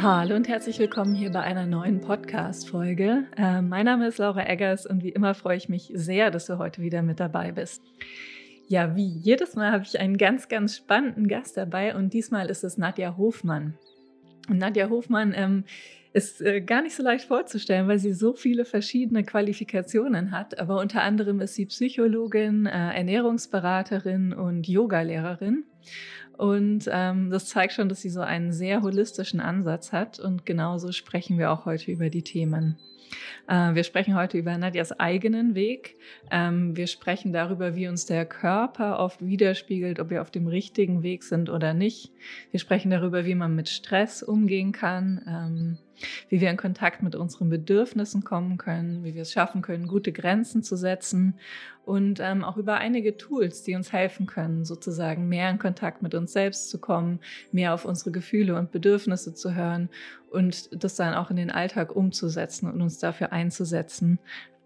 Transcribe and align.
Hallo 0.00 0.36
und 0.36 0.46
herzlich 0.46 0.78
willkommen 0.78 1.12
hier 1.12 1.32
bei 1.32 1.40
einer 1.40 1.66
neuen 1.66 2.00
Podcast-Folge. 2.00 3.24
Äh, 3.36 3.62
mein 3.62 3.84
Name 3.84 4.06
ist 4.06 4.18
Laura 4.18 4.48
Eggers 4.48 4.86
und 4.86 5.02
wie 5.02 5.08
immer 5.08 5.34
freue 5.34 5.56
ich 5.56 5.68
mich 5.68 5.90
sehr, 5.92 6.30
dass 6.30 6.46
du 6.46 6.58
heute 6.58 6.80
wieder 6.82 7.02
mit 7.02 7.18
dabei 7.18 7.50
bist. 7.50 7.82
Ja, 8.68 8.94
wie 8.94 9.08
jedes 9.08 9.56
Mal 9.56 9.72
habe 9.72 9.82
ich 9.82 9.98
einen 9.98 10.16
ganz, 10.16 10.46
ganz 10.46 10.76
spannenden 10.76 11.26
Gast 11.26 11.56
dabei 11.56 11.96
und 11.96 12.12
diesmal 12.12 12.48
ist 12.48 12.62
es 12.62 12.78
Nadja 12.78 13.16
Hofmann. 13.16 13.74
Und 14.48 14.58
Nadja 14.58 14.88
Hofmann 14.88 15.34
ähm, 15.34 15.64
ist 16.12 16.42
äh, 16.42 16.60
gar 16.60 16.82
nicht 16.82 16.94
so 16.94 17.02
leicht 17.02 17.24
vorzustellen, 17.24 17.88
weil 17.88 17.98
sie 17.98 18.12
so 18.12 18.34
viele 18.34 18.64
verschiedene 18.64 19.24
Qualifikationen 19.24 20.30
hat. 20.30 20.60
Aber 20.60 20.78
unter 20.78 21.02
anderem 21.02 21.40
ist 21.40 21.54
sie 21.54 21.66
Psychologin, 21.66 22.66
äh, 22.66 22.70
Ernährungsberaterin 22.70 24.32
und 24.32 24.68
Yogalehrerin. 24.68 25.64
Und 26.38 26.88
ähm, 26.90 27.30
das 27.30 27.46
zeigt 27.46 27.72
schon, 27.72 27.88
dass 27.88 28.00
sie 28.00 28.10
so 28.10 28.20
einen 28.20 28.52
sehr 28.52 28.82
holistischen 28.82 29.40
Ansatz 29.40 29.92
hat. 29.92 30.20
Und 30.20 30.46
genauso 30.46 30.92
sprechen 30.92 31.36
wir 31.36 31.50
auch 31.50 31.66
heute 31.66 31.90
über 31.90 32.10
die 32.10 32.22
Themen. 32.22 32.78
Äh, 33.48 33.74
wir 33.74 33.82
sprechen 33.82 34.14
heute 34.14 34.38
über 34.38 34.56
Nadjas 34.56 34.92
eigenen 34.92 35.56
Weg. 35.56 35.96
Ähm, 36.30 36.76
wir 36.76 36.86
sprechen 36.86 37.32
darüber, 37.32 37.74
wie 37.74 37.88
uns 37.88 38.06
der 38.06 38.24
Körper 38.24 39.00
oft 39.00 39.24
widerspiegelt, 39.24 39.98
ob 39.98 40.10
wir 40.10 40.22
auf 40.22 40.30
dem 40.30 40.46
richtigen 40.46 41.02
Weg 41.02 41.24
sind 41.24 41.50
oder 41.50 41.74
nicht. 41.74 42.12
Wir 42.52 42.60
sprechen 42.60 42.90
darüber, 42.90 43.24
wie 43.24 43.34
man 43.34 43.56
mit 43.56 43.68
Stress 43.68 44.22
umgehen 44.22 44.70
kann. 44.70 45.20
Ähm, 45.26 45.78
wie 46.28 46.40
wir 46.40 46.50
in 46.50 46.56
Kontakt 46.56 47.02
mit 47.02 47.14
unseren 47.14 47.48
Bedürfnissen 47.48 48.24
kommen 48.24 48.58
können, 48.58 49.04
wie 49.04 49.14
wir 49.14 49.22
es 49.22 49.32
schaffen 49.32 49.62
können, 49.62 49.88
gute 49.88 50.12
Grenzen 50.12 50.62
zu 50.62 50.76
setzen 50.76 51.34
und 51.84 52.20
ähm, 52.20 52.44
auch 52.44 52.56
über 52.56 52.76
einige 52.76 53.16
Tools, 53.16 53.62
die 53.62 53.74
uns 53.74 53.92
helfen 53.92 54.26
können, 54.26 54.64
sozusagen 54.64 55.28
mehr 55.28 55.48
in 55.50 55.58
Kontakt 55.58 56.02
mit 56.02 56.14
uns 56.14 56.32
selbst 56.32 56.70
zu 56.70 56.78
kommen, 56.78 57.20
mehr 57.50 57.72
auf 57.72 57.84
unsere 57.84 58.10
Gefühle 58.10 58.56
und 58.56 58.72
Bedürfnisse 58.72 59.34
zu 59.34 59.54
hören 59.54 59.88
und 60.30 60.68
das 60.72 60.96
dann 60.96 61.14
auch 61.14 61.30
in 61.30 61.36
den 61.36 61.50
Alltag 61.50 61.94
umzusetzen 61.94 62.70
und 62.70 62.82
uns 62.82 62.98
dafür 62.98 63.32
einzusetzen, 63.32 64.18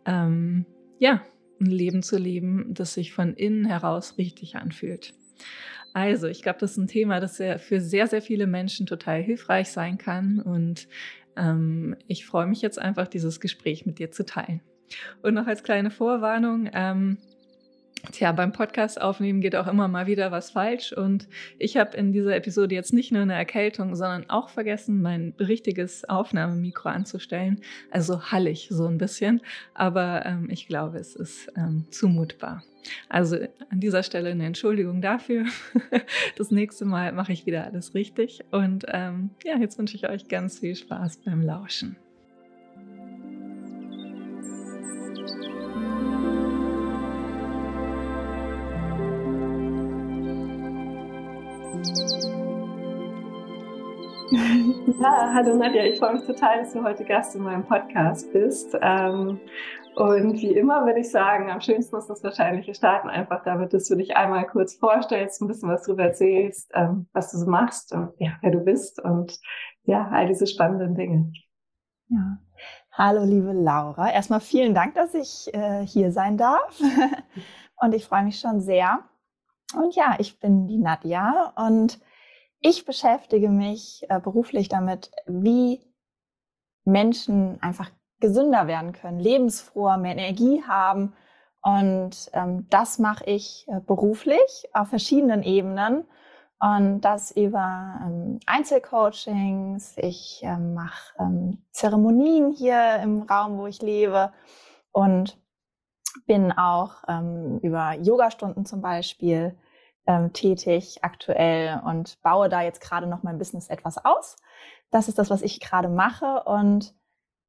ähm, 0.05 0.67
ja, 0.99 1.23
ein 1.61 1.67
Leben 1.67 2.03
zu 2.03 2.19
leben, 2.19 2.75
das 2.75 2.95
sich 2.95 3.13
von 3.13 3.35
innen 3.35 3.65
heraus 3.65 4.19
richtig 4.19 4.57
anfühlt. 4.57 5.15
Also, 5.95 6.27
ich 6.27 6.43
glaube, 6.43 6.59
das 6.59 6.73
ist 6.73 6.79
ein 6.79 6.87
Thema, 6.87 7.21
das 7.21 7.37
für 7.37 7.81
sehr, 7.81 8.07
sehr 8.07 8.23
viele 8.23 8.47
Menschen 8.47 8.87
total 8.87 9.23
hilfreich 9.23 9.69
sein 9.69 9.99
kann. 9.99 10.41
Und 10.41 10.89
ähm, 11.37 11.97
ich 12.07 12.27
freue 12.27 12.47
mich 12.47 12.63
jetzt 12.63 12.79
einfach, 12.79 13.09
dieses 13.09 13.41
Gespräch 13.41 13.87
mit 13.87 13.99
dir 13.99 14.11
zu 14.11 14.25
teilen. 14.25 14.61
Und 15.23 15.35
noch 15.35 15.47
als 15.47 15.63
kleine 15.63 15.91
Vorwarnung, 15.91 16.69
ähm, 16.73 17.19
Tja, 18.11 18.33
beim 18.33 18.51
Podcast 18.51 19.01
aufnehmen 19.01 19.41
geht 19.41 19.55
auch 19.55 19.69
immer 19.69 19.87
mal 19.87 20.09
wieder 20.09 20.33
was 20.33 20.51
falsch 20.51 20.93
und 20.93 21.29
ich 21.61 21.77
habe 21.77 21.97
in 21.97 22.13
dieser 22.13 22.35
Episode 22.35 22.75
jetzt 22.75 22.93
nicht 22.93 23.13
nur 23.13 23.23
eine 23.23 23.35
Erkältung, 23.35 23.95
sondern 23.95 24.29
auch 24.29 24.49
vergessen, 24.49 25.03
mein 25.03 25.35
richtiges 25.39 26.09
Aufnahmemikro 26.09 26.89
anzustellen. 26.89 27.61
Also 27.93 28.33
hallig 28.33 28.67
so 28.71 28.87
ein 28.87 28.99
bisschen, 28.99 29.41
aber 29.73 30.27
ähm, 30.27 30.49
ich 30.51 30.67
glaube, 30.67 30.99
es 30.99 31.15
ist 31.15 31.53
ähm, 31.57 31.87
zumutbar. 31.91 32.65
Also 33.09 33.37
an 33.71 33.81
dieser 33.81 34.03
Stelle 34.03 34.31
eine 34.31 34.47
Entschuldigung 34.47 35.01
dafür. 35.01 35.47
Das 36.37 36.51
nächste 36.51 36.85
Mal 36.85 37.13
mache 37.13 37.33
ich 37.33 37.47
wieder 37.47 37.65
alles 37.65 37.95
richtig 37.95 38.45
und 38.51 38.85
ähm, 38.89 39.31
ja, 39.45 39.57
jetzt 39.59 39.79
wünsche 39.79 39.97
ich 39.97 40.09
euch 40.09 40.29
ganz 40.29 40.59
viel 40.59 40.75
Spaß 40.75 41.19
beim 41.19 41.43
Lauschen. 41.43 41.97
Ja, 55.03 55.33
hallo 55.35 55.57
Nadja, 55.57 55.85
ich 55.85 55.99
freue 55.99 56.15
mich 56.15 56.25
total, 56.25 56.61
dass 56.61 56.73
du 56.73 56.83
heute 56.83 57.05
Gast 57.05 57.35
in 57.35 57.43
meinem 57.43 57.65
Podcast 57.65 58.33
bist. 58.33 58.77
Ähm, 58.81 59.41
und 59.95 60.35
wie 60.41 60.55
immer 60.55 60.85
würde 60.87 61.01
ich 61.01 61.11
sagen, 61.11 61.51
am 61.51 61.61
schönsten 61.61 61.97
ist 61.97 62.09
das 62.09 62.23
wahrscheinlich, 62.23 62.67
wir 62.67 62.75
starten 62.75 63.09
einfach 63.09 63.43
damit, 63.45 63.73
dass 63.73 63.89
du 63.89 63.97
dich 63.97 64.17
einmal 64.17 64.47
kurz 64.47 64.75
vorstellst, 64.75 65.41
ein 65.41 65.49
bisschen 65.49 65.69
was 65.69 65.85
darüber 65.85 66.05
erzählst, 66.05 66.71
ähm, 66.75 67.09
was 67.13 67.31
du 67.31 67.39
so 67.39 67.47
machst 67.47 67.93
und 67.93 68.13
ja, 68.19 68.33
wer 68.41 68.51
du 68.51 68.61
bist 68.61 69.01
und 69.03 69.39
ja, 69.85 70.09
all 70.11 70.27
diese 70.27 70.47
spannenden 70.47 70.95
Dinge. 70.95 71.33
Ja. 72.09 72.39
Hallo, 72.93 73.25
liebe 73.25 73.53
Laura. 73.53 74.11
Erstmal 74.11 74.41
vielen 74.41 74.75
Dank, 74.75 74.95
dass 74.95 75.15
ich 75.15 75.53
äh, 75.55 75.87
hier 75.87 76.13
sein 76.13 76.37
darf. 76.37 76.79
und 77.81 77.95
ich 77.95 78.05
freue 78.05 78.25
mich 78.25 78.39
schon 78.39 78.61
sehr. 78.61 78.99
Und 79.75 79.95
ja, 79.95 80.17
ich 80.19 80.39
bin 80.39 80.67
die 80.67 80.79
Nadja 80.79 81.53
und 81.57 82.01
ich 82.61 82.85
beschäftige 82.85 83.49
mich 83.49 84.05
äh, 84.09 84.21
beruflich 84.21 84.69
damit, 84.69 85.11
wie 85.27 85.81
Menschen 86.85 87.61
einfach 87.63 87.91
gesünder 88.23 88.67
werden 88.67 88.93
können, 88.93 89.19
lebensfroher, 89.19 89.99
mehr 89.99 90.13
Energie 90.17 90.63
haben. 90.67 91.15
Und 91.61 92.31
ähm, 92.33 92.67
das 92.71 92.99
mache 92.99 93.25
ich 93.25 93.67
äh, 93.69 93.81
beruflich 93.81 94.69
auf 94.73 94.89
verschiedenen 94.89 95.43
Ebenen. 95.43 96.05
Und 96.59 97.01
das 97.01 97.33
über 97.33 98.01
ähm, 98.07 98.39
Einzelcoachings. 98.47 99.95
Ich 99.99 100.41
ähm, 100.45 100.75
mache 100.75 101.15
ähm, 101.19 101.65
Zeremonien 101.73 102.53
hier 102.53 103.01
im 103.03 103.23
Raum, 103.23 103.59
wo 103.59 103.67
ich 103.67 103.83
lebe. 103.83 104.33
Und 104.93 105.37
bin 106.27 106.53
auch 106.53 107.03
ähm, 107.09 107.59
über 107.63 107.95
Yogastunden 107.95 108.65
zum 108.65 108.81
Beispiel 108.81 109.59
ähm, 110.07 110.33
tätig 110.33 110.99
aktuell 111.03 111.81
und 111.85 112.21
baue 112.23 112.49
da 112.49 112.63
jetzt 112.63 112.81
gerade 112.81 113.07
noch 113.07 113.23
mein 113.23 113.39
Business 113.39 113.69
etwas 113.69 114.05
aus. 114.05 114.37
Das 114.91 115.09
ist 115.09 115.19
das, 115.19 115.31
was 115.31 115.43
ich 115.43 115.59
gerade 115.61 115.89
mache 115.89 116.43
und 116.45 116.95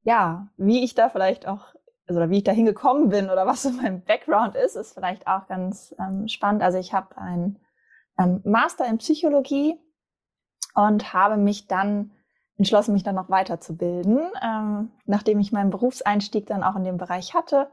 ja, 0.03 0.47
wie 0.57 0.83
ich 0.83 0.95
da 0.95 1.09
vielleicht 1.09 1.47
auch 1.47 1.73
also, 2.07 2.19
oder 2.19 2.29
wie 2.29 2.37
ich 2.37 2.43
da 2.43 2.51
hingekommen 2.51 3.09
bin 3.09 3.29
oder 3.29 3.45
was 3.45 3.63
so 3.63 3.69
mein 3.71 4.03
Background 4.03 4.55
ist, 4.55 4.75
ist 4.75 4.93
vielleicht 4.93 5.27
auch 5.27 5.47
ganz 5.47 5.95
ähm, 5.99 6.27
spannend. 6.27 6.61
Also 6.61 6.77
ich 6.77 6.93
habe 6.93 7.17
einen 7.17 7.59
ähm, 8.19 8.41
Master 8.43 8.85
in 8.87 8.97
Psychologie 8.97 9.79
und 10.75 11.13
habe 11.13 11.37
mich 11.37 11.67
dann 11.67 12.11
entschlossen, 12.57 12.93
mich 12.93 13.03
dann 13.03 13.15
noch 13.15 13.29
weiterzubilden. 13.29 14.19
Ähm, 14.43 14.91
nachdem 15.05 15.39
ich 15.39 15.51
meinen 15.51 15.69
Berufseinstieg 15.69 16.45
dann 16.45 16.63
auch 16.63 16.75
in 16.75 16.83
dem 16.83 16.97
Bereich 16.97 17.33
hatte, 17.33 17.69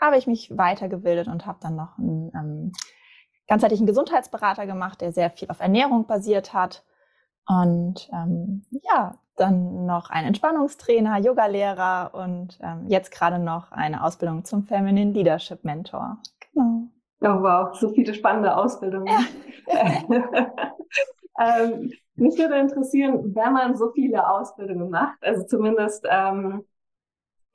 habe 0.00 0.16
ich 0.16 0.26
mich 0.26 0.56
weitergebildet 0.56 1.28
und 1.28 1.46
habe 1.46 1.58
dann 1.60 1.76
noch 1.76 1.98
einen 1.98 2.32
ähm, 2.34 2.72
ganzheitlichen 3.46 3.86
Gesundheitsberater 3.86 4.66
gemacht, 4.66 5.00
der 5.00 5.12
sehr 5.12 5.30
viel 5.30 5.50
auf 5.50 5.60
Ernährung 5.60 6.06
basiert 6.06 6.52
hat. 6.52 6.84
Und 7.46 8.10
ähm, 8.12 8.64
ja, 8.70 9.18
dann 9.36 9.86
noch 9.86 10.10
ein 10.10 10.24
Entspannungstrainer, 10.24 11.18
Yogalehrer 11.18 12.10
und 12.14 12.58
ähm, 12.62 12.86
jetzt 12.88 13.10
gerade 13.10 13.38
noch 13.38 13.70
eine 13.72 14.02
Ausbildung 14.02 14.44
zum 14.44 14.64
Feminine 14.64 15.12
Leadership 15.12 15.64
Mentor. 15.64 16.18
Genau. 16.52 16.88
Oh 17.20 17.42
wow, 17.42 17.74
so 17.74 17.90
viele 17.90 18.14
spannende 18.14 18.56
Ausbildungen. 18.56 19.08
Ja. 19.68 20.02
ähm, 21.40 21.92
mich 22.14 22.38
würde 22.38 22.56
interessieren, 22.58 23.34
wenn 23.34 23.52
man 23.52 23.76
so 23.76 23.90
viele 23.92 24.28
Ausbildungen 24.28 24.90
macht, 24.90 25.22
also 25.22 25.44
zumindest 25.44 26.06
ähm, 26.10 26.64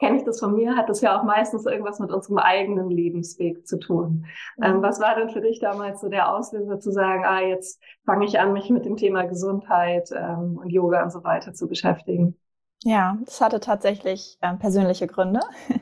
kenne 0.02 0.18
ich 0.18 0.24
das 0.24 0.40
von 0.40 0.56
mir, 0.56 0.76
hat 0.76 0.90
das 0.90 1.02
ja 1.02 1.18
auch 1.18 1.24
meistens 1.24 1.68
irgendwas 1.68 2.00
mit 2.00 2.12
unserem 2.12 2.40
eigenen 2.40 2.90
Lebensweg 2.90 3.68
zu 3.68 3.78
tun. 3.78 4.26
Mhm. 4.58 4.64
Ähm, 4.64 4.82
was 4.82 5.00
war 5.00 5.16
denn 5.16 5.30
für 5.30 5.42
dich 5.42 5.60
damals 5.60 6.02
so 6.02 6.10
der 6.10 6.34
Auslöser 6.34 6.80
zu 6.80 6.92
sagen, 6.92 7.24
ah, 7.24 7.42
jetzt 7.42 7.80
fange 8.04 8.26
ich 8.26 8.40
an, 8.40 8.52
mich 8.52 8.72
mit 8.72 8.84
dem 8.84 8.98
Thema 8.98 9.28
Gesundheit 9.28 10.10
ähm, 10.12 10.58
und 10.58 10.70
Yoga 10.70 11.04
und 11.04 11.12
so 11.12 11.24
weiter 11.24 11.54
zu 11.54 11.68
beschäftigen? 11.68 12.36
Ja, 12.84 13.16
das 13.26 13.40
hatte 13.42 13.60
tatsächlich 13.60 14.40
ähm, 14.42 14.58
persönliche 14.60 15.08
Gründe. 15.08 15.40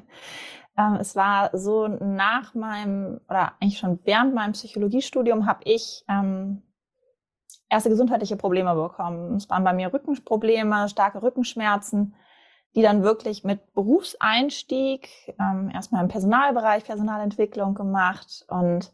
Ähm, 0.78 0.96
es 1.02 1.14
war 1.18 1.50
so 1.58 1.90
nach 1.90 2.54
meinem 2.54 3.20
oder 3.28 3.52
eigentlich 3.60 3.80
schon 3.80 4.00
während 4.06 4.34
meinem 4.34 4.54
Psychologiestudium 4.54 5.46
habe 5.46 5.60
ich 5.66 6.06
ähm, 6.08 6.62
erste 7.70 7.90
gesundheitliche 7.90 8.38
Probleme 8.38 8.74
bekommen. 8.76 9.36
Es 9.36 9.50
waren 9.50 9.66
bei 9.66 9.74
mir 9.74 9.92
Rückenprobleme, 9.92 10.88
starke 10.88 11.22
Rückenschmerzen 11.22 12.16
die 12.76 12.82
dann 12.82 13.04
wirklich 13.04 13.44
mit 13.44 13.74
Berufseinstieg 13.74 15.10
ähm, 15.40 15.72
erstmal 15.74 16.04
im 16.04 16.10
Personalbereich 16.10 16.84
Personalentwicklung 16.86 17.74
gemacht 17.74 18.46
und 18.48 18.94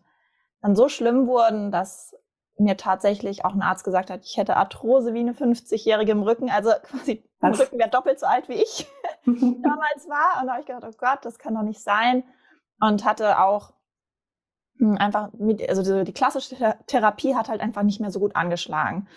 dann 0.62 0.76
so 0.76 0.88
schlimm 0.90 1.28
wurden, 1.28 1.72
dass 1.72 2.16
mir 2.58 2.78
tatsächlich 2.78 3.44
auch 3.44 3.54
ein 3.54 3.62
Arzt 3.62 3.84
gesagt 3.84 4.10
hat, 4.10 4.24
ich 4.24 4.38
hätte 4.38 4.56
Arthrose 4.56 5.14
wie 5.14 5.20
eine 5.20 5.34
50-Jährige 5.34 6.14
im 6.14 6.24
Rücken, 6.24 6.50
also 6.50 6.72
quasi 6.84 7.24
mein 7.40 7.54
Rücken 7.54 7.78
wäre 7.78 7.90
doppelt 7.90 8.20
so 8.20 8.26
alt 8.26 8.50
wie 8.50 8.54
ich 8.54 8.88
damals 9.26 10.08
war. 10.08 10.42
Und 10.42 10.48
da 10.48 10.54
habe 10.54 10.62
ich 10.62 10.66
gedacht, 10.66 10.86
oh 10.88 10.98
Gott, 10.98 11.20
das 11.24 11.38
kann 11.38 11.54
doch 11.54 11.62
nicht 11.62 11.82
sein. 11.82 12.24
Und 12.80 13.06
hatte 13.06 13.40
auch 13.40 13.74
hm, 14.78 14.98
einfach, 14.98 15.32
mit, 15.34 15.68
also 15.70 16.04
die 16.04 16.14
klassische 16.14 16.56
Therapie 16.88 17.36
hat 17.36 17.50
halt 17.50 17.62
einfach 17.62 17.84
nicht 17.84 18.00
mehr 18.00 18.12
so 18.12 18.20
gut 18.20 18.36
angeschlagen. 18.36 19.08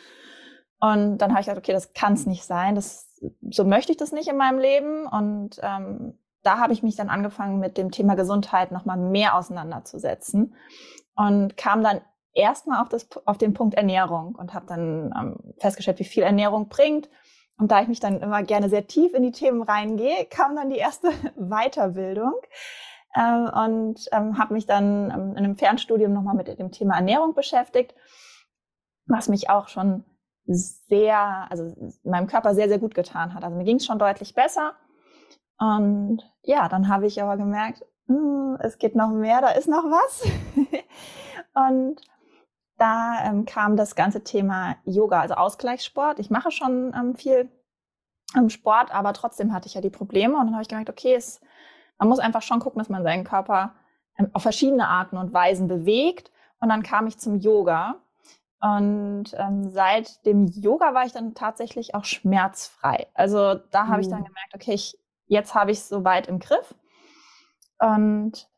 Und 0.81 1.19
dann 1.19 1.31
habe 1.31 1.41
ich 1.41 1.47
gedacht, 1.47 1.63
okay, 1.63 1.73
das 1.73 1.93
kann 1.93 2.13
es 2.13 2.27
nicht 2.27 2.45
sein. 2.45 2.75
Das, 2.75 3.08
so 3.51 3.65
möchte 3.65 3.93
ich 3.93 3.99
das 3.99 4.13
nicht 4.13 4.29
in 4.29 4.37
meinem 4.37 4.59
Leben. 4.59 5.07
Und 5.07 5.59
ähm, 5.63 6.19
da 6.43 6.59
habe 6.59 6.73
ich 6.73 6.83
mich 6.83 6.97
dann 6.97 7.09
angefangen, 7.09 7.59
mit 7.59 7.77
dem 7.77 7.91
Thema 7.91 8.15
Gesundheit 8.15 8.73
nochmal 8.73 8.97
mehr 8.97 9.37
auseinanderzusetzen 9.37 10.55
und 11.17 11.57
kam 11.57 11.83
dann 11.83 12.01
erstmal 12.33 12.83
auf, 12.83 12.89
auf 13.25 13.39
den 13.39 13.55
Punkt 13.55 13.75
Ernährung 13.75 14.35
und 14.35 14.55
habe 14.55 14.67
dann 14.67 15.13
ähm, 15.19 15.55
festgestellt, 15.59 15.99
wie 15.99 16.05
viel 16.05 16.23
Ernährung 16.23 16.69
bringt 16.69 17.09
und 17.59 17.73
da 17.73 17.83
ich 17.83 17.89
mich 17.89 18.01
dann 18.01 18.21
immer 18.21 18.43
gerne 18.45 18.69
sehr 18.69 18.87
tief 18.87 19.13
in 19.15 19.25
die 19.25 19.33
Themen 19.33 19.63
reingehe, 19.63 20.27
kam 20.27 20.55
dann 20.55 20.71
die 20.71 20.77
erste 20.77 21.11
Weiterbildung 21.37 22.35
ähm, 23.17 23.51
und 23.53 24.09
ähm, 24.13 24.39
habe 24.39 24.55
mich 24.55 24.67
dann 24.67 25.11
ähm, 25.11 25.31
in 25.33 25.39
einem 25.39 25.57
Fernstudium 25.57 26.13
nochmal 26.13 26.37
mit 26.37 26.47
dem 26.47 26.71
Thema 26.71 26.95
Ernährung 26.97 27.35
beschäftigt, 27.35 27.95
was 29.07 29.29
mich 29.29 29.51
auch 29.51 29.69
schon 29.69 30.05
sehr, 30.49 31.47
also 31.51 31.75
meinem 32.03 32.27
Körper 32.27 32.55
sehr, 32.55 32.69
sehr 32.69 32.79
gut 32.79 32.95
getan 32.95 33.35
hat. 33.35 33.45
Also 33.45 33.57
mir 33.57 33.65
ging 33.65 33.77
es 33.77 33.87
schon 33.87 33.99
deutlich 33.99 34.35
besser. 34.35 34.73
Und 35.59 36.23
ja, 36.43 36.69
dann 36.69 36.89
habe 36.89 37.07
ich 37.07 37.23
aber 37.23 37.37
gemerkt, 37.37 37.85
hm, 38.07 38.57
es 38.61 38.79
geht 38.79 38.95
noch 38.97 39.11
mehr, 39.11 39.41
da 39.41 39.51
ist 39.51 39.69
noch 39.69 39.85
was. 39.85 40.27
und 41.55 42.01
da 42.79 43.25
ähm, 43.25 43.45
kam 43.45 43.77
das 43.77 43.95
ganze 43.97 44.25
Thema 44.25 44.77
Yoga, 44.85 45.21
also 45.21 45.35
Ausgleichssport. 45.35 46.19
Ich 46.19 46.31
mache 46.31 46.51
schon 46.51 46.95
ähm, 46.95 47.17
viel 47.17 47.51
ähm, 48.37 48.49
Sport, 48.49 48.95
aber 48.95 49.13
trotzdem 49.13 49.53
hatte 49.53 49.67
ich 49.67 49.75
ja 49.75 49.81
die 49.81 49.91
Probleme. 49.91 50.35
Und 50.35 50.47
dann 50.47 50.55
habe 50.55 50.63
ich 50.63 50.69
gemerkt, 50.69 50.89
okay, 50.89 51.15
es, 51.15 51.41
man 51.99 52.09
muss 52.09 52.21
einfach 52.21 52.43
schon 52.43 52.61
gucken, 52.61 52.79
dass 52.79 52.89
man 52.89 53.03
seinen 53.03 53.25
Körper 53.25 53.75
ähm, 54.17 54.31
auf 54.33 54.43
verschiedene 54.43 54.89
Arten 54.89 55.17
und 55.17 55.35
Weisen 55.35 55.69
bewegt. 55.69 56.31
Und 56.61 56.69
dann 56.71 56.83
kam 56.83 57.07
ich 57.07 57.19
zum 57.19 57.41
Yoga. 57.41 57.97
Und 58.61 59.27
ähm, 59.35 59.71
seit 59.71 60.25
dem 60.27 60.47
Yoga 60.47 60.93
war 60.93 61.05
ich 61.07 61.13
dann 61.13 61.35
tatsächlich 61.35 61.95
auch 61.95 62.05
schmerzfrei. 62.05 63.07
Also 63.15 63.55
da 63.55 63.87
habe 63.87 63.97
mhm. 63.97 64.01
ich 64.01 64.09
dann 64.09 64.21
mhm. 64.21 64.27
gemerkt, 64.27 64.55
okay, 64.55 64.73
ich, 64.75 64.99
jetzt 65.27 65.55
habe 65.55 65.71
ich 65.71 65.79
es 65.79 65.89
soweit 65.89 66.27
im 66.27 66.41
Griff. 66.41 66.75
Und 67.79 68.49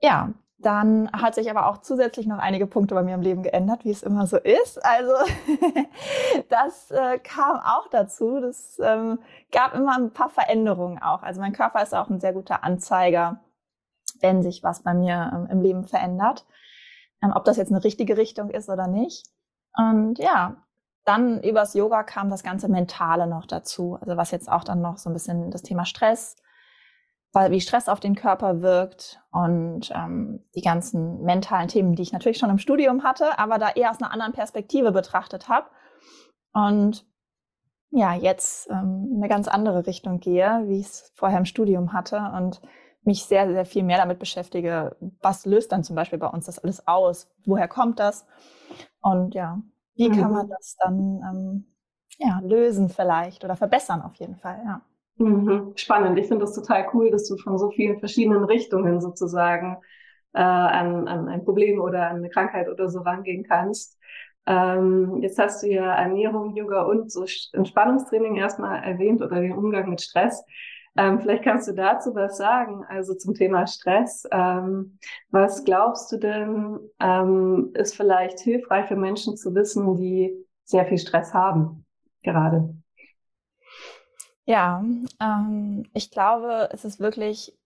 ja, 0.00 0.32
dann 0.58 1.10
hat 1.12 1.34
sich 1.34 1.50
aber 1.50 1.66
auch 1.66 1.78
zusätzlich 1.78 2.26
noch 2.26 2.38
einige 2.38 2.66
Punkte 2.66 2.94
bei 2.94 3.02
mir 3.02 3.14
im 3.14 3.20
Leben 3.20 3.42
geändert, 3.42 3.84
wie 3.84 3.90
es 3.90 4.02
immer 4.02 4.26
so 4.26 4.38
ist. 4.38 4.82
Also 4.82 5.12
das 6.48 6.90
äh, 6.90 7.18
kam 7.18 7.60
auch 7.60 7.88
dazu. 7.90 8.40
Das 8.40 8.78
ähm, 8.82 9.18
gab 9.52 9.74
immer 9.74 9.96
ein 9.96 10.12
paar 10.12 10.30
Veränderungen 10.30 11.02
auch. 11.02 11.22
Also 11.22 11.42
mein 11.42 11.52
Körper 11.52 11.82
ist 11.82 11.94
auch 11.94 12.08
ein 12.08 12.20
sehr 12.20 12.32
guter 12.32 12.64
Anzeiger, 12.64 13.40
wenn 14.20 14.42
sich 14.42 14.62
was 14.62 14.82
bei 14.82 14.94
mir 14.94 15.30
ähm, 15.34 15.48
im 15.50 15.60
Leben 15.60 15.84
verändert. 15.84 16.46
Ähm, 17.24 17.32
ob 17.34 17.44
das 17.44 17.56
jetzt 17.56 17.72
eine 17.72 17.82
richtige 17.82 18.16
Richtung 18.18 18.50
ist 18.50 18.68
oder 18.68 18.86
nicht. 18.86 19.26
Und 19.76 20.18
ja, 20.18 20.56
dann 21.04 21.42
übers 21.42 21.74
Yoga 21.74 22.02
kam 22.02 22.30
das 22.30 22.42
ganze 22.42 22.68
Mentale 22.68 23.26
noch 23.26 23.46
dazu. 23.46 23.96
Also 24.00 24.16
was 24.16 24.30
jetzt 24.30 24.50
auch 24.50 24.64
dann 24.64 24.80
noch 24.82 24.98
so 24.98 25.10
ein 25.10 25.14
bisschen 25.14 25.50
das 25.50 25.62
Thema 25.62 25.84
Stress 25.86 26.36
weil 27.34 27.50
wie 27.50 27.60
Stress 27.60 27.88
auf 27.88 28.00
den 28.00 28.14
Körper 28.14 28.62
wirkt 28.62 29.20
und 29.32 29.90
ähm, 29.92 30.44
die 30.54 30.62
ganzen 30.62 31.22
mentalen 31.22 31.68
Themen, 31.68 31.96
die 31.96 32.02
ich 32.02 32.12
natürlich 32.12 32.38
schon 32.38 32.50
im 32.50 32.58
Studium 32.58 33.02
hatte, 33.02 33.38
aber 33.38 33.58
da 33.58 33.70
eher 33.70 33.90
aus 33.90 34.00
einer 34.00 34.12
anderen 34.12 34.32
Perspektive 34.32 34.92
betrachtet 34.92 35.48
habe. 35.48 35.68
Und 36.52 37.04
ja, 37.90 38.14
jetzt 38.14 38.70
ähm, 38.70 39.14
eine 39.16 39.28
ganz 39.28 39.48
andere 39.48 39.86
Richtung 39.86 40.20
gehe, 40.20 40.62
wie 40.66 40.78
ich 40.78 40.86
es 40.86 41.12
vorher 41.16 41.38
im 41.38 41.44
Studium 41.44 41.92
hatte 41.92 42.18
und 42.36 42.62
mich 43.06 43.24
sehr, 43.24 43.50
sehr 43.50 43.64
viel 43.64 43.82
mehr 43.82 43.98
damit 43.98 44.18
beschäftige, 44.18 44.96
was 45.20 45.46
löst 45.46 45.72
dann 45.72 45.84
zum 45.84 45.96
Beispiel 45.96 46.18
bei 46.18 46.28
uns 46.28 46.46
das 46.46 46.58
alles 46.58 46.86
aus? 46.86 47.28
Woher 47.44 47.68
kommt 47.68 48.00
das? 48.00 48.26
Und 49.00 49.34
ja, 49.34 49.60
wie 49.94 50.08
mhm. 50.08 50.20
kann 50.20 50.32
man 50.32 50.48
das 50.48 50.76
dann 50.82 51.20
ähm, 51.30 51.64
ja, 52.18 52.40
lösen 52.42 52.88
vielleicht 52.88 53.44
oder 53.44 53.56
verbessern 53.56 54.02
auf 54.02 54.14
jeden 54.16 54.36
Fall, 54.36 54.62
ja. 54.64 54.80
Mhm. 55.16 55.72
Spannend. 55.76 56.18
Ich 56.18 56.26
finde 56.26 56.44
das 56.44 56.54
total 56.54 56.86
cool, 56.92 57.10
dass 57.10 57.28
du 57.28 57.36
von 57.36 57.58
so 57.58 57.70
vielen 57.70 57.98
verschiedenen 57.98 58.44
Richtungen 58.44 59.00
sozusagen 59.00 59.76
äh, 60.32 60.40
an, 60.40 61.06
an 61.06 61.28
ein 61.28 61.44
Problem 61.44 61.80
oder 61.80 62.08
an 62.10 62.16
eine 62.16 62.30
Krankheit 62.30 62.68
oder 62.68 62.88
so 62.88 63.00
rangehen 63.00 63.44
kannst. 63.44 63.98
Ähm, 64.46 65.20
jetzt 65.22 65.38
hast 65.38 65.62
du 65.62 65.68
ja 65.68 65.94
Ernährung, 65.94 66.54
Yoga 66.56 66.82
und 66.82 67.10
so 67.10 67.24
Entspannungstraining 67.52 68.36
erstmal 68.36 68.82
erwähnt 68.82 69.22
oder 69.22 69.40
den 69.40 69.52
Umgang 69.52 69.88
mit 69.88 70.02
Stress. 70.02 70.44
Ähm, 70.96 71.20
vielleicht 71.20 71.42
kannst 71.42 71.66
du 71.66 71.72
dazu 71.72 72.14
was 72.14 72.36
sagen, 72.36 72.84
also 72.88 73.14
zum 73.14 73.34
Thema 73.34 73.66
Stress. 73.66 74.26
Ähm, 74.30 74.98
was 75.30 75.64
glaubst 75.64 76.12
du 76.12 76.18
denn, 76.18 76.78
ähm, 77.00 77.72
ist 77.74 77.96
vielleicht 77.96 78.38
hilfreich 78.40 78.86
für 78.86 78.96
Menschen 78.96 79.36
zu 79.36 79.54
wissen, 79.54 79.96
die 79.96 80.32
sehr 80.64 80.86
viel 80.86 80.98
Stress 80.98 81.34
haben 81.34 81.84
gerade? 82.22 82.74
Ja, 84.46 84.84
ähm, 85.20 85.88
ich 85.94 86.10
glaube, 86.10 86.68
es 86.72 86.84
ist 86.84 87.00
wirklich, 87.00 87.56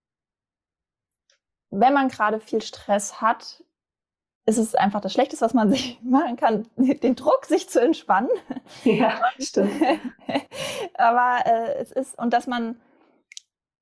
wenn 1.70 1.92
man 1.92 2.08
gerade 2.08 2.40
viel 2.40 2.62
Stress 2.62 3.20
hat, 3.20 3.62
ist 4.46 4.56
es 4.56 4.74
einfach 4.74 5.02
das 5.02 5.12
Schlechteste, 5.12 5.44
was 5.44 5.52
man 5.52 5.70
sich 5.72 6.00
machen 6.02 6.36
kann, 6.36 6.66
den 6.76 7.14
Druck, 7.14 7.44
sich 7.44 7.68
zu 7.68 7.80
entspannen. 7.80 8.30
Ja, 8.84 9.20
stimmt. 9.38 9.72
Aber 10.94 11.44
äh, 11.44 11.74
es 11.74 11.92
ist, 11.92 12.18
und 12.18 12.32
dass 12.32 12.46
man 12.46 12.80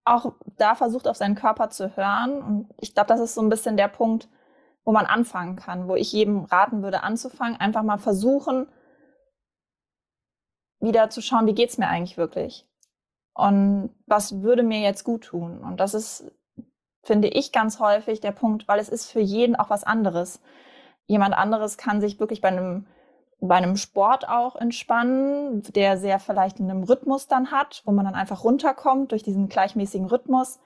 auch 0.06 0.34
da 0.56 0.74
versucht, 0.74 1.08
auf 1.08 1.16
seinen 1.16 1.34
Körper 1.34 1.70
zu 1.70 1.96
hören. 1.96 2.42
Und 2.42 2.74
ich 2.80 2.94
glaube, 2.94 3.08
das 3.08 3.20
ist 3.20 3.34
so 3.34 3.42
ein 3.42 3.48
bisschen 3.48 3.76
der 3.76 3.88
Punkt, 3.88 4.28
wo 4.84 4.92
man 4.92 5.06
anfangen 5.06 5.56
kann, 5.56 5.88
wo 5.88 5.96
ich 5.96 6.12
jedem 6.12 6.44
raten 6.44 6.82
würde, 6.82 7.02
anzufangen, 7.02 7.58
einfach 7.58 7.82
mal 7.82 7.98
versuchen, 7.98 8.68
wieder 10.80 11.10
zu 11.10 11.20
schauen, 11.20 11.46
wie 11.46 11.54
geht's 11.54 11.78
mir 11.78 11.88
eigentlich 11.88 12.16
wirklich? 12.16 12.68
Und 13.34 13.90
was 14.06 14.42
würde 14.42 14.62
mir 14.62 14.80
jetzt 14.80 15.04
gut 15.04 15.24
tun? 15.24 15.62
Und 15.62 15.80
das 15.80 15.92
ist, 15.92 16.30
finde 17.02 17.28
ich, 17.28 17.52
ganz 17.52 17.80
häufig 17.80 18.20
der 18.20 18.32
Punkt, 18.32 18.68
weil 18.68 18.78
es 18.78 18.88
ist 18.88 19.10
für 19.10 19.20
jeden 19.20 19.56
auch 19.56 19.70
was 19.70 19.84
anderes. 19.84 20.40
Jemand 21.06 21.34
anderes 21.36 21.76
kann 21.76 22.00
sich 22.00 22.20
wirklich 22.20 22.40
bei 22.40 22.48
einem, 22.48 22.86
bei 23.40 23.56
einem 23.56 23.76
Sport 23.76 24.28
auch 24.28 24.56
entspannen, 24.56 25.62
der 25.74 25.98
sehr 25.98 26.18
vielleicht 26.18 26.58
in 26.58 26.70
einem 26.70 26.84
Rhythmus 26.84 27.28
dann 27.28 27.50
hat, 27.50 27.82
wo 27.84 27.92
man 27.92 28.04
dann 28.04 28.14
einfach 28.14 28.44
runterkommt 28.44 29.12
durch 29.12 29.22
diesen 29.22 29.48
gleichmäßigen 29.48 30.06
Rhythmus. 30.06 30.58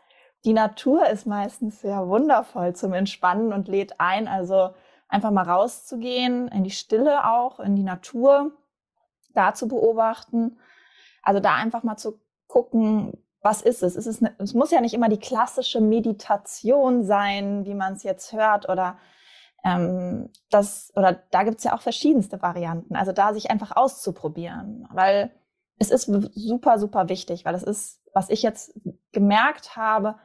Die 0.44 0.52
Natur 0.52 1.06
ist 1.08 1.26
meistens 1.26 1.80
sehr 1.80 2.06
wundervoll 2.08 2.74
zum 2.74 2.92
Entspannen 2.92 3.52
und 3.52 3.68
lädt 3.68 4.00
ein, 4.00 4.28
also 4.28 4.70
einfach 5.08 5.30
mal 5.30 5.44
rauszugehen, 5.48 6.48
in 6.48 6.64
die 6.64 6.70
Stille 6.70 7.28
auch, 7.28 7.60
in 7.60 7.74
die 7.74 7.82
Natur, 7.82 8.52
da 9.34 9.52
zu 9.52 9.68
beobachten. 9.68 10.58
Also 11.22 11.40
da 11.40 11.56
einfach 11.56 11.82
mal 11.82 11.96
zu 11.96 12.20
gucken, 12.46 13.12
was 13.42 13.62
ist 13.62 13.82
es? 13.82 13.96
Es, 13.96 14.22
eine, 14.22 14.34
es 14.38 14.54
muss 14.54 14.70
ja 14.70 14.80
nicht 14.80 14.94
immer 14.94 15.08
die 15.08 15.18
klassische 15.18 15.80
Meditation 15.80 17.04
sein, 17.04 17.64
wie 17.64 17.74
man 17.74 17.94
es 17.94 18.02
jetzt 18.02 18.32
hört, 18.32 18.68
oder 18.68 18.98
ähm, 19.64 20.30
das, 20.50 20.92
oder 20.96 21.22
da 21.30 21.42
gibt 21.42 21.58
es 21.58 21.64
ja 21.64 21.74
auch 21.74 21.82
verschiedenste 21.82 22.42
Varianten. 22.42 22.96
Also 22.96 23.12
da 23.12 23.34
sich 23.34 23.50
einfach 23.50 23.76
auszuprobieren, 23.76 24.88
weil 24.92 25.30
es 25.78 25.90
ist 25.90 26.04
super, 26.34 26.78
super 26.78 27.08
wichtig, 27.08 27.44
weil 27.44 27.54
es 27.54 27.62
ist, 27.62 28.00
was 28.12 28.30
ich 28.30 28.42
jetzt 28.42 28.78
gemerkt 29.12 29.76
habe, 29.76 30.16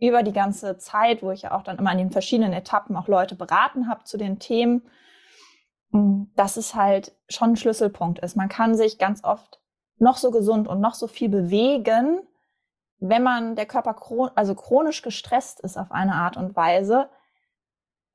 über 0.00 0.22
die 0.22 0.32
ganze 0.32 0.76
Zeit, 0.78 1.22
wo 1.22 1.30
ich 1.30 1.42
ja 1.42 1.52
auch 1.52 1.62
dann 1.62 1.78
immer 1.78 1.92
in 1.92 1.98
den 1.98 2.10
verschiedenen 2.10 2.52
Etappen 2.52 2.96
auch 2.96 3.08
Leute 3.08 3.36
beraten 3.36 3.88
habe 3.88 4.04
zu 4.04 4.16
den 4.16 4.38
Themen, 4.38 4.82
dass 6.34 6.56
es 6.56 6.74
halt 6.74 7.12
schon 7.28 7.50
ein 7.50 7.56
Schlüsselpunkt 7.56 8.18
ist. 8.18 8.36
Man 8.36 8.48
kann 8.48 8.74
sich 8.74 8.98
ganz 8.98 9.22
oft 9.22 9.60
noch 9.98 10.16
so 10.16 10.30
gesund 10.30 10.66
und 10.66 10.80
noch 10.80 10.94
so 10.94 11.06
viel 11.06 11.28
bewegen, 11.28 12.20
wenn 12.98 13.22
man 13.22 13.54
der 13.54 13.66
Körper 13.66 13.94
chron 13.94 14.30
also 14.34 14.54
chronisch 14.54 15.02
gestresst 15.02 15.60
ist 15.60 15.76
auf 15.76 15.92
eine 15.92 16.14
Art 16.14 16.36
und 16.36 16.56
Weise, 16.56 17.08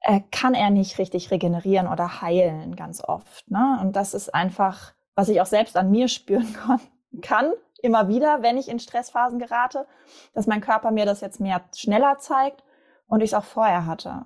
äh, 0.09 0.21
kann 0.31 0.55
er 0.55 0.71
nicht 0.71 0.97
richtig 0.97 1.29
regenerieren 1.29 1.87
oder 1.87 2.23
heilen 2.23 2.75
ganz 2.75 3.03
oft. 3.03 3.47
Ne? 3.51 3.77
Und 3.79 3.95
das 3.95 4.15
ist 4.15 4.33
einfach, 4.33 4.93
was 5.13 5.29
ich 5.29 5.39
auch 5.39 5.45
selbst 5.45 5.77
an 5.77 5.91
mir 5.91 6.07
spüren 6.07 6.57
kann, 7.21 7.53
immer 7.83 8.07
wieder, 8.07 8.41
wenn 8.41 8.57
ich 8.57 8.69
in 8.69 8.79
Stressphasen 8.79 9.37
gerate, 9.37 9.85
dass 10.33 10.47
mein 10.47 10.61
Körper 10.61 10.89
mir 10.89 11.05
das 11.05 11.21
jetzt 11.21 11.39
mehr 11.39 11.61
schneller 11.75 12.17
zeigt 12.17 12.63
und 13.05 13.21
ich 13.21 13.31
es 13.31 13.33
auch 13.35 13.43
vorher 13.43 13.85
hatte. 13.85 14.25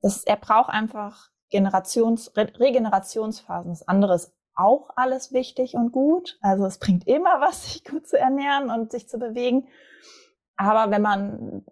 Das, 0.00 0.24
er 0.24 0.36
braucht 0.36 0.70
einfach 0.70 1.28
Generations, 1.50 2.34
Re 2.34 2.50
Regenerationsphasen. 2.58 3.72
Das 3.72 3.86
andere 3.86 4.14
ist 4.14 4.32
auch 4.54 4.88
alles 4.96 5.34
wichtig 5.34 5.74
und 5.74 5.92
gut. 5.92 6.38
Also 6.40 6.64
es 6.64 6.78
bringt 6.78 7.06
immer 7.06 7.42
was, 7.42 7.64
sich 7.72 7.84
gut 7.84 8.08
zu 8.08 8.18
ernähren 8.18 8.70
und 8.70 8.90
sich 8.90 9.06
zu 9.06 9.18
bewegen. 9.18 9.68
Aber 10.56 10.90
wenn 10.90 11.02
man 11.02 11.66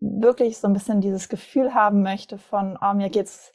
wirklich 0.00 0.58
so 0.58 0.68
ein 0.68 0.72
bisschen 0.72 1.00
dieses 1.00 1.28
Gefühl 1.28 1.74
haben 1.74 2.02
möchte 2.02 2.38
von, 2.38 2.78
oh, 2.80 2.94
mir 2.94 3.10
geht's 3.10 3.52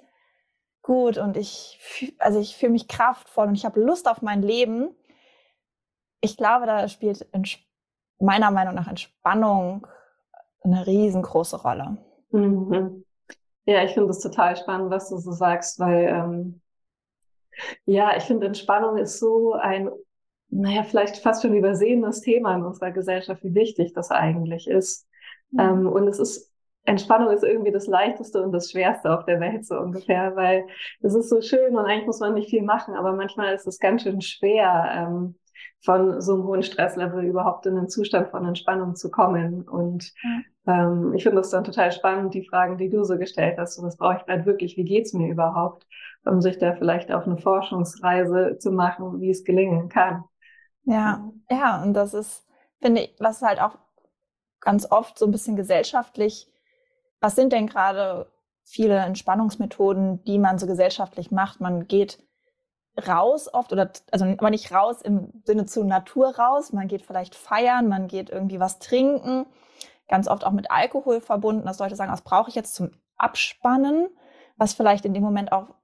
gut 0.81 1.17
und 1.17 1.38
ich, 1.38 2.13
also 2.19 2.39
ich 2.39 2.57
fühle 2.57 2.73
mich 2.73 2.88
kraftvoll 2.88 3.47
und 3.47 3.55
ich 3.55 3.65
habe 3.65 3.79
Lust 3.79 4.07
auf 4.07 4.21
mein 4.21 4.41
Leben. 4.41 4.89
Ich 6.19 6.38
glaube, 6.38 6.65
da 6.65 6.88
spielt 6.88 7.25
meiner 8.19 8.51
Meinung 8.51 8.75
nach 8.75 8.88
Entspannung 8.88 9.88
eine 10.62 10.85
riesengroße 10.85 11.62
Rolle. 11.62 11.97
Mhm. 12.31 13.05
Ja, 13.65 13.83
ich 13.83 13.93
finde 13.93 14.09
es 14.09 14.19
total 14.19 14.57
spannend, 14.57 14.91
was 14.91 15.09
du 15.09 15.17
so 15.17 15.31
sagst, 15.31 15.79
weil 15.79 16.07
ähm, 16.07 16.62
ja, 17.85 18.15
ich 18.17 18.23
finde, 18.23 18.47
Entspannung 18.47 18.97
ist 18.97 19.19
so 19.19 19.53
ein, 19.53 19.89
naja, 20.50 20.83
vielleicht 20.83 21.17
fast 21.17 21.41
schon 21.41 21.53
übersehenes 21.53 22.21
Thema 22.21 22.55
in 22.55 22.63
unserer 22.63 22.91
Gesellschaft, 22.91 23.43
wie 23.43 23.55
wichtig 23.55 23.93
das 23.93 24.12
eigentlich 24.12 24.67
ist. 24.67 25.07
Mhm. 25.53 25.60
Ähm, 25.60 25.88
und 25.88 26.07
es 26.07 26.19
ist, 26.19 26.51
Entspannung 26.86 27.31
ist 27.31 27.43
irgendwie 27.43 27.72
das 27.72 27.88
Leichteste 27.88 28.43
und 28.43 28.51
das 28.51 28.69
Schwerste 28.72 29.17
auf 29.17 29.25
der 29.25 29.39
Welt 29.39 29.65
so 29.65 29.79
ungefähr, 29.79 30.36
weil 30.36 30.67
es 31.01 31.15
ist 31.15 31.29
so 31.29 31.41
schön 31.41 31.77
und 31.77 31.86
eigentlich 31.86 32.07
muss 32.07 32.19
man 32.19 32.33
nicht 32.33 32.50
viel 32.50 32.63
machen, 32.63 32.95
aber 32.95 33.13
manchmal 33.13 33.53
ist 33.53 33.67
es 33.67 33.79
ganz 33.79 34.03
schön 34.03 34.19
schwer, 34.22 34.91
ähm, 34.93 35.36
von 35.83 36.22
so 36.22 36.33
einem 36.33 36.43
hohen 36.45 36.63
Stresslevel 36.63 37.25
überhaupt 37.25 37.65
in 37.65 37.77
einen 37.77 37.89
Zustand 37.89 38.29
von 38.29 38.45
Entspannung 38.45 38.95
zu 38.95 39.12
kommen. 39.12 39.67
Und 39.67 40.13
ja. 40.65 40.86
ähm, 40.86 41.13
ich 41.13 41.24
finde 41.24 41.38
das 41.38 41.50
dann 41.50 41.65
total 41.65 41.91
spannend, 41.91 42.33
die 42.33 42.48
Fragen, 42.48 42.77
die 42.77 42.89
du 42.89 43.03
so 43.03 43.17
gestellt 43.17 43.57
hast. 43.57 43.75
So, 43.75 43.83
was 43.83 43.98
brauche 43.98 44.17
ich 44.17 44.25
gerade 44.25 44.45
wirklich? 44.45 44.77
Wie 44.77 44.86
geht's 44.86 45.13
mir 45.13 45.29
überhaupt? 45.29 45.86
Um 46.25 46.41
sich 46.41 46.57
da 46.57 46.74
vielleicht 46.74 47.12
auf 47.12 47.25
eine 47.25 47.38
Forschungsreise 47.38 48.57
zu 48.60 48.72
machen, 48.72 49.19
wie 49.19 49.29
es 49.29 49.43
gelingen 49.43 49.89
kann. 49.89 50.24
Ja, 50.86 51.29
ja, 51.51 51.83
und 51.83 51.93
das 51.93 52.13
ist, 52.13 52.48
finde 52.81 53.01
ich, 53.01 53.15
was 53.19 53.41
halt 53.41 53.62
auch 53.62 53.77
ganz 54.63 54.89
oft 54.89 55.17
so 55.17 55.25
ein 55.25 55.32
bisschen 55.32 55.55
gesellschaftlich, 55.55 56.48
was 57.20 57.36
sind 57.36 57.53
denn 57.53 57.67
gerade 57.67 58.32
viele 58.63 58.98
Entspannungsmethoden, 58.98 60.24
die 60.24 60.39
man 60.39 60.58
so 60.58 60.67
gesellschaftlich 60.67 61.32
macht? 61.32 61.62
Man 61.62 61.88
geht 61.88 62.20
raus 63.08 63.51
oft 63.51 63.72
oder 63.72 63.91
also 64.12 64.25
aber 64.25 64.50
nicht 64.50 64.72
raus 64.72 65.01
im 65.01 65.41
Sinne 65.46 65.65
zu 65.65 65.84
Natur 65.84 66.36
raus. 66.38 66.74
Man 66.74 66.88
geht 66.88 67.01
vielleicht 67.01 67.36
feiern, 67.36 67.88
man 67.88 68.08
geht 68.08 68.29
irgendwie 68.29 68.60
was 68.60 68.79
trinken, 68.79 69.46
ganz 70.08 70.27
oft 70.27 70.46
auch 70.46 70.51
mit 70.51 70.70
Alkohol 70.70 71.22
verbunden, 71.22 71.65
dass 71.65 71.79
Leute 71.79 71.96
sagen, 71.96 72.12
was 72.12 72.22
brauche 72.22 72.50
ich 72.50 72.55
jetzt 72.55 72.75
zum 72.75 72.91
Abspannen, 73.17 74.10
was 74.58 74.74
vielleicht 74.74 75.05
in 75.05 75.13
dem 75.13 75.24
Moment 75.24 75.51
auch 75.51 75.75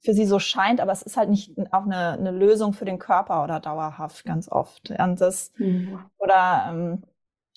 für 0.00 0.14
sie 0.14 0.26
so 0.26 0.38
scheint, 0.38 0.80
aber 0.80 0.92
es 0.92 1.02
ist 1.02 1.16
halt 1.16 1.28
nicht 1.28 1.56
auch 1.72 1.84
eine, 1.84 2.12
eine 2.12 2.30
Lösung 2.30 2.72
für 2.72 2.84
den 2.84 2.98
Körper 2.98 3.42
oder 3.42 3.58
dauerhaft 3.60 4.24
ganz 4.24 4.48
oft. 4.48 4.90
Und 4.90 5.20
das, 5.20 5.52
mhm. 5.56 5.98
Oder 6.18 6.66
ähm, 6.70 7.02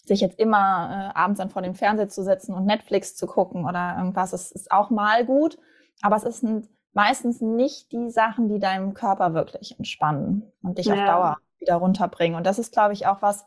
sich 0.05 0.22
jetzt 0.22 0.39
immer 0.39 1.12
äh, 1.15 1.17
abends 1.17 1.39
dann 1.39 1.50
vor 1.50 1.62
dem 1.62 1.75
Fernseher 1.75 2.10
zu 2.10 2.24
setzen 2.24 2.53
und 2.53 2.65
Netflix 2.65 3.15
zu 3.15 3.27
gucken 3.27 3.65
oder 3.65 3.96
irgendwas, 3.98 4.34
es 4.34 4.51
ist 4.51 4.72
auch 4.72 4.89
mal 4.89 5.25
gut, 5.25 5.58
aber 6.01 6.15
es 6.15 6.24
ist 6.24 6.43
ein 6.43 6.67
meistens 6.93 7.41
nicht 7.41 7.91
die 7.91 8.10
Sachen, 8.10 8.50
die 8.50 8.60
deinem 8.60 8.93
Körper 8.93 9.34
wirklich 9.34 9.77
entspannen 9.77 10.51
und 10.62 10.77
dich 10.77 10.88
ja. 10.88 10.93
auf 10.93 11.05
Dauer 11.05 11.38
wieder 11.60 11.75
runterbringen. 11.75 12.36
Und 12.36 12.46
das 12.46 12.60
ist, 12.60 12.74
glaube 12.74 12.93
ich, 12.93 13.08
auch 13.08 13.22
was, 13.22 13.46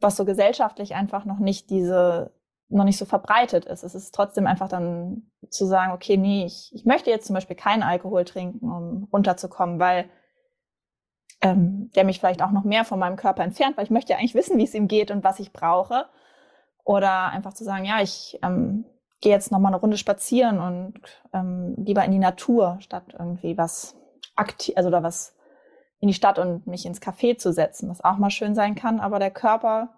was 0.00 0.16
so 0.16 0.24
gesellschaftlich 0.24 0.94
einfach 0.94 1.24
noch 1.24 1.38
nicht 1.38 1.70
diese, 1.70 2.32
noch 2.68 2.84
nicht 2.84 2.98
so 2.98 3.04
verbreitet 3.04 3.66
ist. 3.66 3.82
Es 3.82 3.94
ist 3.94 4.14
trotzdem 4.14 4.46
einfach 4.46 4.68
dann 4.68 5.30
zu 5.50 5.66
sagen, 5.66 5.92
okay, 5.92 6.16
nee, 6.16 6.44
ich, 6.46 6.70
ich 6.74 6.84
möchte 6.84 7.10
jetzt 7.10 7.26
zum 7.26 7.34
Beispiel 7.34 7.56
keinen 7.56 7.82
Alkohol 7.82 8.24
trinken, 8.24 8.70
um 8.70 9.08
runterzukommen, 9.12 9.78
weil 9.78 10.08
ähm, 11.46 11.90
der 11.94 12.04
mich 12.04 12.18
vielleicht 12.18 12.42
auch 12.42 12.50
noch 12.50 12.64
mehr 12.64 12.84
von 12.84 12.98
meinem 12.98 13.16
Körper 13.16 13.44
entfernt, 13.44 13.76
weil 13.76 13.84
ich 13.84 13.90
möchte 13.90 14.12
ja 14.12 14.18
eigentlich 14.18 14.34
wissen, 14.34 14.58
wie 14.58 14.64
es 14.64 14.74
ihm 14.74 14.88
geht 14.88 15.10
und 15.10 15.24
was 15.24 15.38
ich 15.38 15.52
brauche. 15.52 16.06
Oder 16.84 17.26
einfach 17.26 17.54
zu 17.54 17.64
sagen, 17.64 17.84
ja, 17.84 18.00
ich 18.00 18.38
ähm, 18.42 18.84
gehe 19.20 19.32
jetzt 19.32 19.52
noch 19.52 19.58
mal 19.58 19.68
eine 19.68 19.78
Runde 19.78 19.96
spazieren 19.96 20.60
und 20.60 20.94
ähm, 21.32 21.74
lieber 21.78 22.04
in 22.04 22.12
die 22.12 22.18
Natur, 22.18 22.78
statt 22.80 23.14
irgendwie 23.18 23.56
was 23.58 23.96
aktiv, 24.34 24.76
also 24.76 24.90
da 24.90 25.02
was 25.02 25.34
in 26.00 26.08
die 26.08 26.14
Stadt 26.14 26.38
und 26.38 26.66
mich 26.66 26.84
ins 26.84 27.00
Café 27.00 27.38
zu 27.38 27.52
setzen, 27.52 27.88
was 27.88 28.04
auch 28.04 28.18
mal 28.18 28.30
schön 28.30 28.54
sein 28.54 28.74
kann. 28.74 29.00
Aber 29.00 29.18
der 29.18 29.30
Körper, 29.30 29.96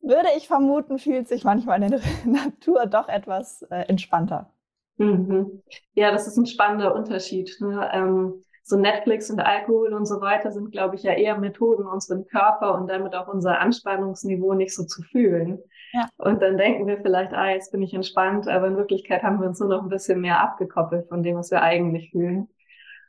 würde 0.00 0.28
ich 0.36 0.48
vermuten, 0.48 0.98
fühlt 0.98 1.28
sich 1.28 1.44
manchmal 1.44 1.82
in 1.82 1.90
der 1.90 2.00
Natur 2.24 2.86
doch 2.86 3.08
etwas 3.08 3.62
äh, 3.62 3.88
entspannter. 3.88 4.50
Mhm. 4.96 5.62
Ja, 5.94 6.12
das 6.12 6.26
ist 6.26 6.36
ein 6.36 6.46
spannender 6.46 6.94
Unterschied. 6.94 7.56
Ne? 7.60 7.90
Ähm, 7.92 8.44
so 8.66 8.78
Netflix 8.78 9.30
und 9.30 9.40
Alkohol 9.40 9.92
und 9.92 10.06
so 10.06 10.22
weiter 10.22 10.50
sind, 10.50 10.72
glaube 10.72 10.96
ich, 10.96 11.02
ja 11.02 11.12
eher 11.12 11.38
Methoden, 11.38 11.86
unseren 11.86 12.26
Körper 12.26 12.74
und 12.74 12.88
damit 12.88 13.14
auch 13.14 13.28
unser 13.28 13.60
Anspannungsniveau 13.60 14.54
nicht 14.54 14.74
so 14.74 14.84
zu 14.84 15.02
fühlen. 15.02 15.58
Ja. 15.92 16.08
Und 16.16 16.40
dann 16.40 16.56
denken 16.56 16.86
wir 16.86 16.98
vielleicht, 16.98 17.34
ah, 17.34 17.50
jetzt 17.50 17.72
bin 17.72 17.82
ich 17.82 17.92
entspannt, 17.92 18.48
aber 18.48 18.68
in 18.68 18.78
Wirklichkeit 18.78 19.22
haben 19.22 19.38
wir 19.38 19.48
uns 19.48 19.60
nur 19.60 19.68
noch 19.68 19.82
ein 19.82 19.90
bisschen 19.90 20.20
mehr 20.22 20.40
abgekoppelt 20.40 21.08
von 21.08 21.22
dem, 21.22 21.36
was 21.36 21.50
wir 21.50 21.60
eigentlich 21.60 22.10
fühlen. 22.10 22.48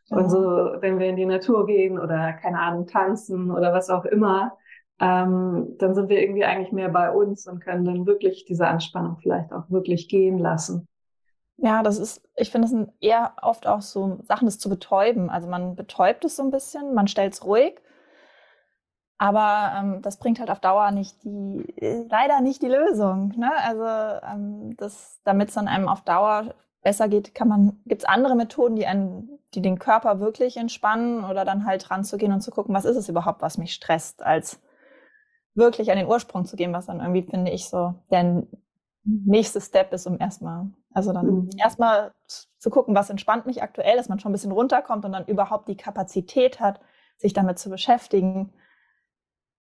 Ja. 0.08 0.18
Und 0.18 0.30
so, 0.30 0.38
wenn 0.82 1.00
wir 1.00 1.08
in 1.08 1.16
die 1.16 1.26
Natur 1.26 1.66
gehen 1.66 1.98
oder 2.00 2.34
keine 2.34 2.60
Ahnung, 2.60 2.86
tanzen 2.86 3.50
oder 3.50 3.74
was 3.74 3.90
auch 3.90 4.04
immer, 4.04 4.58
ähm, 5.00 5.76
dann 5.78 5.96
sind 5.96 6.10
wir 6.10 6.22
irgendwie 6.22 6.44
eigentlich 6.44 6.74
mehr 6.74 6.90
bei 6.90 7.12
uns 7.12 7.48
und 7.48 7.62
können 7.62 7.86
dann 7.86 8.06
wirklich 8.06 8.44
diese 8.46 8.68
Anspannung 8.68 9.18
vielleicht 9.22 9.54
auch 9.54 9.70
wirklich 9.70 10.10
gehen 10.10 10.38
lassen. 10.38 10.88
Ja, 11.58 11.84
das 11.84 11.98
ist, 12.00 12.22
ich 12.36 12.50
finde, 12.52 12.66
das 12.66 12.72
sind 12.72 12.92
eher 13.02 13.34
oft 13.42 13.66
auch 13.68 13.82
so 13.82 14.20
Sachen, 14.24 14.46
das 14.46 14.60
zu 14.60 14.70
betäuben. 14.70 15.30
Also 15.30 15.48
man 15.48 15.76
betäubt 15.76 16.24
es 16.26 16.36
so 16.36 16.44
ein 16.44 16.52
bisschen, 16.52 16.94
man 16.94 17.08
stellt 17.08 17.34
es 17.34 17.46
ruhig, 17.46 17.82
aber 19.18 19.72
ähm, 19.80 20.02
das 20.02 20.18
bringt 20.18 20.40
halt 20.40 20.52
auf 20.52 20.60
Dauer 20.60 20.92
nicht 20.92 21.24
die, 21.24 21.64
äh, 21.78 22.06
leider 22.10 22.42
nicht 22.42 22.62
die 22.62 22.68
Lösung. 22.68 23.34
Ne? 23.38 23.50
Also 23.64 23.86
ähm, 24.28 24.76
damit 25.24 25.50
es 25.50 25.56
dann 25.56 25.68
einem 25.68 25.88
auf 25.88 26.02
Dauer 26.02 26.54
besser 26.84 27.08
geht, 27.08 27.34
kann 27.34 27.48
man, 27.48 27.80
gibt 27.86 28.02
es 28.04 28.08
andere 28.08 28.36
Methoden, 28.36 28.76
die 28.76 28.86
einen, 28.86 29.40
die 29.54 29.62
den 29.62 29.80
Körper 29.80 30.20
wirklich 30.20 30.58
entspannen 30.58 31.24
oder 31.24 31.46
dann 31.46 31.66
halt 31.66 31.90
ranzugehen 31.90 32.34
und 32.34 32.42
zu 32.42 32.52
gucken, 32.52 32.76
was 32.76 32.86
ist 32.86 32.98
es 32.98 33.10
überhaupt, 33.10 33.42
was 33.42 33.58
mich 33.58 33.74
stresst, 33.74 34.22
als 34.22 34.60
wirklich 35.56 35.92
an 35.92 35.98
den 35.98 36.08
Ursprung 36.08 36.46
zu 36.46 36.56
gehen, 36.58 36.74
was 36.74 36.88
dann 36.88 37.00
irgendwie, 37.00 37.24
finde 37.24 37.52
ich, 37.52 37.70
so 37.70 37.96
der 38.12 38.44
nächste 39.04 39.62
Step 39.62 39.94
ist, 39.94 40.08
um 40.08 40.20
erstmal 40.20 40.68
also 40.96 41.12
dann 41.12 41.26
mhm. 41.26 41.50
erstmal 41.58 42.14
zu 42.58 42.70
gucken, 42.70 42.96
was 42.96 43.10
entspannt 43.10 43.46
mich 43.46 43.62
aktuell, 43.62 43.98
dass 43.98 44.08
man 44.08 44.20
schon 44.20 44.32
ein 44.32 44.34
bisschen 44.34 44.54
runterkommt 44.54 45.04
und 45.04 45.12
dann 45.12 45.26
überhaupt 45.26 45.68
die 45.68 45.76
Kapazität 45.76 46.62
hat, 46.62 46.80
sich 47.18 47.34
damit 47.34 47.60
zu 47.60 47.70
beschäftigen. 47.70 48.54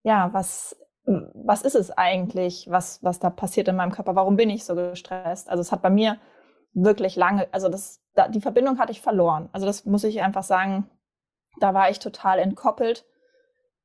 Ja, 0.02 0.32
was, 0.34 0.76
was 1.04 1.62
ist 1.62 1.74
es 1.74 1.90
eigentlich, 1.90 2.68
was, 2.70 3.02
was 3.02 3.18
da 3.18 3.30
passiert 3.30 3.68
in 3.68 3.76
meinem 3.76 3.92
Körper? 3.92 4.14
Warum 4.14 4.36
bin 4.36 4.50
ich 4.50 4.64
so 4.64 4.74
gestresst? 4.74 5.48
Also 5.48 5.62
es 5.62 5.72
hat 5.72 5.80
bei 5.80 5.88
mir 5.88 6.18
wirklich 6.74 7.16
lange, 7.16 7.48
also 7.50 7.70
das, 7.70 8.02
da, 8.14 8.28
die 8.28 8.42
Verbindung 8.42 8.78
hatte 8.78 8.92
ich 8.92 9.00
verloren. 9.00 9.48
Also 9.52 9.64
das 9.64 9.86
muss 9.86 10.04
ich 10.04 10.20
einfach 10.20 10.42
sagen, 10.42 10.90
da 11.60 11.72
war 11.72 11.88
ich 11.88 11.98
total 11.98 12.40
entkoppelt 12.40 13.06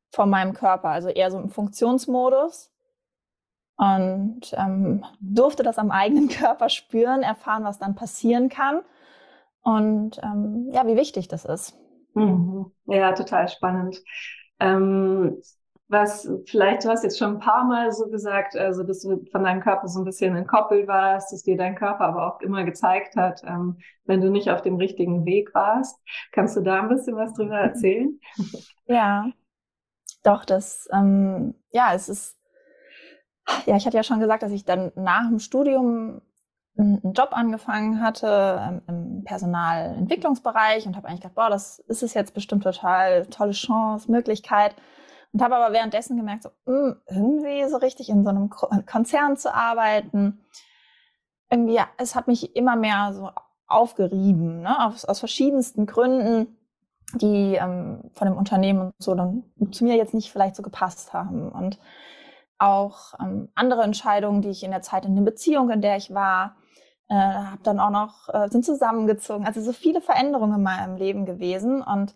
von 0.09 0.29
meinem 0.29 0.53
Körper, 0.53 0.89
also 0.89 1.07
eher 1.07 1.31
so 1.31 1.39
im 1.39 1.49
Funktionsmodus 1.49 2.73
und 3.77 4.41
ähm, 4.53 5.05
durfte 5.19 5.63
das 5.63 5.77
am 5.77 5.91
eigenen 5.91 6.27
Körper 6.29 6.69
spüren, 6.69 7.23
erfahren, 7.23 7.63
was 7.63 7.79
dann 7.79 7.95
passieren 7.95 8.49
kann 8.49 8.81
und 9.61 10.19
ähm, 10.23 10.69
ja, 10.71 10.87
wie 10.87 10.95
wichtig 10.95 11.27
das 11.27 11.45
ist. 11.45 11.75
Mhm. 12.13 12.71
Ja, 12.85 13.13
total 13.13 13.47
spannend. 13.49 14.01
Ähm, 14.59 15.37
was 15.89 16.29
vielleicht, 16.47 16.83
du 16.83 16.89
hast 16.89 17.03
jetzt 17.03 17.17
schon 17.17 17.35
ein 17.35 17.39
paar 17.39 17.63
Mal 17.63 17.91
so 17.93 18.09
gesagt, 18.09 18.57
also 18.57 18.83
dass 18.83 19.01
du 19.01 19.23
von 19.31 19.43
deinem 19.43 19.61
Körper 19.61 19.87
so 19.87 19.99
ein 19.99 20.05
bisschen 20.05 20.35
entkoppelt 20.35 20.87
warst, 20.87 21.31
dass 21.31 21.43
dir 21.43 21.55
dein 21.55 21.75
Körper 21.75 22.05
aber 22.05 22.27
auch 22.27 22.41
immer 22.41 22.63
gezeigt 22.65 23.15
hat, 23.15 23.41
ähm, 23.45 23.77
wenn 24.05 24.19
du 24.19 24.29
nicht 24.29 24.49
auf 24.49 24.61
dem 24.61 24.75
richtigen 24.75 25.25
Weg 25.25 25.53
warst. 25.53 25.97
Kannst 26.33 26.57
du 26.57 26.61
da 26.61 26.81
ein 26.81 26.89
bisschen 26.89 27.15
was 27.15 27.33
drüber 27.33 27.57
erzählen? 27.59 28.19
Ja, 28.87 29.29
doch, 30.23 30.45
das, 30.45 30.87
ähm, 30.93 31.55
ja, 31.71 31.93
es 31.93 32.09
ist 32.09 32.36
ja, 33.65 33.75
ich 33.75 33.85
hatte 33.85 33.97
ja 33.97 34.03
schon 34.03 34.19
gesagt, 34.19 34.43
dass 34.43 34.51
ich 34.51 34.65
dann 34.65 34.91
nach 34.95 35.27
dem 35.27 35.39
Studium 35.39 36.21
einen 36.77 37.13
Job 37.13 37.29
angefangen 37.31 38.01
hatte 38.01 38.61
ähm, 38.61 38.81
im 38.87 39.23
Personalentwicklungsbereich 39.23 40.85
und 40.85 40.95
habe 40.95 41.07
eigentlich 41.07 41.21
gedacht, 41.21 41.35
boah, 41.35 41.49
das 41.49 41.79
ist 41.79 42.03
es 42.03 42.13
jetzt 42.13 42.33
bestimmt 42.33 42.63
total 42.63 43.25
tolle 43.27 43.51
Chance, 43.51 44.11
Möglichkeit. 44.11 44.75
Und 45.33 45.41
habe 45.41 45.55
aber 45.55 45.73
währenddessen 45.73 46.17
gemerkt, 46.17 46.43
so, 46.43 46.49
mh, 46.65 46.75
hm, 46.77 47.01
irgendwie 47.09 47.69
so 47.69 47.77
richtig 47.77 48.09
in 48.09 48.23
so 48.23 48.29
einem 48.29 48.49
Konzern 48.85 49.37
zu 49.37 49.53
arbeiten, 49.53 50.45
irgendwie, 51.49 51.75
ja, 51.75 51.87
es 51.97 52.15
hat 52.15 52.27
mich 52.27 52.55
immer 52.55 52.75
mehr 52.75 53.13
so 53.13 53.29
aufgerieben, 53.67 54.61
ne, 54.61 54.85
aus, 54.85 55.05
aus 55.05 55.19
verschiedensten 55.19 55.85
Gründen, 55.85 56.57
die 57.15 57.55
ähm, 57.55 58.11
von 58.13 58.27
dem 58.27 58.37
Unternehmen 58.37 58.81
und 58.81 58.93
so 58.99 59.15
dann 59.15 59.43
zu 59.71 59.83
mir 59.83 59.95
jetzt 59.95 60.13
nicht 60.13 60.31
vielleicht 60.31 60.55
so 60.55 60.63
gepasst 60.63 61.13
haben. 61.13 61.49
Und 61.49 61.79
auch 62.59 63.13
ähm, 63.19 63.49
andere 63.55 63.83
Entscheidungen, 63.83 64.41
die 64.41 64.49
ich 64.49 64.63
in 64.63 64.71
der 64.71 64.81
Zeit 64.81 65.05
in 65.05 65.15
der 65.15 65.23
Beziehung, 65.23 65.69
in 65.69 65.81
der 65.81 65.97
ich 65.97 66.13
war, 66.13 66.55
äh, 67.09 67.15
habe 67.15 67.63
dann 67.63 67.79
auch 67.79 67.89
noch 67.89 68.29
äh, 68.33 68.49
sind 68.49 68.65
zusammengezogen. 68.65 69.45
Also 69.45 69.61
so 69.61 69.73
viele 69.73 70.01
Veränderungen 70.01 70.55
in 70.55 70.63
meinem 70.63 70.97
Leben 70.97 71.25
gewesen 71.25 71.81
und 71.81 72.15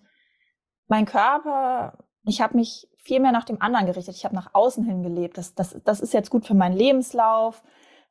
mein 0.88 1.06
Körper, 1.06 1.98
ich 2.26 2.42
habe 2.42 2.58
mich 2.58 2.90
viel 2.98 3.20
mehr 3.20 3.32
nach 3.32 3.46
dem 3.46 3.62
anderen 3.62 3.86
gerichtet. 3.86 4.16
Ich 4.16 4.26
habe 4.26 4.36
nach 4.36 4.54
außen 4.54 4.84
hin 4.84 5.04
gelebt. 5.04 5.38
Das, 5.38 5.56
das, 5.56 5.80
das 5.84 6.02
ist 6.02 6.14
jetzt 6.14 6.30
gut 6.30 6.46
für 6.46 6.54
meinen 6.54 6.76
Lebenslauf. 6.76 7.64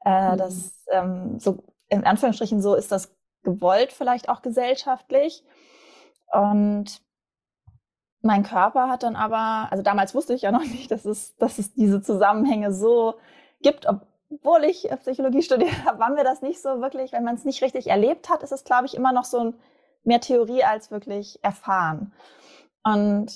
Äh, 0.05 0.33
mhm. 0.33 0.39
Das 0.39 0.87
ähm, 0.91 1.39
so 1.39 1.59
in 1.89 2.05
Anführungsstrichen 2.05 2.63
so 2.63 2.75
ist 2.75 2.91
das 2.91 3.15
gewollt 3.43 3.93
vielleicht 3.93 4.29
auch 4.29 4.43
gesellschaftlich 4.43 5.45
und 6.33 7.03
mein 8.23 8.43
Körper 8.43 8.89
hat 8.89 9.03
dann 9.03 9.17
aber, 9.17 9.69
also 9.71 9.83
damals 9.83 10.15
wusste 10.15 10.35
ich 10.35 10.43
ja 10.43 10.53
noch 10.53 10.65
nicht, 10.65 10.91
dass 10.91 11.05
es, 11.05 11.37
dass 11.37 11.59
es 11.59 11.73
diese 11.75 12.03
Zusammenhänge 12.03 12.73
so 12.73 13.15
gibt, 13.63 13.87
obwohl 13.87 14.65
ich 14.65 14.89
Psychologie 15.01 15.43
studiert 15.43 15.85
habe, 15.85 15.99
war 15.99 16.11
mir 16.11 16.25
das 16.25 16.43
nicht 16.43 16.61
so 16.61 16.81
wirklich, 16.81 17.13
wenn 17.13 17.25
man 17.25 17.35
es 17.35 17.45
nicht 17.45 17.63
richtig 17.63 17.89
erlebt 17.89 18.29
hat, 18.29 18.43
ist 18.43 18.53
es, 18.53 18.65
glaube 18.65 18.87
ich, 18.87 18.95
immer 18.95 19.13
noch 19.13 19.25
so 19.25 19.55
mehr 20.05 20.21
Theorie 20.21 20.65
als 20.65 20.91
wirklich 20.91 21.39
erfahren. 21.43 22.13
Und 22.85 23.31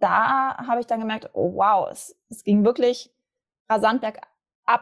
da 0.00 0.56
habe 0.66 0.80
ich 0.80 0.86
dann 0.86 1.00
gemerkt, 1.00 1.30
oh 1.32 1.54
wow, 1.54 1.88
es, 1.90 2.16
es 2.28 2.44
ging 2.44 2.64
wirklich 2.64 3.12
rasant 3.68 4.00
bergab. 4.00 4.26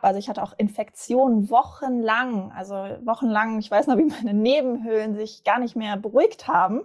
Also 0.03 0.19
ich 0.19 0.29
hatte 0.29 0.43
auch 0.43 0.55
Infektionen 0.57 1.51
wochenlang, 1.51 2.53
also 2.53 2.75
wochenlang, 3.05 3.59
ich 3.59 3.71
weiß 3.71 3.87
noch, 3.87 3.97
wie 3.99 4.05
meine 4.05 4.35
Nebenhöhlen 4.35 5.15
sich 5.15 5.45
gar 5.45 5.59
nicht 5.59 5.77
mehr 5.77 5.97
beruhigt 5.97 6.49
haben. 6.49 6.83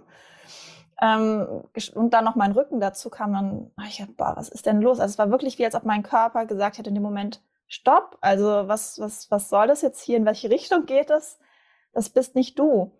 Ähm, 1.00 1.64
und 1.94 2.10
dann 2.14 2.24
noch 2.24 2.36
mein 2.36 2.52
Rücken 2.52 2.80
dazu 2.80 3.10
kam, 3.10 3.32
dann, 3.32 3.70
ich 3.88 4.00
hab, 4.00 4.16
boah, 4.16 4.34
was 4.36 4.48
ist 4.48 4.66
denn 4.66 4.80
los? 4.80 5.00
Also 5.00 5.12
es 5.12 5.18
war 5.18 5.30
wirklich 5.30 5.58
wie, 5.58 5.64
als 5.64 5.74
ob 5.74 5.84
mein 5.84 6.02
Körper 6.02 6.46
gesagt 6.46 6.78
hätte 6.78 6.90
in 6.90 6.94
dem 6.94 7.02
Moment, 7.02 7.42
stopp, 7.66 8.18
also 8.20 8.68
was, 8.68 8.98
was, 9.00 9.30
was 9.30 9.48
soll 9.48 9.66
das 9.66 9.82
jetzt 9.82 10.02
hier? 10.02 10.18
In 10.18 10.26
welche 10.26 10.50
Richtung 10.50 10.84
geht 10.86 11.10
es? 11.10 11.38
Das 11.92 12.10
bist 12.10 12.34
nicht 12.34 12.58
du. 12.58 12.92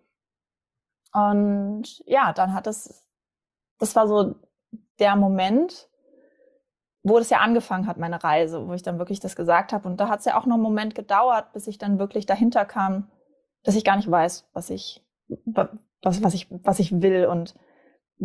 Und 1.13 2.03
ja, 2.07 2.33
dann 2.33 2.53
hat 2.53 2.67
es, 2.67 3.05
das 3.77 3.95
war 3.95 4.07
so 4.07 4.35
der 4.99 5.15
Moment, 5.15 5.89
wo 7.03 7.19
das 7.19 7.29
ja 7.29 7.39
angefangen 7.39 7.85
hat, 7.85 7.97
meine 7.97 8.23
Reise, 8.23 8.67
wo 8.67 8.73
ich 8.73 8.81
dann 8.81 8.97
wirklich 8.97 9.19
das 9.19 9.35
gesagt 9.35 9.73
habe. 9.73 9.87
Und 9.87 9.99
da 9.99 10.07
hat 10.07 10.19
es 10.19 10.25
ja 10.25 10.37
auch 10.37 10.45
noch 10.45 10.55
einen 10.55 10.63
Moment 10.63 10.95
gedauert, 10.95 11.53
bis 11.53 11.67
ich 11.67 11.77
dann 11.77 11.99
wirklich 11.99 12.25
dahinter 12.25 12.65
kam, 12.65 13.11
dass 13.63 13.75
ich 13.75 13.83
gar 13.83 13.97
nicht 13.97 14.09
weiß, 14.09 14.49
was 14.53 14.69
ich, 14.69 15.05
was, 15.45 15.69
was 16.01 16.33
ich, 16.33 16.47
was 16.49 16.79
ich 16.79 17.01
will 17.01 17.27
und 17.27 17.53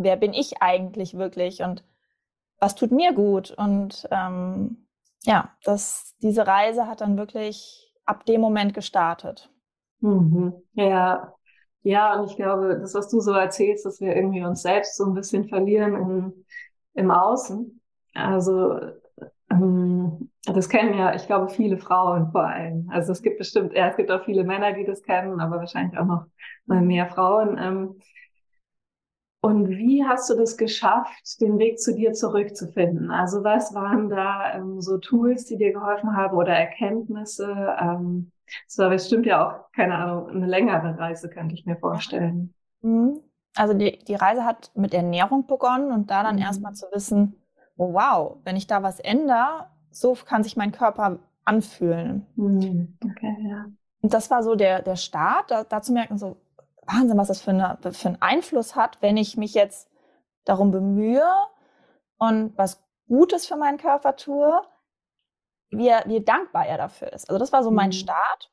wer 0.03 0.15
bin 0.15 0.33
ich 0.33 0.61
eigentlich 0.61 1.17
wirklich 1.17 1.61
und 1.61 1.83
was 2.59 2.75
tut 2.75 2.91
mir 2.91 3.13
gut. 3.13 3.51
Und 3.51 4.07
ähm, 4.11 4.87
ja, 5.23 5.51
das, 5.63 6.15
diese 6.21 6.45
Reise 6.45 6.87
hat 6.87 7.01
dann 7.01 7.17
wirklich 7.17 7.93
ab 8.05 8.25
dem 8.25 8.41
Moment 8.41 8.73
gestartet. 8.73 9.49
Mhm. 10.01 10.53
Ja, 10.73 11.33
ja, 11.83 12.19
und 12.19 12.29
ich 12.29 12.35
glaube, 12.35 12.77
das, 12.79 12.93
was 12.93 13.09
du 13.09 13.19
so 13.21 13.31
erzählst, 13.31 13.85
dass 13.85 14.01
wir 14.01 14.15
irgendwie 14.15 14.43
uns 14.43 14.61
selbst 14.61 14.97
so 14.97 15.05
ein 15.05 15.13
bisschen 15.13 15.47
verlieren 15.47 15.95
im, 15.95 16.45
im 16.93 17.11
Außen. 17.11 17.81
Also 18.13 18.79
ähm, 19.49 20.31
das 20.45 20.69
kennen 20.69 20.97
ja, 20.97 21.15
ich 21.15 21.25
glaube, 21.25 21.49
viele 21.49 21.77
Frauen 21.77 22.31
vor 22.31 22.45
allem. 22.45 22.89
Also 22.91 23.11
es 23.11 23.21
gibt 23.21 23.37
bestimmt, 23.37 23.73
ja, 23.73 23.87
es 23.87 23.95
gibt 23.95 24.11
auch 24.11 24.25
viele 24.25 24.43
Männer, 24.43 24.73
die 24.73 24.85
das 24.85 25.03
kennen, 25.03 25.39
aber 25.39 25.57
wahrscheinlich 25.57 25.97
auch 25.97 26.05
noch 26.05 26.25
mehr 26.65 27.07
Frauen. 27.07 27.57
Ähm, 27.57 27.99
und 29.41 29.69
wie 29.69 30.03
hast 30.05 30.29
du 30.29 30.35
das 30.35 30.57
geschafft, 30.57 31.39
den 31.39 31.59
Weg 31.59 31.79
zu 31.79 31.95
dir 31.95 32.13
zurückzufinden? 32.13 33.09
Also 33.09 33.43
was 33.43 33.73
waren 33.73 34.09
da 34.09 34.55
ähm, 34.55 34.81
so 34.81 34.97
Tools, 34.97 35.45
die 35.45 35.57
dir 35.57 35.71
geholfen 35.71 36.15
haben 36.15 36.35
oder 36.35 36.53
Erkenntnisse? 36.53 37.77
Ähm, 37.79 38.31
das 38.67 38.77
war 38.77 38.89
bestimmt 38.89 39.25
ja 39.25 39.47
auch, 39.47 39.71
keine 39.71 39.95
Ahnung, 39.95 40.29
eine 40.29 40.47
längere 40.47 40.97
Reise, 40.97 41.29
könnte 41.29 41.55
ich 41.55 41.65
mir 41.65 41.77
vorstellen. 41.77 42.53
Mhm. 42.81 43.21
Also 43.55 43.73
die, 43.73 43.99
die 43.99 44.15
Reise 44.15 44.45
hat 44.45 44.71
mit 44.75 44.93
Ernährung 44.93 45.47
begonnen 45.47 45.91
und 45.91 46.11
da 46.11 46.23
dann 46.23 46.35
mhm. 46.35 46.41
erstmal 46.41 46.73
zu 46.73 46.87
wissen, 46.91 47.35
oh 47.77 47.93
wow, 47.93 48.37
wenn 48.43 48.57
ich 48.57 48.67
da 48.67 48.83
was 48.83 48.99
ändere, 48.99 49.67
so 49.89 50.13
kann 50.13 50.43
sich 50.43 50.57
mein 50.57 50.71
Körper 50.71 51.19
anfühlen. 51.45 52.25
Mhm. 52.35 52.97
Okay, 53.03 53.35
ja. 53.49 53.65
Und 54.01 54.13
das 54.13 54.29
war 54.29 54.43
so 54.43 54.55
der, 54.55 54.81
der 54.81 54.95
Start, 54.95 55.51
da, 55.51 55.63
da 55.63 55.81
zu 55.81 55.93
merken, 55.93 56.17
so, 56.17 56.37
Wahnsinn, 56.89 57.17
was 57.17 57.27
das 57.27 57.41
für, 57.41 57.51
eine, 57.51 57.77
für 57.91 58.07
einen 58.07 58.21
Einfluss 58.21 58.75
hat, 58.75 59.01
wenn 59.01 59.17
ich 59.17 59.37
mich 59.37 59.53
jetzt 59.53 59.89
darum 60.45 60.71
bemühe 60.71 61.27
und 62.17 62.57
was 62.57 62.83
Gutes 63.07 63.47
für 63.47 63.55
meinen 63.55 63.77
Körper 63.77 64.15
tue, 64.15 64.61
wie, 65.71 65.91
wie 66.05 66.21
dankbar 66.23 66.65
er 66.65 66.77
dafür 66.77 67.13
ist. 67.13 67.29
Also 67.29 67.39
das 67.39 67.51
war 67.51 67.63
so 67.63 67.71
mein 67.71 67.89
mhm. 67.89 67.93
Start. 67.93 68.51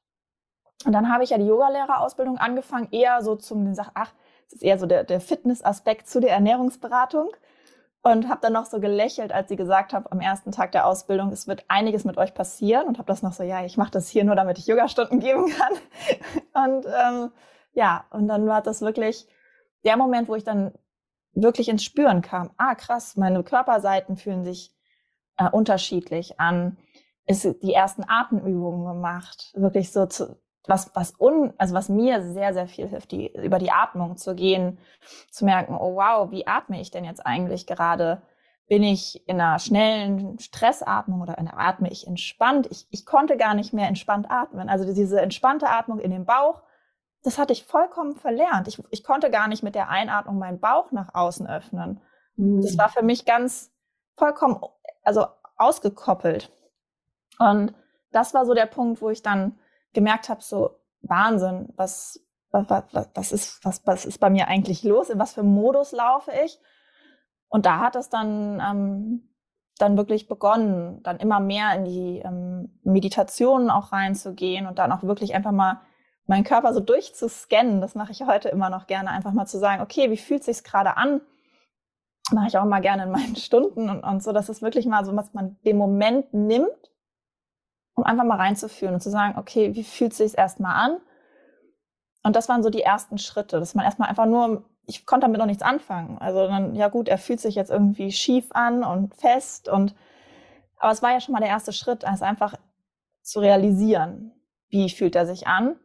Und 0.84 0.92
dann 0.92 1.12
habe 1.12 1.24
ich 1.24 1.30
ja 1.30 1.38
die 1.38 1.46
Yogalehrerausbildung 1.46 2.38
angefangen, 2.38 2.88
eher 2.90 3.22
so 3.22 3.34
zum 3.36 3.74
Sach, 3.74 3.90
ach, 3.94 4.12
das 4.44 4.54
ist 4.54 4.62
eher 4.62 4.78
so 4.78 4.86
der, 4.86 5.04
der 5.04 5.20
Fitnessaspekt 5.20 6.08
zu 6.08 6.20
der 6.20 6.30
Ernährungsberatung. 6.30 7.30
Und 8.02 8.28
habe 8.28 8.40
dann 8.40 8.52
noch 8.52 8.66
so 8.66 8.78
gelächelt, 8.78 9.32
als 9.32 9.48
sie 9.48 9.56
gesagt 9.56 9.92
hat, 9.92 10.12
am 10.12 10.20
ersten 10.20 10.52
Tag 10.52 10.70
der 10.70 10.86
Ausbildung, 10.86 11.32
es 11.32 11.48
wird 11.48 11.64
einiges 11.66 12.04
mit 12.04 12.18
euch 12.18 12.34
passieren. 12.34 12.86
Und 12.86 12.98
habe 12.98 13.08
das 13.08 13.22
noch 13.22 13.32
so, 13.32 13.42
ja, 13.42 13.64
ich 13.64 13.76
mache 13.76 13.90
das 13.90 14.08
hier 14.08 14.22
nur, 14.22 14.36
damit 14.36 14.58
ich 14.58 14.66
Yogastunden 14.66 15.18
geben 15.18 15.48
kann. 15.48 15.72
Und 16.68 16.86
ähm, 16.86 17.32
ja, 17.76 18.06
und 18.10 18.26
dann 18.26 18.46
war 18.46 18.62
das 18.62 18.80
wirklich 18.80 19.28
der 19.84 19.96
Moment, 19.98 20.28
wo 20.28 20.34
ich 20.34 20.44
dann 20.44 20.72
wirklich 21.34 21.68
ins 21.68 21.84
Spüren 21.84 22.22
kam. 22.22 22.50
Ah, 22.56 22.74
krass, 22.74 23.16
meine 23.16 23.44
Körperseiten 23.44 24.16
fühlen 24.16 24.44
sich 24.44 24.74
äh, 25.36 25.48
unterschiedlich 25.50 26.40
an. 26.40 26.78
Ist 27.26 27.44
die 27.62 27.74
ersten 27.74 28.04
Atemübungen 28.08 28.86
gemacht, 28.86 29.52
wirklich 29.54 29.92
so 29.92 30.06
zu, 30.06 30.40
was 30.66 30.90
was 30.94 31.20
un, 31.20 31.52
also 31.58 31.74
was 31.74 31.90
mir 31.90 32.22
sehr 32.22 32.54
sehr 32.54 32.66
viel 32.66 32.88
hilft, 32.88 33.12
die 33.12 33.30
über 33.34 33.58
die 33.58 33.70
Atmung 33.70 34.16
zu 34.16 34.34
gehen, 34.34 34.78
zu 35.30 35.44
merken, 35.44 35.74
oh 35.74 35.96
wow, 35.96 36.30
wie 36.30 36.46
atme 36.46 36.80
ich 36.80 36.90
denn 36.90 37.04
jetzt 37.04 37.26
eigentlich 37.26 37.66
gerade? 37.66 38.22
Bin 38.68 38.82
ich 38.82 39.28
in 39.28 39.40
einer 39.40 39.58
schnellen 39.58 40.38
Stressatmung 40.38 41.20
oder 41.20 41.36
atme 41.56 41.90
ich 41.90 42.06
entspannt? 42.06 42.68
Ich, 42.70 42.86
ich 42.90 43.04
konnte 43.06 43.36
gar 43.36 43.54
nicht 43.54 43.72
mehr 43.72 43.86
entspannt 43.86 44.30
atmen. 44.30 44.68
Also 44.68 44.92
diese 44.92 45.20
entspannte 45.20 45.68
Atmung 45.68 46.00
in 46.00 46.10
den 46.10 46.24
Bauch 46.24 46.62
das 47.26 47.38
hatte 47.38 47.52
ich 47.52 47.64
vollkommen 47.64 48.14
verlernt. 48.14 48.68
Ich, 48.68 48.80
ich 48.90 49.02
konnte 49.02 49.32
gar 49.32 49.48
nicht 49.48 49.64
mit 49.64 49.74
der 49.74 49.88
Einatmung 49.88 50.38
meinen 50.38 50.60
Bauch 50.60 50.92
nach 50.92 51.12
außen 51.12 51.48
öffnen. 51.48 52.00
Mhm. 52.36 52.62
Das 52.62 52.78
war 52.78 52.88
für 52.88 53.02
mich 53.02 53.24
ganz 53.24 53.72
vollkommen, 54.14 54.60
also 55.02 55.26
ausgekoppelt. 55.56 56.52
Und 57.40 57.74
das 58.12 58.32
war 58.32 58.46
so 58.46 58.54
der 58.54 58.66
Punkt, 58.66 59.02
wo 59.02 59.10
ich 59.10 59.22
dann 59.22 59.58
gemerkt 59.92 60.28
habe, 60.28 60.40
so 60.40 60.78
Wahnsinn, 61.02 61.72
was, 61.74 62.24
was, 62.52 62.70
was, 62.70 63.08
was, 63.12 63.32
ist, 63.32 63.64
was, 63.64 63.84
was 63.84 64.04
ist 64.04 64.18
bei 64.18 64.30
mir 64.30 64.46
eigentlich 64.46 64.84
los? 64.84 65.10
In 65.10 65.18
was 65.18 65.34
für 65.34 65.42
Modus 65.42 65.90
laufe 65.90 66.30
ich? 66.44 66.60
Und 67.48 67.66
da 67.66 67.80
hat 67.80 67.96
es 67.96 68.08
dann, 68.08 68.60
ähm, 68.60 69.34
dann 69.78 69.96
wirklich 69.96 70.28
begonnen, 70.28 71.02
dann 71.02 71.18
immer 71.18 71.40
mehr 71.40 71.74
in 71.74 71.84
die 71.86 72.18
ähm, 72.20 72.78
Meditationen 72.84 73.68
auch 73.68 73.90
reinzugehen 73.90 74.68
und 74.68 74.78
dann 74.78 74.92
auch 74.92 75.02
wirklich 75.02 75.34
einfach 75.34 75.50
mal 75.50 75.80
meinen 76.26 76.44
Körper 76.44 76.74
so 76.74 76.80
durchzuscannen, 76.80 77.80
das 77.80 77.94
mache 77.94 78.12
ich 78.12 78.22
heute 78.22 78.48
immer 78.48 78.70
noch 78.70 78.86
gerne, 78.86 79.10
einfach 79.10 79.32
mal 79.32 79.46
zu 79.46 79.58
sagen, 79.58 79.82
okay, 79.82 80.10
wie 80.10 80.16
fühlt 80.16 80.44
sich's 80.44 80.64
gerade 80.64 80.96
an? 80.96 81.20
Mache 82.32 82.48
ich 82.48 82.58
auch 82.58 82.64
immer 82.64 82.80
gerne 82.80 83.04
in 83.04 83.10
meinen 83.10 83.36
Stunden 83.36 83.88
und, 83.88 84.00
und 84.02 84.22
so, 84.22 84.32
dass 84.32 84.48
es 84.48 84.62
wirklich 84.62 84.86
mal 84.86 85.04
so, 85.04 85.12
dass 85.12 85.32
man 85.34 85.56
den 85.64 85.76
Moment 85.76 86.34
nimmt, 86.34 86.90
um 87.94 88.04
einfach 88.04 88.24
mal 88.24 88.36
reinzufühlen 88.36 88.94
und 88.94 89.00
zu 89.00 89.10
sagen, 89.10 89.38
okay, 89.38 89.74
wie 89.74 89.84
fühlt 89.84 90.14
sich's 90.14 90.34
erstmal 90.34 90.74
an? 90.74 90.96
Und 92.24 92.34
das 92.34 92.48
waren 92.48 92.64
so 92.64 92.70
die 92.70 92.82
ersten 92.82 93.18
Schritte, 93.18 93.60
dass 93.60 93.76
man 93.76 93.84
erstmal 93.84 94.08
einfach 94.08 94.26
nur, 94.26 94.64
ich 94.84 95.06
konnte 95.06 95.26
damit 95.26 95.38
noch 95.38 95.46
nichts 95.46 95.62
anfangen. 95.62 96.18
Also 96.18 96.48
dann, 96.48 96.74
ja 96.74 96.88
gut, 96.88 97.08
er 97.08 97.18
fühlt 97.18 97.40
sich 97.40 97.54
jetzt 97.54 97.70
irgendwie 97.70 98.10
schief 98.10 98.48
an 98.50 98.82
und 98.82 99.14
fest 99.14 99.68
und, 99.68 99.94
aber 100.78 100.90
es 100.90 101.02
war 101.02 101.12
ja 101.12 101.20
schon 101.20 101.32
mal 101.32 101.40
der 101.40 101.48
erste 101.48 101.72
Schritt, 101.72 102.02
es 102.02 102.22
einfach 102.22 102.54
zu 103.22 103.38
realisieren, 103.38 104.32
wie 104.68 104.90
fühlt 104.90 105.14
er 105.14 105.24
sich 105.24 105.46
an 105.46 105.76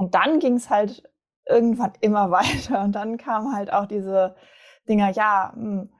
und 0.00 0.14
dann 0.14 0.38
ging 0.38 0.54
es 0.54 0.70
halt 0.70 1.02
irgendwann 1.46 1.92
immer 2.00 2.30
weiter. 2.30 2.82
Und 2.82 2.92
dann 2.92 3.18
kamen 3.18 3.54
halt 3.54 3.70
auch 3.72 3.84
diese 3.86 4.34
Dinger, 4.88 5.10
ja, 5.10 5.52
hm, 5.54 5.92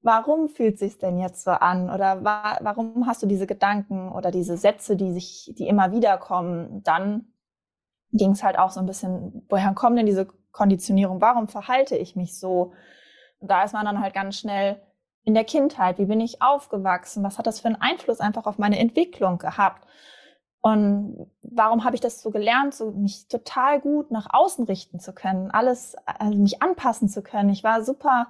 warum 0.00 0.48
fühlt 0.48 0.78
sich 0.78 0.98
denn 0.98 1.18
jetzt 1.18 1.42
so 1.42 1.50
an? 1.50 1.90
Oder 1.90 2.24
wa 2.24 2.56
warum 2.60 3.06
hast 3.06 3.20
du 3.22 3.26
diese 3.26 3.48
Gedanken 3.48 4.12
oder 4.12 4.30
diese 4.30 4.56
Sätze, 4.56 4.96
die 4.96 5.12
sich, 5.12 5.52
die 5.58 5.66
immer 5.66 5.90
wieder 5.90 6.18
kommen? 6.18 6.84
Dann 6.84 7.32
ging 8.12 8.30
es 8.30 8.44
halt 8.44 8.58
auch 8.60 8.70
so 8.70 8.78
ein 8.78 8.86
bisschen, 8.86 9.44
woher 9.48 9.74
kommt 9.74 9.98
denn 9.98 10.06
diese 10.06 10.28
Konditionierung? 10.52 11.20
Warum 11.20 11.48
verhalte 11.48 11.96
ich 11.96 12.14
mich 12.14 12.38
so? 12.38 12.72
Und 13.40 13.50
da 13.50 13.64
ist 13.64 13.72
man 13.72 13.84
dann 13.84 14.00
halt 14.00 14.14
ganz 14.14 14.38
schnell 14.38 14.80
in 15.24 15.34
der 15.34 15.44
Kindheit. 15.44 15.98
Wie 15.98 16.06
bin 16.06 16.20
ich 16.20 16.42
aufgewachsen? 16.42 17.24
Was 17.24 17.38
hat 17.38 17.48
das 17.48 17.58
für 17.58 17.66
einen 17.66 17.82
Einfluss 17.82 18.20
einfach 18.20 18.46
auf 18.46 18.56
meine 18.58 18.78
Entwicklung 18.78 19.38
gehabt? 19.38 19.84
Und 20.60 21.30
warum 21.42 21.84
habe 21.84 21.94
ich 21.94 22.00
das 22.00 22.20
so 22.20 22.30
gelernt, 22.30 22.74
so 22.74 22.90
mich 22.90 23.28
total 23.28 23.80
gut 23.80 24.10
nach 24.10 24.26
außen 24.30 24.64
richten 24.64 24.98
zu 24.98 25.12
können, 25.12 25.50
alles, 25.50 25.96
also 26.04 26.36
mich 26.36 26.62
anpassen 26.62 27.08
zu 27.08 27.22
können. 27.22 27.50
Ich 27.50 27.62
war 27.62 27.84
super 27.84 28.28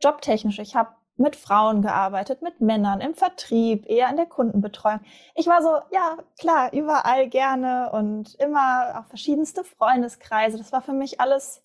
jobtechnisch. 0.00 0.58
Ich 0.58 0.74
habe 0.74 0.90
mit 1.16 1.36
Frauen 1.36 1.82
gearbeitet, 1.82 2.42
mit 2.42 2.60
Männern 2.60 3.00
im 3.00 3.14
Vertrieb, 3.14 3.86
eher 3.86 4.08
in 4.10 4.16
der 4.16 4.26
Kundenbetreuung. 4.26 5.00
Ich 5.34 5.46
war 5.46 5.62
so, 5.62 5.78
ja, 5.90 6.18
klar, 6.38 6.72
überall 6.72 7.28
gerne 7.28 7.90
und 7.92 8.34
immer 8.34 9.00
auch 9.00 9.06
verschiedenste 9.06 9.64
Freundeskreise. 9.64 10.58
Das 10.58 10.72
war 10.72 10.82
für 10.82 10.92
mich 10.92 11.20
alles, 11.20 11.62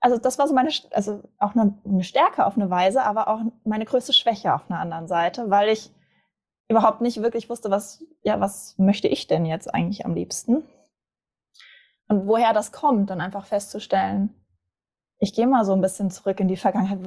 also 0.00 0.18
das 0.18 0.38
war 0.38 0.46
so 0.46 0.54
meine, 0.54 0.70
also 0.92 1.22
auch 1.38 1.54
eine, 1.54 1.78
eine 1.84 2.04
Stärke 2.04 2.46
auf 2.46 2.56
eine 2.56 2.70
Weise, 2.70 3.02
aber 3.02 3.28
auch 3.28 3.40
meine 3.64 3.84
größte 3.84 4.12
Schwäche 4.12 4.54
auf 4.54 4.70
einer 4.70 4.80
anderen 4.80 5.08
Seite, 5.08 5.50
weil 5.50 5.70
ich 5.70 5.90
überhaupt 6.68 7.00
nicht 7.00 7.22
wirklich 7.22 7.48
wusste, 7.48 7.70
was, 7.70 8.04
ja, 8.22 8.40
was 8.40 8.76
möchte 8.78 9.08
ich 9.08 9.26
denn 9.26 9.46
jetzt 9.46 9.72
eigentlich 9.72 10.04
am 10.04 10.14
liebsten? 10.14 10.62
Und 12.08 12.26
woher 12.26 12.52
das 12.52 12.72
kommt, 12.72 13.10
dann 13.10 13.20
einfach 13.20 13.46
festzustellen, 13.46 14.34
ich 15.18 15.34
gehe 15.34 15.46
mal 15.46 15.64
so 15.64 15.72
ein 15.72 15.80
bisschen 15.80 16.10
zurück 16.10 16.40
in 16.40 16.48
die 16.48 16.56
Vergangenheit. 16.56 17.00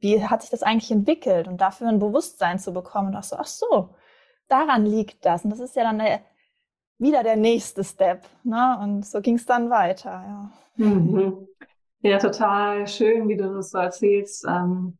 Wie 0.00 0.24
hat 0.24 0.40
sich 0.40 0.50
das 0.50 0.62
eigentlich 0.62 0.90
entwickelt? 0.90 1.46
Und 1.46 1.60
dafür 1.60 1.88
ein 1.88 1.98
Bewusstsein 1.98 2.58
zu 2.58 2.72
bekommen 2.72 3.08
und 3.08 3.16
auch 3.16 3.22
so, 3.22 3.36
ach 3.36 3.46
so, 3.46 3.94
daran 4.48 4.86
liegt 4.86 5.24
das. 5.26 5.44
Und 5.44 5.50
das 5.50 5.60
ist 5.60 5.76
ja 5.76 5.82
dann 5.84 5.98
der, 5.98 6.20
wieder 6.98 7.22
der 7.22 7.36
nächste 7.36 7.84
Step. 7.84 8.24
Ne? 8.44 8.78
Und 8.82 9.04
so 9.04 9.20
ging 9.20 9.36
es 9.36 9.44
dann 9.44 9.68
weiter. 9.68 10.10
Ja. 10.10 10.50
Mhm. 10.76 11.48
ja, 12.00 12.18
total 12.18 12.86
schön, 12.86 13.28
wie 13.28 13.36
du 13.36 13.54
das 13.54 13.70
so 13.70 13.78
erzählst. 13.78 14.46
Ähm, 14.48 14.96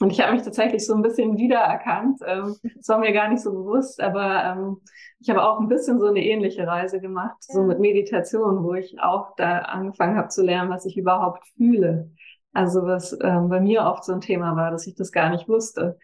und 0.00 0.10
ich 0.10 0.20
habe 0.20 0.32
mich 0.32 0.42
tatsächlich 0.42 0.86
so 0.86 0.94
ein 0.94 1.02
bisschen 1.02 1.36
wiedererkannt. 1.36 2.20
Ähm, 2.26 2.56
das 2.76 2.88
war 2.88 2.98
mir 2.98 3.12
gar 3.12 3.28
nicht 3.28 3.42
so 3.42 3.52
bewusst, 3.52 4.00
aber 4.00 4.44
ähm, 4.44 4.80
ich 5.20 5.28
habe 5.30 5.42
auch 5.42 5.58
ein 5.60 5.68
bisschen 5.68 5.98
so 5.98 6.06
eine 6.06 6.24
ähnliche 6.24 6.66
Reise 6.66 7.00
gemacht, 7.00 7.36
ja. 7.48 7.54
so 7.54 7.62
mit 7.64 7.80
Meditation, 7.80 8.62
wo 8.62 8.74
ich 8.74 9.00
auch 9.00 9.34
da 9.36 9.58
angefangen 9.58 10.16
habe 10.16 10.28
zu 10.28 10.44
lernen, 10.44 10.70
was 10.70 10.86
ich 10.86 10.96
überhaupt 10.96 11.46
fühle. 11.56 12.10
Also 12.52 12.82
was 12.84 13.16
ähm, 13.22 13.48
bei 13.48 13.60
mir 13.60 13.82
oft 13.82 14.04
so 14.04 14.12
ein 14.12 14.20
Thema 14.20 14.56
war, 14.56 14.70
dass 14.70 14.86
ich 14.86 14.94
das 14.94 15.12
gar 15.12 15.30
nicht 15.30 15.48
wusste. 15.48 15.98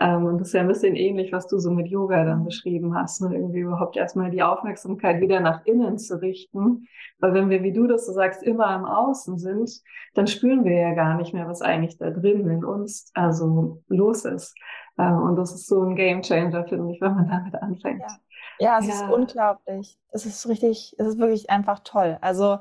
Ähm, 0.00 0.24
und 0.24 0.38
das 0.38 0.48
ist 0.48 0.54
ja 0.54 0.62
ein 0.62 0.68
bisschen 0.68 0.96
ähnlich, 0.96 1.32
was 1.32 1.46
du 1.46 1.58
so 1.58 1.70
mit 1.70 1.88
Yoga 1.88 2.24
dann 2.24 2.44
beschrieben 2.44 2.94
hast, 2.94 3.20
ne? 3.20 3.34
irgendwie 3.34 3.60
überhaupt 3.60 3.96
erstmal 3.96 4.30
die 4.30 4.42
Aufmerksamkeit 4.42 5.20
wieder 5.20 5.40
nach 5.40 5.64
innen 5.66 5.98
zu 5.98 6.20
richten. 6.20 6.88
Weil 7.18 7.34
wenn 7.34 7.50
wir, 7.50 7.62
wie 7.62 7.72
du 7.72 7.86
das 7.86 8.06
so 8.06 8.12
sagst, 8.12 8.42
immer 8.42 8.74
im 8.74 8.86
Außen 8.86 9.38
sind, 9.38 9.70
dann 10.14 10.26
spüren 10.26 10.64
wir 10.64 10.72
ja 10.72 10.94
gar 10.94 11.16
nicht 11.16 11.34
mehr, 11.34 11.46
was 11.46 11.60
eigentlich 11.60 11.98
da 11.98 12.10
drin 12.10 12.48
in 12.48 12.64
uns 12.64 13.10
also 13.14 13.82
los 13.88 14.24
ist. 14.24 14.56
Ähm, 14.98 15.20
und 15.22 15.36
das 15.36 15.52
ist 15.54 15.68
so 15.68 15.82
ein 15.82 15.94
Game 15.96 16.22
Changer, 16.22 16.64
finde 16.66 16.92
ich, 16.92 17.00
wenn 17.00 17.14
man 17.14 17.28
damit 17.28 17.54
anfängt. 17.62 18.00
Ja. 18.00 18.16
Ja, 18.60 18.78
es 18.78 18.86
ja. 18.86 18.94
ist 18.94 19.10
unglaublich. 19.10 19.98
Es 20.12 20.26
ist 20.26 20.46
richtig, 20.46 20.94
es 20.98 21.06
ist 21.06 21.18
wirklich 21.18 21.48
einfach 21.48 21.80
toll. 21.82 22.18
Also 22.20 22.58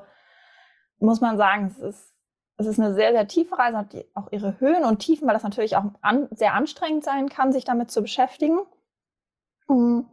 muss 1.00 1.20
man 1.20 1.38
sagen, 1.38 1.68
es 1.68 1.78
ist, 1.78 2.14
es 2.60 2.68
ist 2.68 2.78
eine 2.78 2.94
sehr, 2.94 3.14
sehr 3.14 3.26
tiefe 3.28 3.58
Reise, 3.58 3.78
hat 3.78 3.96
auch 4.16 4.28
ihre 4.32 4.60
Höhen 4.60 4.84
und 4.84 5.00
Tiefen, 5.00 5.26
weil 5.26 5.34
das 5.34 5.44
natürlich 5.44 5.78
auch 5.78 5.86
an, 6.02 6.28
sehr 6.32 6.54
anstrengend 6.54 7.06
sein 7.06 7.30
kann, 7.30 7.54
sich 7.54 7.64
damit 7.64 7.90
zu 7.90 8.02
beschäftigen. 8.02 8.60
Mhm. 9.70 10.06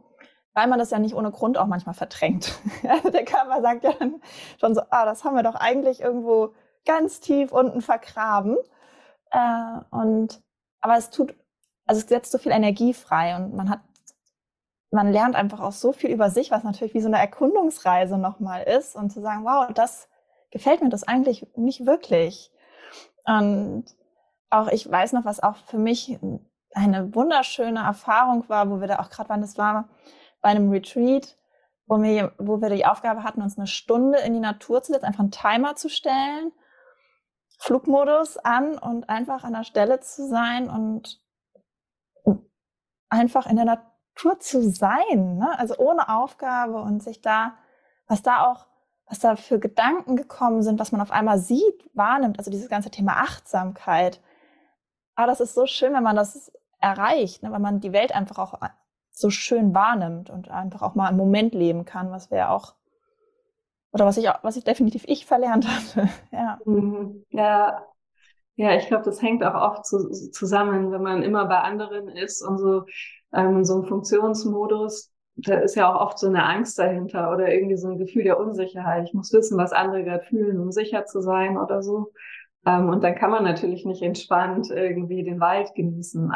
Weil 0.53 0.67
man 0.67 0.79
das 0.79 0.89
ja 0.89 0.97
nicht 0.97 1.13
ohne 1.13 1.29
Grund 1.29 1.57
auch 1.57 1.67
manchmal 1.67 1.93
verdrängt. 1.93 2.57
Der 2.83 3.25
Körper 3.25 3.61
sagt 3.61 3.83
ja 3.83 3.91
dann 3.91 4.21
schon 4.59 4.73
so, 4.73 4.81
ah, 4.89 5.05
das 5.05 5.25
haben 5.25 5.35
wir 5.35 5.43
doch 5.43 5.55
eigentlich 5.55 5.99
irgendwo 5.99 6.53
ganz 6.85 7.19
tief 7.19 7.51
unten 7.51 7.81
vergraben. 7.81 8.57
Äh, 9.31 9.79
und 9.91 10.41
aber 10.79 10.95
es 10.95 11.09
tut, 11.09 11.35
also 11.85 11.99
es 11.99 12.07
setzt 12.07 12.31
so 12.31 12.37
viel 12.37 12.53
Energie 12.53 12.93
frei 12.93 13.35
und 13.35 13.55
man 13.55 13.69
hat 13.69 13.81
man 14.89 15.11
lernt 15.11 15.35
einfach 15.35 15.59
auch 15.59 15.73
so 15.73 15.91
viel 15.91 16.11
über 16.11 16.29
sich, 16.29 16.49
was 16.49 16.63
natürlich 16.63 16.93
wie 16.93 17.01
so 17.01 17.07
eine 17.07 17.19
Erkundungsreise 17.19 18.17
nochmal 18.17 18.63
ist 18.63 18.95
und 18.95 19.11
zu 19.11 19.19
sagen, 19.19 19.43
wow, 19.43 19.67
das 19.73 20.07
gefällt 20.51 20.81
mir 20.81 20.89
das 20.89 21.03
eigentlich 21.03 21.47
nicht 21.55 21.85
wirklich. 21.85 22.51
Und 23.25 23.85
auch 24.49 24.67
ich 24.67 24.89
weiß 24.89 25.13
noch, 25.13 25.25
was 25.25 25.41
auch 25.41 25.57
für 25.57 25.77
mich 25.77 26.17
eine 26.73 27.13
wunderschöne 27.15 27.79
Erfahrung 27.79 28.47
war, 28.49 28.69
wo 28.69 28.79
wir 28.79 28.87
da 28.87 28.99
auch 28.99 29.09
gerade 29.09 29.29
waren, 29.29 29.41
das 29.41 29.57
war 29.57 29.89
bei 30.41 30.49
einem 30.49 30.69
Retreat, 30.69 31.37
wo 31.85 32.01
wir, 32.01 32.33
wo 32.37 32.61
wir 32.61 32.69
die 32.69 32.85
Aufgabe 32.85 33.23
hatten, 33.23 33.41
uns 33.41 33.57
eine 33.57 33.67
Stunde 33.67 34.19
in 34.19 34.33
die 34.33 34.39
Natur 34.39 34.83
zu 34.83 34.91
setzen, 34.91 35.05
einfach 35.05 35.21
einen 35.21 35.31
Timer 35.31 35.75
zu 35.75 35.89
stellen, 35.89 36.51
Flugmodus 37.59 38.37
an 38.37 38.77
und 38.77 39.09
einfach 39.09 39.43
an 39.43 39.53
der 39.53 39.63
Stelle 39.63 39.99
zu 39.99 40.27
sein 40.27 40.69
und 40.69 41.21
einfach 43.09 43.47
in 43.47 43.55
der 43.55 43.65
Natur 43.65 44.39
zu 44.39 44.69
sein, 44.69 45.37
ne? 45.37 45.57
also 45.57 45.77
ohne 45.77 46.09
Aufgabe 46.09 46.77
und 46.81 47.01
sich 47.01 47.21
da, 47.21 47.57
was 48.07 48.21
da 48.21 48.45
auch, 48.45 48.67
was 49.07 49.19
da 49.19 49.35
für 49.35 49.59
Gedanken 49.59 50.15
gekommen 50.15 50.61
sind, 50.63 50.79
was 50.79 50.91
man 50.91 51.01
auf 51.01 51.11
einmal 51.11 51.39
sieht, 51.39 51.89
wahrnimmt, 51.93 52.37
also 52.37 52.51
dieses 52.51 52.69
ganze 52.69 52.91
Thema 52.91 53.13
Achtsamkeit. 53.21 54.21
Aber 55.15 55.27
das 55.27 55.39
ist 55.39 55.53
so 55.53 55.65
schön, 55.65 55.93
wenn 55.93 56.03
man 56.03 56.15
das 56.15 56.51
erreicht, 56.79 57.43
ne? 57.43 57.51
wenn 57.51 57.61
man 57.61 57.79
die 57.79 57.93
Welt 57.93 58.13
einfach 58.13 58.37
auch 58.37 58.59
so 59.09 59.29
schön 59.29 59.73
wahrnimmt 59.73 60.29
und 60.29 60.49
einfach 60.49 60.81
auch 60.81 60.93
mal 60.93 61.07
einen 61.07 61.17
Moment 61.17 61.55
leben 61.55 61.85
kann, 61.85 62.11
was 62.11 62.29
wir 62.29 62.51
auch 62.51 62.75
oder 63.91 64.05
was 64.05 64.17
ich 64.17 64.27
was 64.43 64.57
ich 64.57 64.63
definitiv 64.63 65.05
ich 65.07 65.25
verlernt 65.25 65.67
hatte. 65.95 66.09
ja. 66.31 66.59
Mhm. 66.65 67.25
Ja, 67.29 67.83
ja, 68.55 68.75
ich 68.75 68.87
glaube, 68.87 69.05
das 69.05 69.21
hängt 69.21 69.43
auch 69.43 69.53
oft 69.53 69.85
zu, 69.85 70.09
zusammen, 70.31 70.91
wenn 70.91 71.01
man 71.01 71.23
immer 71.23 71.45
bei 71.45 71.59
anderen 71.59 72.09
ist 72.09 72.41
und 72.41 72.57
so 72.57 72.85
ähm, 73.33 73.63
so 73.63 73.81
ein 73.81 73.85
Funktionsmodus, 73.85 75.11
da 75.37 75.55
ist 75.59 75.75
ja 75.75 75.93
auch 75.93 76.01
oft 76.01 76.19
so 76.19 76.27
eine 76.27 76.43
Angst 76.43 76.79
dahinter 76.79 77.31
oder 77.31 77.53
irgendwie 77.53 77.77
so 77.77 77.89
ein 77.89 77.97
Gefühl 77.97 78.23
der 78.23 78.39
Unsicherheit. 78.39 79.07
Ich 79.07 79.13
muss 79.13 79.31
wissen, 79.33 79.57
was 79.57 79.71
andere 79.71 80.03
gerade 80.03 80.23
fühlen, 80.23 80.59
um 80.59 80.71
sicher 80.71 81.05
zu 81.05 81.21
sein 81.21 81.57
oder 81.57 81.83
so. 81.83 82.11
Ähm, 82.65 82.89
und 82.89 83.03
dann 83.03 83.15
kann 83.15 83.31
man 83.31 83.43
natürlich 83.43 83.85
nicht 83.85 84.01
entspannt 84.01 84.69
irgendwie 84.69 85.23
den 85.23 85.39
Wald 85.39 85.73
genießen. 85.75 86.31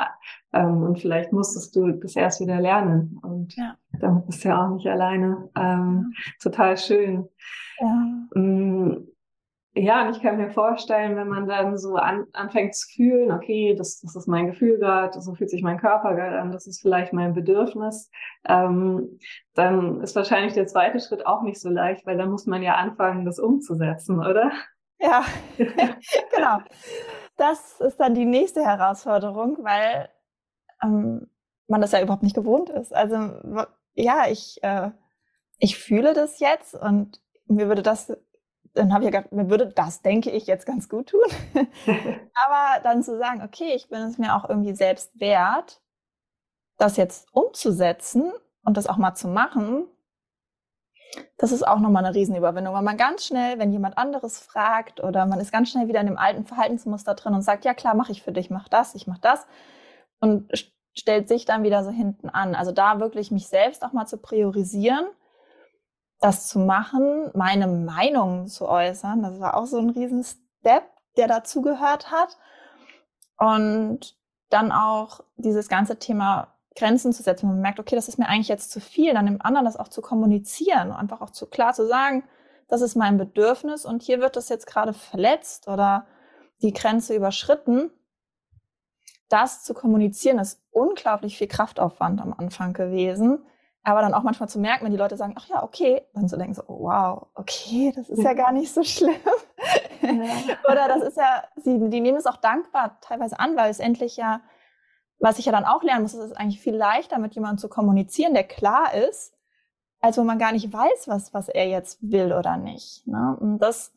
Ähm, 0.53 0.83
und 0.83 0.99
vielleicht 0.99 1.33
musstest 1.33 1.75
du 1.75 1.91
das 1.91 2.15
erst 2.15 2.39
wieder 2.39 2.61
lernen. 2.61 3.19
Und 3.21 3.55
ja. 3.57 3.75
damit 3.99 4.27
bist 4.27 4.43
du 4.43 4.49
ja 4.49 4.65
auch 4.65 4.69
nicht 4.69 4.87
alleine. 4.87 5.49
Ähm, 5.55 6.13
total 6.41 6.77
schön. 6.77 7.27
Ja. 7.79 8.07
Ja, 9.73 10.05
und 10.05 10.15
ich 10.15 10.21
kann 10.21 10.35
mir 10.35 10.51
vorstellen, 10.51 11.15
wenn 11.15 11.29
man 11.29 11.47
dann 11.47 11.77
so 11.77 11.95
an, 11.95 12.25
anfängt 12.33 12.75
zu 12.75 12.87
fühlen, 12.93 13.31
okay, 13.31 13.73
das, 13.73 14.01
das 14.01 14.17
ist 14.17 14.27
mein 14.27 14.47
Gefühl 14.47 14.77
gerade, 14.77 15.21
so 15.21 15.33
fühlt 15.33 15.49
sich 15.49 15.63
mein 15.63 15.79
Körper 15.79 16.13
gerade 16.13 16.39
an, 16.39 16.51
das 16.51 16.67
ist 16.67 16.81
vielleicht 16.81 17.13
mein 17.13 17.33
Bedürfnis, 17.33 18.11
ähm, 18.49 19.17
dann 19.53 20.01
ist 20.01 20.13
wahrscheinlich 20.17 20.53
der 20.53 20.67
zweite 20.67 20.99
Schritt 20.99 21.25
auch 21.25 21.41
nicht 21.43 21.61
so 21.61 21.69
leicht, 21.69 22.05
weil 22.05 22.17
dann 22.17 22.31
muss 22.31 22.45
man 22.47 22.61
ja 22.61 22.75
anfangen, 22.75 23.23
das 23.23 23.39
umzusetzen, 23.39 24.19
oder? 24.19 24.51
Ja, 24.99 25.23
genau. 25.57 26.59
Das 27.37 27.79
ist 27.79 27.97
dann 27.97 28.13
die 28.13 28.25
nächste 28.25 28.65
Herausforderung, 28.65 29.57
weil 29.61 30.09
ähm, 30.83 31.27
man 31.67 31.79
das 31.79 31.93
ja 31.93 32.01
überhaupt 32.01 32.23
nicht 32.23 32.35
gewohnt 32.35 32.69
ist. 32.69 32.93
Also 32.93 33.31
ja, 33.93 34.25
ich, 34.29 34.61
äh, 34.63 34.91
ich 35.59 35.77
fühle 35.77 36.13
das 36.13 36.41
jetzt 36.41 36.75
und 36.75 37.21
mir 37.47 37.69
würde 37.69 37.81
das 37.83 38.11
dann 38.73 38.93
habe 38.93 39.03
ich 39.03 39.11
gedacht, 39.11 39.31
mir 39.31 39.49
würde 39.49 39.67
das, 39.67 40.01
denke 40.01 40.31
ich, 40.31 40.47
jetzt 40.47 40.65
ganz 40.65 40.87
gut 40.89 41.09
tun. 41.09 41.25
Aber 41.55 42.81
dann 42.83 43.03
zu 43.03 43.17
sagen, 43.17 43.41
okay, 43.43 43.73
ich 43.75 43.89
bin 43.89 44.01
es 44.01 44.17
mir 44.17 44.35
auch 44.35 44.47
irgendwie 44.47 44.73
selbst 44.73 45.19
wert, 45.19 45.81
das 46.77 46.97
jetzt 46.97 47.27
umzusetzen 47.33 48.31
und 48.63 48.77
das 48.77 48.87
auch 48.87 48.97
mal 48.97 49.15
zu 49.15 49.27
machen, 49.27 49.87
das 51.37 51.51
ist 51.51 51.67
auch 51.67 51.79
nochmal 51.79 52.05
eine 52.05 52.15
Riesenüberwindung, 52.15 52.73
weil 52.73 52.83
man 52.83 52.97
ganz 52.97 53.25
schnell, 53.25 53.59
wenn 53.59 53.71
jemand 53.71 53.97
anderes 53.97 54.39
fragt 54.39 55.01
oder 55.03 55.25
man 55.25 55.39
ist 55.39 55.51
ganz 55.51 55.69
schnell 55.69 55.87
wieder 55.87 55.99
in 55.99 56.07
dem 56.07 56.17
alten 56.17 56.45
Verhaltensmuster 56.45 57.15
drin 57.15 57.33
und 57.33 57.41
sagt, 57.41 57.65
ja 57.65 57.73
klar, 57.73 57.95
mache 57.95 58.11
ich 58.11 58.21
für 58.21 58.31
dich, 58.31 58.49
mach 58.49 58.69
das, 58.69 58.95
ich 58.95 59.07
mach 59.07 59.17
das 59.17 59.45
und 60.19 60.49
stellt 60.93 61.27
sich 61.27 61.45
dann 61.45 61.63
wieder 61.63 61.83
so 61.83 61.89
hinten 61.89 62.29
an. 62.29 62.55
Also 62.55 62.71
da 62.71 62.99
wirklich 62.99 63.31
mich 63.31 63.47
selbst 63.47 63.83
auch 63.83 63.93
mal 63.93 64.05
zu 64.05 64.17
priorisieren 64.17 65.05
das 66.21 66.47
zu 66.47 66.59
machen, 66.59 67.31
meine 67.33 67.67
Meinung 67.67 68.47
zu 68.47 68.69
äußern. 68.69 69.23
Das 69.23 69.39
war 69.39 69.57
auch 69.57 69.65
so 69.65 69.79
ein 69.79 69.89
Riesen-Step, 69.89 70.83
der 71.17 71.27
dazugehört 71.27 72.11
hat. 72.11 72.37
Und 73.37 74.15
dann 74.49 74.71
auch 74.71 75.21
dieses 75.35 75.67
ganze 75.67 75.97
Thema 75.97 76.55
Grenzen 76.75 77.11
zu 77.11 77.23
setzen. 77.23 77.47
Man 77.47 77.61
merkt, 77.61 77.79
okay, 77.79 77.95
das 77.95 78.07
ist 78.07 78.17
mir 78.17 78.27
eigentlich 78.27 78.47
jetzt 78.47 78.71
zu 78.71 78.79
viel, 78.79 79.13
dann 79.13 79.25
dem 79.25 79.41
anderen 79.41 79.65
das 79.65 79.77
auch 79.77 79.87
zu 79.87 80.01
kommunizieren, 80.01 80.91
einfach 80.91 81.21
auch 81.21 81.31
zu 81.31 81.47
klar 81.47 81.73
zu 81.73 81.87
sagen, 81.87 82.23
das 82.67 82.81
ist 82.81 82.95
mein 82.95 83.17
Bedürfnis 83.17 83.85
und 83.85 84.01
hier 84.01 84.21
wird 84.21 84.37
das 84.37 84.47
jetzt 84.47 84.67
gerade 84.67 84.93
verletzt 84.93 85.67
oder 85.67 86.05
die 86.61 86.71
Grenze 86.71 87.15
überschritten. 87.15 87.91
Das 89.27 89.63
zu 89.63 89.73
kommunizieren 89.73 90.39
ist 90.39 90.61
unglaublich 90.71 91.37
viel 91.37 91.47
Kraftaufwand 91.47 92.21
am 92.21 92.33
Anfang 92.33 92.73
gewesen. 92.73 93.45
Aber 93.83 94.01
dann 94.01 94.13
auch 94.13 94.21
manchmal 94.21 94.47
zu 94.47 94.59
merken, 94.59 94.85
wenn 94.85 94.91
die 94.91 94.97
Leute 94.97 95.17
sagen, 95.17 95.33
ach 95.37 95.47
ja, 95.47 95.63
okay, 95.63 96.03
dann 96.13 96.27
zu 96.27 96.37
denken 96.37 96.53
so, 96.53 96.63
oh, 96.67 96.81
wow, 96.81 97.27
okay, 97.33 97.91
das 97.95 98.09
ist 98.09 98.21
ja 98.21 98.33
gar 98.33 98.51
nicht 98.51 98.71
so 98.71 98.83
schlimm. 98.83 99.15
Ja. 100.01 100.11
Oder 100.71 100.87
das 100.87 101.01
ist 101.01 101.17
ja, 101.17 101.43
sie, 101.55 101.89
die 101.89 102.01
nehmen 102.01 102.17
es 102.17 102.27
auch 102.27 102.37
dankbar 102.37 102.99
teilweise 103.01 103.39
an, 103.39 103.55
weil 103.55 103.71
es 103.71 103.79
endlich 103.79 104.17
ja, 104.17 104.41
was 105.19 105.39
ich 105.39 105.45
ja 105.45 105.51
dann 105.51 105.65
auch 105.65 105.81
lernen 105.81 106.03
muss, 106.03 106.13
ist 106.13 106.19
es 106.19 106.33
eigentlich 106.33 106.61
viel 106.61 106.75
leichter, 106.75 107.17
mit 107.17 107.33
jemandem 107.33 107.57
zu 107.57 107.69
kommunizieren, 107.69 108.33
der 108.33 108.43
klar 108.43 108.93
ist, 108.93 109.33
als 109.99 110.17
wo 110.17 110.23
man 110.23 110.39
gar 110.39 110.51
nicht 110.51 110.71
weiß, 110.71 111.07
was, 111.07 111.33
was 111.33 111.49
er 111.49 111.67
jetzt 111.67 111.99
will 112.01 112.33
oder 112.33 112.57
nicht. 112.57 113.07
Ne? 113.07 113.35
Und 113.39 113.59
das 113.59 113.93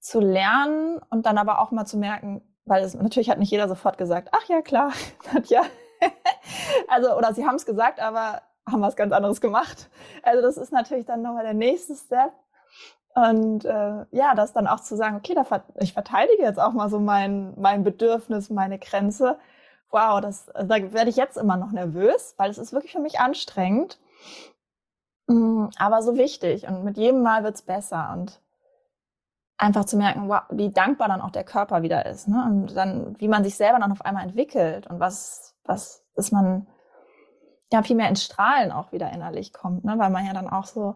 zu 0.00 0.20
lernen 0.20 1.00
und 1.10 1.26
dann 1.26 1.38
aber 1.38 1.60
auch 1.60 1.70
mal 1.70 1.86
zu 1.86 1.96
merken, 1.96 2.42
weil 2.66 2.82
es 2.84 2.94
natürlich 2.94 3.30
hat 3.30 3.38
nicht 3.38 3.50
jeder 3.50 3.68
sofort 3.68 3.98
gesagt, 3.98 4.28
ach 4.32 4.44
ja, 4.48 4.62
klar, 4.62 4.92
Nadja. 5.32 5.62
also, 6.88 7.16
oder 7.16 7.34
sie 7.34 7.46
haben 7.46 7.56
es 7.56 7.66
gesagt, 7.66 8.00
aber 8.00 8.42
haben 8.66 8.82
was 8.82 8.96
ganz 8.96 9.12
anderes 9.12 9.40
gemacht. 9.40 9.88
Also 10.22 10.42
das 10.42 10.56
ist 10.56 10.72
natürlich 10.72 11.06
dann 11.06 11.22
nochmal 11.22 11.44
der 11.44 11.54
nächste 11.54 11.94
Step. 11.94 12.32
Und 13.14 13.64
äh, 13.64 14.06
ja, 14.10 14.34
das 14.34 14.52
dann 14.52 14.66
auch 14.66 14.80
zu 14.80 14.96
sagen, 14.96 15.16
okay, 15.16 15.34
da 15.34 15.44
ver 15.44 15.62
ich 15.78 15.92
verteidige 15.92 16.42
jetzt 16.42 16.58
auch 16.58 16.72
mal 16.72 16.90
so 16.90 16.98
mein, 16.98 17.54
mein 17.56 17.84
Bedürfnis, 17.84 18.50
meine 18.50 18.78
Grenze. 18.78 19.38
Wow, 19.90 20.20
das, 20.20 20.48
also 20.50 20.68
da 20.68 20.92
werde 20.92 21.10
ich 21.10 21.16
jetzt 21.16 21.36
immer 21.36 21.56
noch 21.56 21.70
nervös, 21.70 22.34
weil 22.38 22.50
es 22.50 22.58
ist 22.58 22.72
wirklich 22.72 22.92
für 22.92 23.00
mich 23.00 23.20
anstrengend. 23.20 24.00
Mm, 25.28 25.66
aber 25.78 26.02
so 26.02 26.16
wichtig. 26.16 26.66
Und 26.66 26.82
mit 26.82 26.96
jedem 26.96 27.22
Mal 27.22 27.44
wird's 27.44 27.62
besser. 27.62 28.10
Und 28.12 28.40
einfach 29.56 29.84
zu 29.84 29.96
merken, 29.96 30.28
wow, 30.28 30.42
wie 30.50 30.70
dankbar 30.70 31.08
dann 31.08 31.20
auch 31.20 31.30
der 31.30 31.44
Körper 31.44 31.82
wieder 31.82 32.06
ist. 32.06 32.26
Ne? 32.28 32.44
Und 32.44 32.76
dann, 32.76 33.18
wie 33.20 33.28
man 33.28 33.44
sich 33.44 33.54
selber 33.54 33.78
dann 33.78 33.92
auf 33.92 34.04
einmal 34.04 34.24
entwickelt 34.24 34.86
und 34.88 34.98
was, 35.00 35.54
was 35.64 36.04
ist 36.16 36.32
man 36.32 36.66
ja 37.74 37.82
viel 37.82 37.96
mehr 37.96 38.08
ins 38.08 38.24
Strahlen 38.24 38.72
auch 38.72 38.92
wieder 38.92 39.12
innerlich 39.12 39.52
kommt, 39.52 39.84
ne? 39.84 39.94
weil 39.98 40.10
man 40.10 40.26
ja 40.26 40.32
dann 40.32 40.48
auch 40.48 40.64
so 40.64 40.94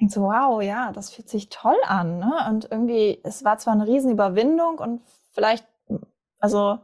denkt 0.00 0.14
so, 0.14 0.22
wow, 0.22 0.62
ja, 0.62 0.92
das 0.92 1.10
fühlt 1.10 1.28
sich 1.28 1.48
toll 1.48 1.76
an. 1.84 2.18
Ne? 2.18 2.32
Und 2.48 2.68
irgendwie, 2.70 3.20
es 3.24 3.44
war 3.44 3.58
zwar 3.58 3.74
eine 3.74 3.86
Riesenüberwindung 3.86 4.78
und 4.78 5.02
vielleicht, 5.32 5.66
also 6.38 6.78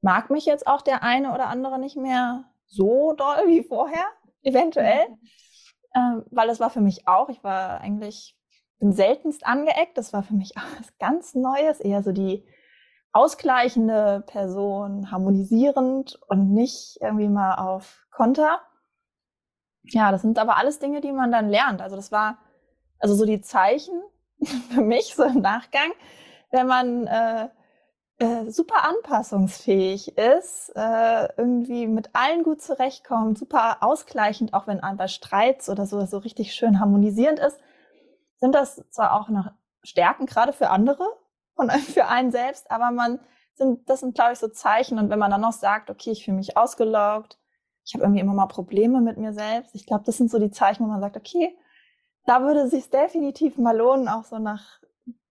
mag 0.00 0.30
mich 0.30 0.46
jetzt 0.46 0.66
auch 0.66 0.82
der 0.82 1.02
eine 1.02 1.34
oder 1.34 1.48
andere 1.48 1.78
nicht 1.78 1.96
mehr 1.96 2.44
so 2.66 3.12
doll 3.14 3.46
wie 3.46 3.62
vorher, 3.62 4.04
eventuell. 4.42 5.08
Mhm. 5.08 5.18
Ähm, 5.94 6.24
weil 6.30 6.48
es 6.50 6.60
war 6.60 6.70
für 6.70 6.80
mich 6.80 7.08
auch, 7.08 7.28
ich 7.28 7.42
war 7.42 7.80
eigentlich, 7.80 8.36
bin 8.78 8.92
seltenst 8.92 9.44
angeeckt, 9.46 9.98
das 9.98 10.12
war 10.12 10.22
für 10.22 10.34
mich 10.34 10.56
auch 10.56 10.78
was 10.78 10.96
ganz 10.98 11.34
Neues, 11.34 11.80
eher 11.80 12.02
so 12.02 12.12
die 12.12 12.44
ausgleichende 13.12 14.22
Person, 14.26 15.10
harmonisierend 15.10 16.18
und 16.28 16.52
nicht 16.52 16.98
irgendwie 17.00 17.28
mal 17.28 17.56
auf 17.56 18.06
Konter. 18.10 18.60
Ja, 19.82 20.12
das 20.12 20.22
sind 20.22 20.38
aber 20.38 20.56
alles 20.56 20.78
Dinge, 20.78 21.00
die 21.00 21.12
man 21.12 21.32
dann 21.32 21.48
lernt. 21.48 21.80
Also 21.80 21.96
das 21.96 22.12
war, 22.12 22.38
also 22.98 23.14
so 23.14 23.24
die 23.24 23.40
Zeichen 23.40 24.02
für 24.70 24.82
mich 24.82 25.14
so 25.14 25.24
im 25.24 25.40
Nachgang, 25.40 25.90
wenn 26.50 26.66
man 26.66 27.06
äh, 27.06 27.48
äh, 28.18 28.50
super 28.50 28.84
anpassungsfähig 28.84 30.18
ist, 30.18 30.72
äh, 30.74 31.28
irgendwie 31.36 31.86
mit 31.86 32.10
allen 32.14 32.42
gut 32.42 32.60
zurechtkommt, 32.60 33.38
super 33.38 33.78
ausgleichend, 33.82 34.54
auch 34.54 34.66
wenn 34.66 34.80
bei 34.96 35.08
Streits 35.08 35.68
oder 35.68 35.86
so 35.86 36.04
so 36.04 36.18
richtig 36.18 36.54
schön 36.54 36.80
harmonisierend 36.80 37.38
ist, 37.38 37.58
sind 38.36 38.54
das 38.54 38.82
zwar 38.90 39.14
auch 39.14 39.28
noch 39.28 39.52
Stärken 39.82 40.26
gerade 40.26 40.52
für 40.52 40.70
andere 40.70 41.04
und 41.58 41.70
für 41.94 42.06
einen 42.06 42.30
selbst, 42.30 42.70
aber 42.70 42.90
man 42.90 43.20
sind 43.54 43.88
das 43.90 44.00
sind 44.00 44.14
glaube 44.14 44.32
ich 44.32 44.38
so 44.38 44.48
Zeichen 44.48 44.98
und 44.98 45.10
wenn 45.10 45.18
man 45.18 45.30
dann 45.30 45.40
noch 45.40 45.52
sagt, 45.52 45.90
okay, 45.90 46.12
ich 46.12 46.24
fühle 46.24 46.36
mich 46.36 46.56
ausgelaugt, 46.56 47.38
ich 47.84 47.94
habe 47.94 48.04
irgendwie 48.04 48.20
immer 48.20 48.34
mal 48.34 48.46
Probleme 48.46 49.00
mit 49.00 49.16
mir 49.16 49.32
selbst, 49.32 49.74
ich 49.74 49.86
glaube, 49.86 50.04
das 50.04 50.16
sind 50.16 50.30
so 50.30 50.38
die 50.38 50.50
Zeichen, 50.50 50.84
wo 50.84 50.88
man 50.88 51.00
sagt, 51.00 51.16
okay, 51.16 51.56
da 52.26 52.42
würde 52.42 52.60
es 52.60 52.70
sich 52.70 52.90
definitiv 52.90 53.56
mal 53.58 53.76
lohnen, 53.76 54.08
auch 54.08 54.24
so 54.24 54.38
nach 54.38 54.80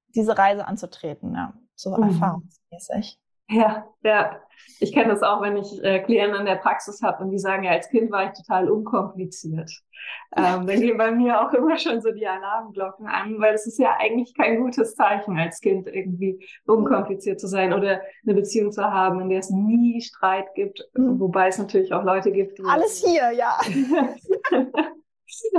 diese 0.09 0.37
Reise 0.37 0.65
anzutreten, 0.65 1.35
ja, 1.35 1.53
so 1.75 1.95
mhm. 1.95 2.03
erfahrungsmäßig. 2.03 3.19
Ja, 3.49 3.87
ja. 4.03 4.41
Ich 4.79 4.91
kenne 4.93 5.09
das 5.09 5.23
auch, 5.23 5.41
wenn 5.41 5.55
ich 5.55 5.83
äh, 5.83 5.99
Klienten 5.99 6.39
in 6.39 6.45
der 6.45 6.55
Praxis 6.55 7.01
habe 7.01 7.23
und 7.23 7.31
die 7.31 7.39
sagen, 7.39 7.63
ja, 7.63 7.71
als 7.71 7.89
Kind 7.89 8.11
war 8.11 8.25
ich 8.25 8.31
total 8.31 8.69
unkompliziert. 8.69 9.71
Ähm, 10.35 10.67
dann 10.67 10.81
gehen 10.81 10.97
bei 10.97 11.11
mir 11.11 11.41
auch 11.41 11.53
immer 11.53 11.77
schon 11.77 12.01
so 12.01 12.11
die 12.11 12.27
Alarmglocken 12.27 13.07
an, 13.07 13.39
weil 13.39 13.53
es 13.53 13.65
ist 13.65 13.79
ja 13.79 13.95
eigentlich 13.99 14.35
kein 14.35 14.59
gutes 14.61 14.95
Zeichen, 14.95 15.37
als 15.37 15.61
Kind 15.61 15.87
irgendwie 15.87 16.45
unkompliziert 16.65 17.39
zu 17.39 17.47
sein 17.47 17.73
oder 17.73 18.01
eine 18.25 18.35
Beziehung 18.35 18.71
zu 18.71 18.83
haben, 18.83 19.21
in 19.21 19.29
der 19.29 19.39
es 19.39 19.49
nie 19.49 20.01
Streit 20.01 20.53
gibt, 20.55 20.87
mhm. 20.93 21.19
wobei 21.19 21.47
es 21.47 21.57
natürlich 21.57 21.93
auch 21.93 22.03
Leute 22.03 22.31
gibt, 22.31 22.57
die. 22.57 22.63
Alles 22.63 23.03
hier, 23.05 23.31
ja. 23.31 23.59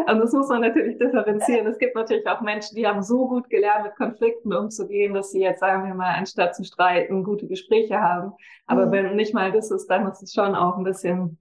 Und 0.07 0.19
das 0.19 0.33
muss 0.33 0.49
man 0.49 0.62
natürlich 0.62 0.99
differenzieren. 0.99 1.67
Es 1.67 1.79
gibt 1.79 1.95
natürlich 1.95 2.27
auch 2.27 2.41
Menschen, 2.41 2.77
die 2.77 2.87
haben 2.87 3.03
so 3.03 3.29
gut 3.29 3.49
gelernt, 3.51 3.85
mit 3.85 3.97
Konflikten 3.97 4.53
umzugehen, 4.53 5.14
dass 5.14 5.31
sie 5.31 5.41
jetzt, 5.41 5.61
sagen 5.61 5.87
wir 5.87 5.95
mal, 5.95 6.14
anstatt 6.14 6.57
zu 6.57 6.64
streiten, 6.64 7.25
gute 7.25 7.47
Gespräche 7.47 8.01
haben. 8.01 8.33
Aber 8.67 8.87
mhm. 8.87 8.93
wenn 8.93 9.17
nicht 9.17 9.35
mal 9.35 9.53
das 9.53 9.71
ist, 9.71 9.87
dann 9.88 10.11
ist 10.11 10.23
es 10.23 10.33
schon 10.33 10.55
auch 10.55 10.77
ein 10.77 10.85
bisschen, 10.85 11.38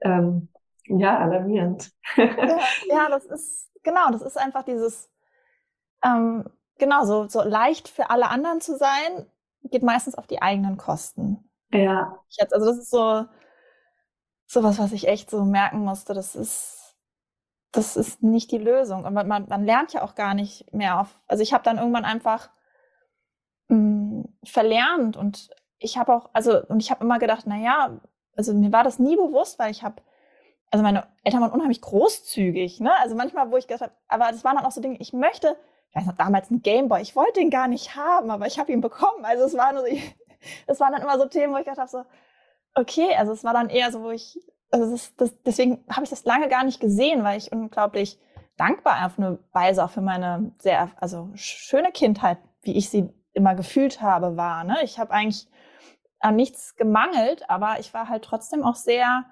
ähm, 0.00 0.48
ja, 0.86 1.18
alarmierend. 1.18 1.90
Ja, 2.16 2.24
ja, 2.88 3.08
das 3.08 3.24
ist, 3.26 3.70
genau, 3.82 4.10
das 4.10 4.22
ist 4.22 4.38
einfach 4.38 4.64
dieses, 4.64 5.10
ähm, 6.04 6.44
genau, 6.78 7.04
so, 7.04 7.26
so 7.28 7.42
leicht 7.42 7.88
für 7.88 8.10
alle 8.10 8.28
anderen 8.28 8.60
zu 8.60 8.76
sein, 8.76 9.26
geht 9.64 9.82
meistens 9.82 10.16
auf 10.16 10.26
die 10.26 10.42
eigenen 10.42 10.76
Kosten. 10.76 11.48
Ja. 11.72 12.18
Jetzt, 12.28 12.52
also 12.52 12.66
das 12.66 12.78
ist 12.78 12.90
so, 12.90 13.24
so 14.46 14.62
was, 14.62 14.78
was 14.78 14.92
ich 14.92 15.08
echt 15.08 15.30
so 15.30 15.44
merken 15.44 15.78
musste. 15.78 16.14
Das 16.14 16.34
ist, 16.34 16.81
das 17.72 17.96
ist 17.96 18.22
nicht 18.22 18.52
die 18.52 18.58
Lösung. 18.58 19.04
Und 19.04 19.14
man, 19.14 19.26
man, 19.26 19.46
man 19.48 19.64
lernt 19.64 19.92
ja 19.92 20.02
auch 20.02 20.14
gar 20.14 20.34
nicht 20.34 20.72
mehr 20.72 21.00
auf. 21.00 21.20
Also 21.26 21.42
ich 21.42 21.52
habe 21.52 21.64
dann 21.64 21.78
irgendwann 21.78 22.04
einfach 22.04 22.50
mh, 23.68 23.76
hm, 23.76 24.38
verlernt 24.44 25.16
und 25.16 25.50
ich 25.78 25.96
habe 25.96 26.14
auch, 26.14 26.30
also, 26.32 26.64
und 26.66 26.80
ich 26.80 26.90
habe 26.90 27.04
immer 27.04 27.18
gedacht, 27.18 27.44
na 27.46 27.56
ja, 27.56 27.98
also 28.36 28.54
mir 28.54 28.72
war 28.72 28.84
das 28.84 28.98
nie 28.98 29.16
bewusst, 29.16 29.58
weil 29.58 29.70
ich 29.70 29.82
habe, 29.82 29.96
also 30.70 30.82
meine 30.82 31.06
Eltern 31.24 31.40
waren 31.40 31.50
unheimlich 31.50 31.80
großzügig, 31.80 32.80
ne? 32.80 32.92
Also 33.00 33.16
manchmal, 33.16 33.50
wo 33.50 33.56
ich 33.56 33.66
gedacht 33.66 33.82
habe, 33.82 33.92
aber 34.08 34.30
das 34.30 34.44
waren 34.44 34.56
dann 34.56 34.64
auch 34.64 34.70
so 34.70 34.80
Dinge, 34.80 34.98
ich 35.00 35.12
möchte, 35.12 35.56
ich 35.90 35.96
weiß 35.96 36.06
noch, 36.06 36.16
damals 36.16 36.50
ein 36.50 36.62
Gameboy, 36.62 37.02
ich 37.02 37.16
wollte 37.16 37.40
den 37.40 37.50
gar 37.50 37.68
nicht 37.68 37.96
haben, 37.96 38.30
aber 38.30 38.46
ich 38.46 38.58
habe 38.58 38.72
ihn 38.72 38.80
bekommen. 38.80 39.24
Also 39.24 39.44
es 39.44 39.56
waren, 39.56 39.76
so, 39.76 39.84
es 40.66 40.80
waren 40.80 40.92
dann 40.92 41.02
immer 41.02 41.18
so 41.18 41.26
Themen, 41.26 41.52
wo 41.52 41.58
ich 41.58 41.64
gedacht 41.64 41.78
habe, 41.78 41.90
so, 41.90 42.04
okay, 42.74 43.14
also 43.16 43.32
es 43.32 43.44
war 43.44 43.52
dann 43.52 43.68
eher 43.68 43.90
so, 43.90 44.02
wo 44.02 44.10
ich 44.10 44.38
also 44.72 44.90
das, 44.90 45.14
das, 45.16 45.42
deswegen 45.44 45.84
habe 45.90 46.04
ich 46.04 46.10
das 46.10 46.24
lange 46.24 46.48
gar 46.48 46.64
nicht 46.64 46.80
gesehen, 46.80 47.22
weil 47.22 47.38
ich 47.38 47.52
unglaublich 47.52 48.18
dankbar 48.56 49.06
auf 49.06 49.18
eine 49.18 49.38
Weise 49.52 49.84
auch 49.84 49.90
für 49.90 50.00
meine 50.00 50.52
sehr, 50.58 50.90
also 50.96 51.30
schöne 51.34 51.92
Kindheit, 51.92 52.38
wie 52.62 52.76
ich 52.76 52.88
sie 52.88 53.10
immer 53.34 53.54
gefühlt 53.54 54.00
habe, 54.00 54.36
war. 54.36 54.64
Ne? 54.64 54.78
Ich 54.82 54.98
habe 54.98 55.12
eigentlich 55.12 55.46
an 56.20 56.36
nichts 56.36 56.76
gemangelt, 56.76 57.48
aber 57.50 57.80
ich 57.80 57.92
war 57.92 58.08
halt 58.08 58.24
trotzdem 58.24 58.62
auch 58.62 58.76
sehr, 58.76 59.24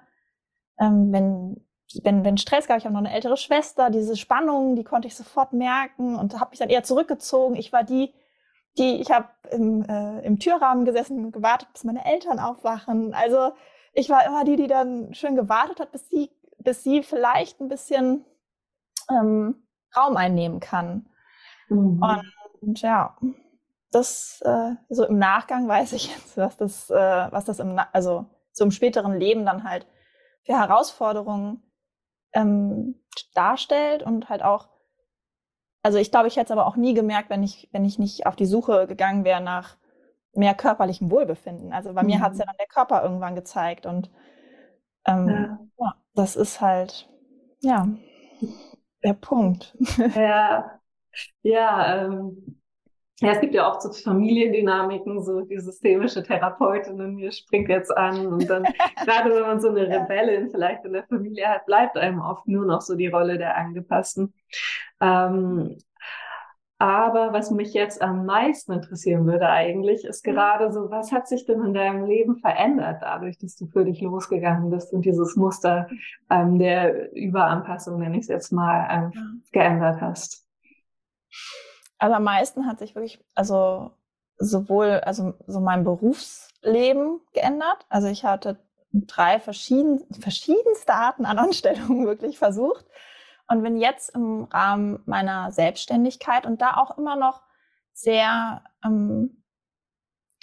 ähm, 0.79 1.11
wenn, 1.11 1.65
wenn, 2.03 2.23
wenn 2.23 2.37
Stress 2.37 2.67
gab, 2.67 2.77
ich 2.77 2.85
habe 2.85 2.93
noch 2.93 3.01
eine 3.01 3.13
ältere 3.13 3.37
Schwester, 3.37 3.89
diese 3.89 4.17
Spannung, 4.17 4.75
die 4.75 4.83
konnte 4.83 5.07
ich 5.07 5.15
sofort 5.15 5.53
merken 5.53 6.15
und 6.15 6.39
habe 6.39 6.51
mich 6.51 6.59
dann 6.59 6.69
eher 6.69 6.83
zurückgezogen. 6.83 7.55
Ich 7.55 7.73
war 7.73 7.83
die, 7.83 8.13
die, 8.77 9.01
ich 9.01 9.11
habe 9.11 9.29
im, 9.51 9.83
äh, 9.83 10.19
im 10.21 10.39
Türrahmen 10.39 10.85
gesessen 10.85 11.25
und 11.25 11.31
gewartet, 11.31 11.69
bis 11.73 11.83
meine 11.83 12.05
Eltern 12.05 12.39
aufwachen. 12.39 13.13
Also 13.13 13.53
ich 13.93 14.09
war 14.09 14.25
immer 14.25 14.43
die, 14.43 14.55
die 14.55 14.67
dann 14.67 15.13
schön 15.13 15.35
gewartet 15.35 15.79
hat, 15.79 15.91
bis 15.91 16.09
sie, 16.09 16.31
bis 16.59 16.83
sie 16.83 17.03
vielleicht 17.03 17.59
ein 17.59 17.67
bisschen 17.67 18.25
ähm, 19.09 19.67
Raum 19.95 20.17
einnehmen 20.17 20.59
kann. 20.59 21.09
Mhm. 21.69 22.01
Und, 22.61 22.81
ja, 22.81 23.17
das 23.91 24.41
äh, 24.45 24.75
so 24.89 25.05
im 25.05 25.17
Nachgang 25.17 25.67
weiß 25.67 25.93
ich 25.93 26.15
jetzt, 26.15 26.37
was 26.37 26.57
das, 26.57 26.89
äh, 26.89 27.27
was 27.31 27.45
das 27.45 27.59
im, 27.59 27.79
also 27.91 28.25
so 28.51 28.63
im 28.63 28.71
späteren 28.71 29.19
Leben 29.19 29.45
dann 29.45 29.63
halt 29.63 29.85
für 30.43 30.53
Herausforderungen 30.53 31.61
ähm, 32.33 32.95
darstellt 33.33 34.03
und 34.03 34.29
halt 34.29 34.43
auch, 34.43 34.69
also 35.83 35.97
ich 35.97 36.11
glaube, 36.11 36.27
ich 36.27 36.35
hätte 36.37 36.45
es 36.45 36.51
aber 36.51 36.67
auch 36.67 36.75
nie 36.75 36.93
gemerkt, 36.93 37.29
wenn 37.29 37.43
ich, 37.43 37.69
wenn 37.71 37.85
ich 37.85 37.99
nicht 37.99 38.25
auf 38.25 38.35
die 38.35 38.45
Suche 38.45 38.87
gegangen 38.87 39.25
wäre 39.25 39.41
nach 39.41 39.77
mehr 40.33 40.53
körperlichem 40.53 41.11
Wohlbefinden. 41.11 41.73
Also 41.73 41.93
bei 41.93 42.01
mhm. 42.01 42.07
mir 42.07 42.19
hat 42.21 42.33
es 42.33 42.39
ja 42.39 42.45
dann 42.45 42.55
der 42.59 42.67
Körper 42.67 43.03
irgendwann 43.03 43.35
gezeigt 43.35 43.85
und 43.85 44.09
ähm, 45.05 45.27
ja. 45.27 45.59
ja. 45.77 45.95
das 46.13 46.35
ist 46.35 46.61
halt, 46.61 47.09
ja, 47.59 47.87
der 49.03 49.13
Punkt. 49.13 49.75
Ja, 50.15 50.79
ja, 51.41 52.05
ähm, 52.05 52.61
ja, 53.21 53.33
es 53.33 53.39
gibt 53.39 53.53
ja 53.53 53.69
auch 53.69 53.79
so 53.79 53.91
Familiendynamiken, 53.91 55.21
so 55.21 55.41
die 55.41 55.59
systemische 55.59 56.23
Therapeutin 56.23 56.99
in 56.99 57.15
mir 57.15 57.31
springt 57.31 57.69
jetzt 57.69 57.95
an 57.95 58.25
und 58.25 58.49
dann, 58.49 58.63
gerade 59.05 59.35
wenn 59.35 59.43
man 59.43 59.61
so 59.61 59.69
eine 59.69 59.87
Rebellin 59.87 60.49
vielleicht 60.49 60.85
in 60.85 60.93
der 60.93 61.03
Familie 61.03 61.47
hat, 61.47 61.67
bleibt 61.67 61.97
einem 61.97 62.19
oft 62.19 62.47
nur 62.47 62.65
noch 62.65 62.81
so 62.81 62.95
die 62.95 63.07
Rolle 63.07 63.37
der 63.37 63.57
Angepassten. 63.57 64.33
Ähm, 65.01 65.77
aber 66.81 67.31
was 67.31 67.51
mich 67.51 67.75
jetzt 67.75 68.01
am 68.01 68.25
meisten 68.25 68.71
interessieren 68.71 69.27
würde 69.27 69.47
eigentlich, 69.47 70.03
ist 70.03 70.25
mhm. 70.25 70.31
gerade 70.31 70.71
so, 70.71 70.89
was 70.89 71.11
hat 71.11 71.27
sich 71.27 71.45
denn 71.45 71.63
in 71.63 71.75
deinem 71.75 72.05
Leben 72.05 72.37
verändert 72.37 73.03
dadurch, 73.03 73.37
dass 73.37 73.55
du 73.55 73.67
für 73.67 73.85
dich 73.85 74.01
losgegangen 74.01 74.71
bist 74.71 74.91
und 74.91 75.05
dieses 75.05 75.35
Muster 75.35 75.87
ähm, 76.31 76.57
der 76.57 77.13
Überanpassung, 77.13 77.99
nenne 77.99 78.15
ich 78.15 78.23
es 78.23 78.29
jetzt 78.29 78.51
mal, 78.51 78.87
ähm, 78.89 79.11
ja. 79.13 79.21
geändert 79.51 80.01
hast? 80.01 80.47
Also 81.99 82.15
am 82.15 82.23
meisten 82.23 82.65
hat 82.65 82.79
sich 82.79 82.95
wirklich, 82.95 83.23
also 83.35 83.91
sowohl, 84.39 85.01
also 85.05 85.35
so 85.45 85.59
mein 85.59 85.83
Berufsleben 85.83 87.19
geändert. 87.33 87.85
Also 87.89 88.07
ich 88.07 88.25
hatte 88.25 88.57
drei 88.91 89.39
verschieden, 89.39 90.03
verschiedenste 90.19 90.95
Arten 90.95 91.25
an 91.25 91.37
Anstellungen 91.37 92.05
wirklich 92.07 92.39
versucht 92.39 92.87
und 93.51 93.63
bin 93.63 93.77
jetzt 93.77 94.15
im 94.15 94.45
Rahmen 94.45 95.03
meiner 95.05 95.51
Selbstständigkeit 95.51 96.45
und 96.45 96.61
da 96.61 96.77
auch 96.77 96.97
immer 96.97 97.17
noch 97.17 97.41
sehr 97.93 98.63
ähm, 98.85 99.43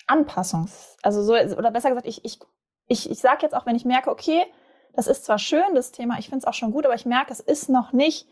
Anpassungs, 0.06 0.96
also 1.02 1.22
so, 1.22 1.32
oder 1.32 1.70
besser 1.70 1.88
gesagt, 1.88 2.06
ich, 2.06 2.24
ich, 2.24 2.38
ich, 2.86 3.10
ich 3.10 3.18
sage 3.18 3.38
jetzt 3.42 3.54
auch, 3.54 3.66
wenn 3.66 3.76
ich 3.76 3.86
merke, 3.86 4.10
okay, 4.10 4.44
das 4.92 5.06
ist 5.06 5.24
zwar 5.24 5.38
schön, 5.38 5.74
das 5.74 5.90
Thema, 5.90 6.18
ich 6.18 6.28
finde 6.28 6.38
es 6.38 6.44
auch 6.44 6.54
schon 6.54 6.70
gut, 6.70 6.84
aber 6.84 6.94
ich 6.94 7.06
merke, 7.06 7.32
es 7.32 7.40
ist 7.40 7.70
noch 7.70 7.92
nicht 7.92 8.28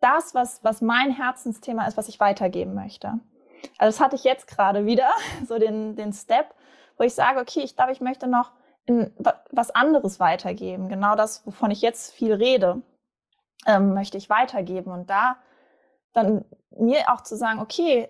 das, 0.00 0.34
was, 0.34 0.62
was 0.64 0.80
mein 0.80 1.12
Herzensthema 1.12 1.86
ist, 1.86 1.96
was 1.96 2.08
ich 2.08 2.18
weitergeben 2.18 2.74
möchte. 2.74 3.20
Also 3.78 3.96
das 3.96 4.00
hatte 4.00 4.16
ich 4.16 4.24
jetzt 4.24 4.48
gerade 4.48 4.84
wieder, 4.84 5.10
so 5.46 5.58
den, 5.58 5.94
den 5.94 6.12
Step, 6.12 6.54
wo 6.98 7.04
ich 7.04 7.14
sage, 7.14 7.40
okay, 7.40 7.60
ich 7.60 7.76
glaube, 7.76 7.92
ich 7.92 8.00
möchte 8.00 8.26
noch 8.26 8.50
in 8.84 9.14
was 9.52 9.70
anderes 9.70 10.18
weitergeben. 10.18 10.88
Genau 10.88 11.14
das, 11.14 11.46
wovon 11.46 11.70
ich 11.70 11.82
jetzt 11.82 12.12
viel 12.12 12.32
rede 12.32 12.82
ähm, 13.66 13.94
möchte 13.94 14.18
ich 14.18 14.30
weitergeben. 14.30 14.92
Und 14.92 15.10
da 15.10 15.36
dann 16.12 16.44
mir 16.70 17.12
auch 17.12 17.22
zu 17.22 17.36
sagen, 17.36 17.60
okay, 17.60 18.08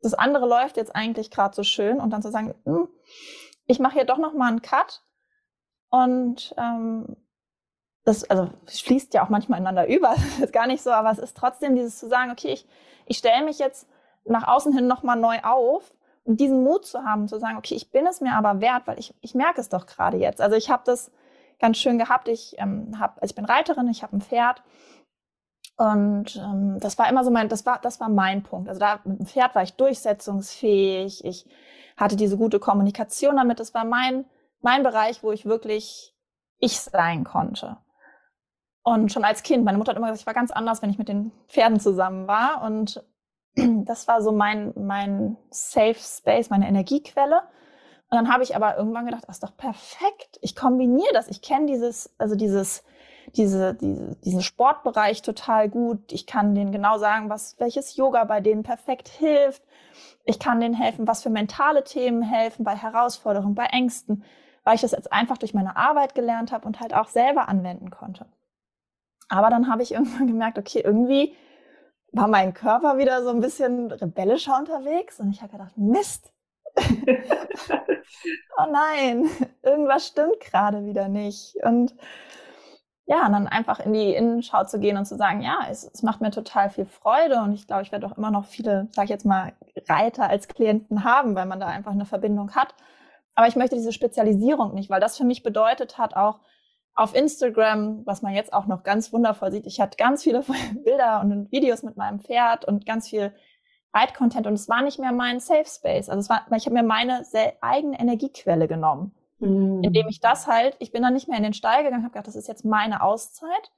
das 0.00 0.14
andere 0.14 0.46
läuft 0.46 0.76
jetzt 0.76 0.94
eigentlich 0.94 1.30
gerade 1.30 1.54
so 1.54 1.62
schön. 1.62 2.00
Und 2.00 2.10
dann 2.10 2.22
zu 2.22 2.30
sagen, 2.30 2.54
hm, 2.64 2.88
ich 3.66 3.78
mache 3.78 3.94
hier 3.94 4.04
doch 4.04 4.18
noch 4.18 4.34
mal 4.34 4.48
einen 4.48 4.62
Cut. 4.62 5.02
Und 5.90 6.54
ähm, 6.56 7.16
das 8.04 8.28
also 8.28 8.50
es 8.66 8.80
fließt 8.80 9.14
ja 9.14 9.24
auch 9.24 9.28
manchmal 9.28 9.60
ineinander 9.60 9.88
über, 9.88 10.14
ist 10.42 10.52
gar 10.52 10.66
nicht 10.66 10.82
so, 10.82 10.90
aber 10.90 11.10
es 11.10 11.18
ist 11.18 11.36
trotzdem 11.36 11.76
dieses 11.76 11.98
zu 11.98 12.08
sagen, 12.08 12.30
okay, 12.30 12.52
ich, 12.52 12.66
ich 13.06 13.18
stelle 13.18 13.44
mich 13.44 13.58
jetzt 13.58 13.88
nach 14.24 14.46
außen 14.48 14.72
hin 14.72 14.86
noch 14.86 15.02
mal 15.02 15.16
neu 15.16 15.38
auf. 15.42 15.92
Und 16.24 16.38
diesen 16.38 16.62
Mut 16.62 16.86
zu 16.86 17.02
haben, 17.02 17.26
zu 17.26 17.40
sagen, 17.40 17.58
okay, 17.58 17.74
ich 17.74 17.90
bin 17.90 18.06
es 18.06 18.20
mir 18.20 18.34
aber 18.34 18.60
wert, 18.60 18.86
weil 18.86 18.98
ich, 18.98 19.12
ich 19.22 19.34
merke 19.34 19.60
es 19.60 19.68
doch 19.68 19.86
gerade 19.86 20.18
jetzt. 20.18 20.40
Also 20.40 20.54
ich 20.54 20.70
habe 20.70 20.82
das 20.86 21.10
ganz 21.62 21.78
schön 21.78 21.96
gehabt. 21.96 22.28
Ich 22.28 22.56
ähm, 22.58 22.98
habe, 22.98 23.22
also 23.22 23.32
ich 23.32 23.36
bin 23.36 23.46
Reiterin, 23.46 23.88
ich 23.88 24.02
habe 24.02 24.16
ein 24.16 24.20
Pferd 24.20 24.62
und 25.76 26.36
ähm, 26.36 26.78
das 26.80 26.98
war 26.98 27.08
immer 27.08 27.24
so 27.24 27.30
mein, 27.30 27.48
das 27.48 27.64
war, 27.64 27.78
das 27.80 27.98
war 27.98 28.08
mein 28.08 28.42
Punkt. 28.42 28.68
Also 28.68 28.78
da 28.78 29.00
mit 29.04 29.20
dem 29.20 29.26
Pferd 29.26 29.54
war 29.54 29.62
ich 29.62 29.74
durchsetzungsfähig. 29.74 31.24
Ich 31.24 31.46
hatte 31.96 32.16
diese 32.16 32.36
gute 32.36 32.58
Kommunikation 32.60 33.36
damit. 33.36 33.58
Das 33.58 33.72
war 33.72 33.84
mein, 33.84 34.26
mein 34.60 34.82
Bereich, 34.82 35.22
wo 35.22 35.32
ich 35.32 35.46
wirklich 35.46 36.14
ich 36.58 36.80
sein 36.80 37.24
konnte. 37.24 37.78
Und 38.84 39.12
schon 39.12 39.24
als 39.24 39.42
Kind, 39.42 39.64
meine 39.64 39.78
Mutter 39.78 39.90
hat 39.90 39.96
immer 39.96 40.08
gesagt, 40.08 40.22
ich 40.22 40.26
war 40.26 40.34
ganz 40.34 40.50
anders, 40.50 40.82
wenn 40.82 40.90
ich 40.90 40.98
mit 40.98 41.08
den 41.08 41.32
Pferden 41.48 41.80
zusammen 41.80 42.26
war. 42.26 42.62
Und 42.62 43.02
das 43.54 44.08
war 44.08 44.20
so 44.20 44.32
mein, 44.32 44.72
mein 44.76 45.36
Safe 45.50 45.96
Space, 45.98 46.50
meine 46.50 46.68
Energiequelle. 46.68 47.42
Und 48.12 48.18
dann 48.18 48.30
habe 48.30 48.42
ich 48.42 48.54
aber 48.54 48.76
irgendwann 48.76 49.06
gedacht, 49.06 49.22
das 49.26 49.36
ist 49.36 49.42
doch 49.42 49.56
perfekt. 49.56 50.38
Ich 50.42 50.54
kombiniere 50.54 51.14
das. 51.14 51.28
Ich 51.28 51.40
kenne 51.40 51.64
dieses, 51.64 52.14
also 52.18 52.34
dieses, 52.34 52.84
diese, 53.36 53.72
diese, 53.72 54.16
diesen 54.16 54.42
Sportbereich 54.42 55.22
total 55.22 55.70
gut. 55.70 56.12
Ich 56.12 56.26
kann 56.26 56.54
denen 56.54 56.72
genau 56.72 56.98
sagen, 56.98 57.30
was, 57.30 57.58
welches 57.58 57.96
Yoga 57.96 58.24
bei 58.24 58.42
denen 58.42 58.64
perfekt 58.64 59.08
hilft. 59.08 59.62
Ich 60.26 60.38
kann 60.38 60.60
denen 60.60 60.74
helfen, 60.74 61.08
was 61.08 61.22
für 61.22 61.30
mentale 61.30 61.84
Themen 61.84 62.20
helfen 62.20 62.64
bei 62.64 62.76
Herausforderungen, 62.76 63.54
bei 63.54 63.64
Ängsten, 63.64 64.24
weil 64.62 64.74
ich 64.74 64.82
das 64.82 64.92
jetzt 64.92 65.10
einfach 65.10 65.38
durch 65.38 65.54
meine 65.54 65.78
Arbeit 65.78 66.14
gelernt 66.14 66.52
habe 66.52 66.66
und 66.66 66.80
halt 66.80 66.92
auch 66.92 67.08
selber 67.08 67.48
anwenden 67.48 67.88
konnte. 67.88 68.26
Aber 69.30 69.48
dann 69.48 69.72
habe 69.72 69.82
ich 69.82 69.92
irgendwann 69.92 70.26
gemerkt, 70.26 70.58
okay, 70.58 70.82
irgendwie 70.84 71.34
war 72.12 72.28
mein 72.28 72.52
Körper 72.52 72.98
wieder 72.98 73.22
so 73.22 73.30
ein 73.30 73.40
bisschen 73.40 73.90
rebellischer 73.90 74.58
unterwegs 74.58 75.18
und 75.18 75.30
ich 75.30 75.40
habe 75.40 75.52
gedacht, 75.52 75.78
Mist. 75.78 76.31
oh 78.58 78.66
nein, 78.70 79.28
irgendwas 79.62 80.06
stimmt 80.06 80.40
gerade 80.40 80.84
wieder 80.84 81.08
nicht. 81.08 81.56
Und 81.62 81.94
ja, 83.06 83.26
und 83.26 83.32
dann 83.32 83.48
einfach 83.48 83.80
in 83.80 83.92
die 83.92 84.14
Innenschau 84.14 84.64
zu 84.64 84.78
gehen 84.78 84.96
und 84.96 85.06
zu 85.06 85.16
sagen, 85.16 85.42
ja, 85.42 85.66
es, 85.68 85.84
es 85.84 86.02
macht 86.02 86.20
mir 86.20 86.30
total 86.30 86.70
viel 86.70 86.86
Freude 86.86 87.40
und 87.42 87.52
ich 87.52 87.66
glaube, 87.66 87.82
ich 87.82 87.92
werde 87.92 88.06
auch 88.06 88.16
immer 88.16 88.30
noch 88.30 88.46
viele, 88.46 88.88
sage 88.92 89.06
ich 89.06 89.10
jetzt 89.10 89.26
mal, 89.26 89.52
Reiter 89.88 90.28
als 90.28 90.48
Klienten 90.48 91.04
haben, 91.04 91.34
weil 91.34 91.46
man 91.46 91.60
da 91.60 91.66
einfach 91.66 91.92
eine 91.92 92.06
Verbindung 92.06 92.54
hat. 92.54 92.74
Aber 93.34 93.48
ich 93.48 93.56
möchte 93.56 93.76
diese 93.76 93.92
Spezialisierung 93.92 94.74
nicht, 94.74 94.88
weil 94.90 95.00
das 95.00 95.16
für 95.16 95.24
mich 95.24 95.42
bedeutet 95.42 95.98
hat 95.98 96.14
auch 96.14 96.40
auf 96.94 97.14
Instagram, 97.14 98.04
was 98.04 98.22
man 98.22 98.34
jetzt 98.34 98.52
auch 98.52 98.66
noch 98.66 98.82
ganz 98.82 99.12
wundervoll 99.12 99.50
sieht. 99.50 99.66
Ich 99.66 99.80
hatte 99.80 99.96
ganz 99.96 100.22
viele 100.22 100.44
Bilder 100.84 101.20
und 101.20 101.50
Videos 101.50 101.82
mit 101.82 101.96
meinem 101.96 102.20
Pferd 102.20 102.64
und 102.64 102.86
ganz 102.86 103.08
viel 103.08 103.34
Reitcontent 103.94 104.46
und 104.46 104.54
es 104.54 104.68
war 104.68 104.82
nicht 104.82 104.98
mehr 104.98 105.12
mein 105.12 105.40
Safe 105.40 105.66
Space. 105.66 106.08
Also 106.08 106.20
es 106.20 106.30
war, 106.30 106.46
ich 106.56 106.66
habe 106.66 106.74
mir 106.74 106.82
meine 106.82 107.24
eigene 107.60 107.98
Energiequelle 107.98 108.68
genommen. 108.68 109.14
Mhm. 109.38 109.82
Indem 109.82 110.08
ich 110.08 110.20
das 110.20 110.46
halt, 110.46 110.76
ich 110.78 110.92
bin 110.92 111.02
dann 111.02 111.14
nicht 111.14 111.28
mehr 111.28 111.36
in 111.36 111.42
den 111.42 111.52
Stall 111.52 111.84
gegangen, 111.84 112.02
habe 112.02 112.12
gedacht, 112.12 112.28
das 112.28 112.36
ist 112.36 112.48
jetzt 112.48 112.64
meine 112.64 113.02
Auszeit, 113.02 113.72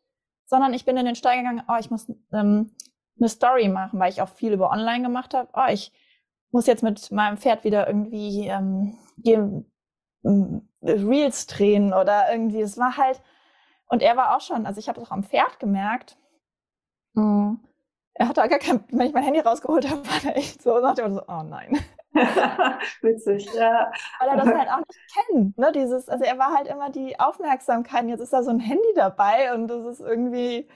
sondern 0.47 0.75
ich 0.75 0.85
bin 0.85 0.97
in 0.97 1.07
den 1.07 1.17
Stall 1.17 1.39
gegangen, 1.39 1.63
oh, 1.69 1.77
ich 1.81 1.91
muss 1.91 2.09
ähm, 2.33 2.75
eine 3.19 3.29
Story 3.29 3.69
machen, 3.69 3.99
weil 3.99 4.11
ich 4.11 4.23
auch 4.23 4.29
viel 4.29 4.53
über 4.53 4.71
Online 4.71 5.03
gemacht 5.03 5.35
habe. 5.35 5.49
Oh, 5.55 5.71
ich 5.71 5.93
muss 6.51 6.67
jetzt 6.67 6.83
mit 6.83 7.11
meinem 7.11 7.37
Pferd 7.37 7.65
wieder 7.65 7.87
irgendwie 7.87 8.47
ähm, 8.47 8.97
gehen, 9.19 9.71
ähm, 10.25 10.69
Reels 10.83 11.47
drehen 11.47 11.93
oder 11.93 12.31
irgendwie. 12.31 12.61
Es 12.61 12.79
war 12.79 12.97
halt, 12.97 13.21
und 13.89 14.03
er 14.03 14.17
war 14.17 14.37
auch 14.37 14.41
schon, 14.41 14.67
also 14.67 14.79
ich 14.79 14.89
habe 14.89 15.01
es 15.01 15.07
auch 15.07 15.13
am 15.13 15.25
Pferd 15.25 15.59
gemerkt, 15.59 16.17
mh, 17.15 17.23
hm, 17.23 17.65
er 18.15 18.29
hatte 18.29 18.49
gar 18.49 18.59
kein, 18.59 18.85
wenn 18.91 19.07
ich 19.07 19.13
mein 19.13 19.25
Handy 19.25 19.41
rausgeholt 19.41 19.91
habe, 19.91 20.07
war 20.07 20.25
er 20.25 20.37
echt 20.37 20.63
so, 20.63 20.77
und 20.77 20.97
so, 20.97 21.23
oh 21.27 21.43
nein. 21.43 21.79
Witzig, 23.03 23.53
ja. 23.55 23.91
Weil 24.21 24.29
er 24.29 24.37
das 24.37 24.47
halt 24.47 24.69
auch 24.71 24.79
nicht 24.79 25.01
kennt, 25.13 25.59
ne? 25.59 25.73
Dieses, 25.73 26.09
also 26.09 26.25
er 26.25 26.39
war 26.39 26.55
halt 26.55 26.69
immer 26.69 26.91
die 26.91 27.19
Aufmerksamkeit, 27.19 28.07
jetzt 28.07 28.21
ist 28.21 28.33
da 28.33 28.45
so 28.45 28.51
ein 28.51 28.61
Handy 28.61 28.95
dabei 28.95 29.53
und 29.53 29.67
das 29.67 29.85
ist 29.87 30.01
irgendwie 30.01 30.69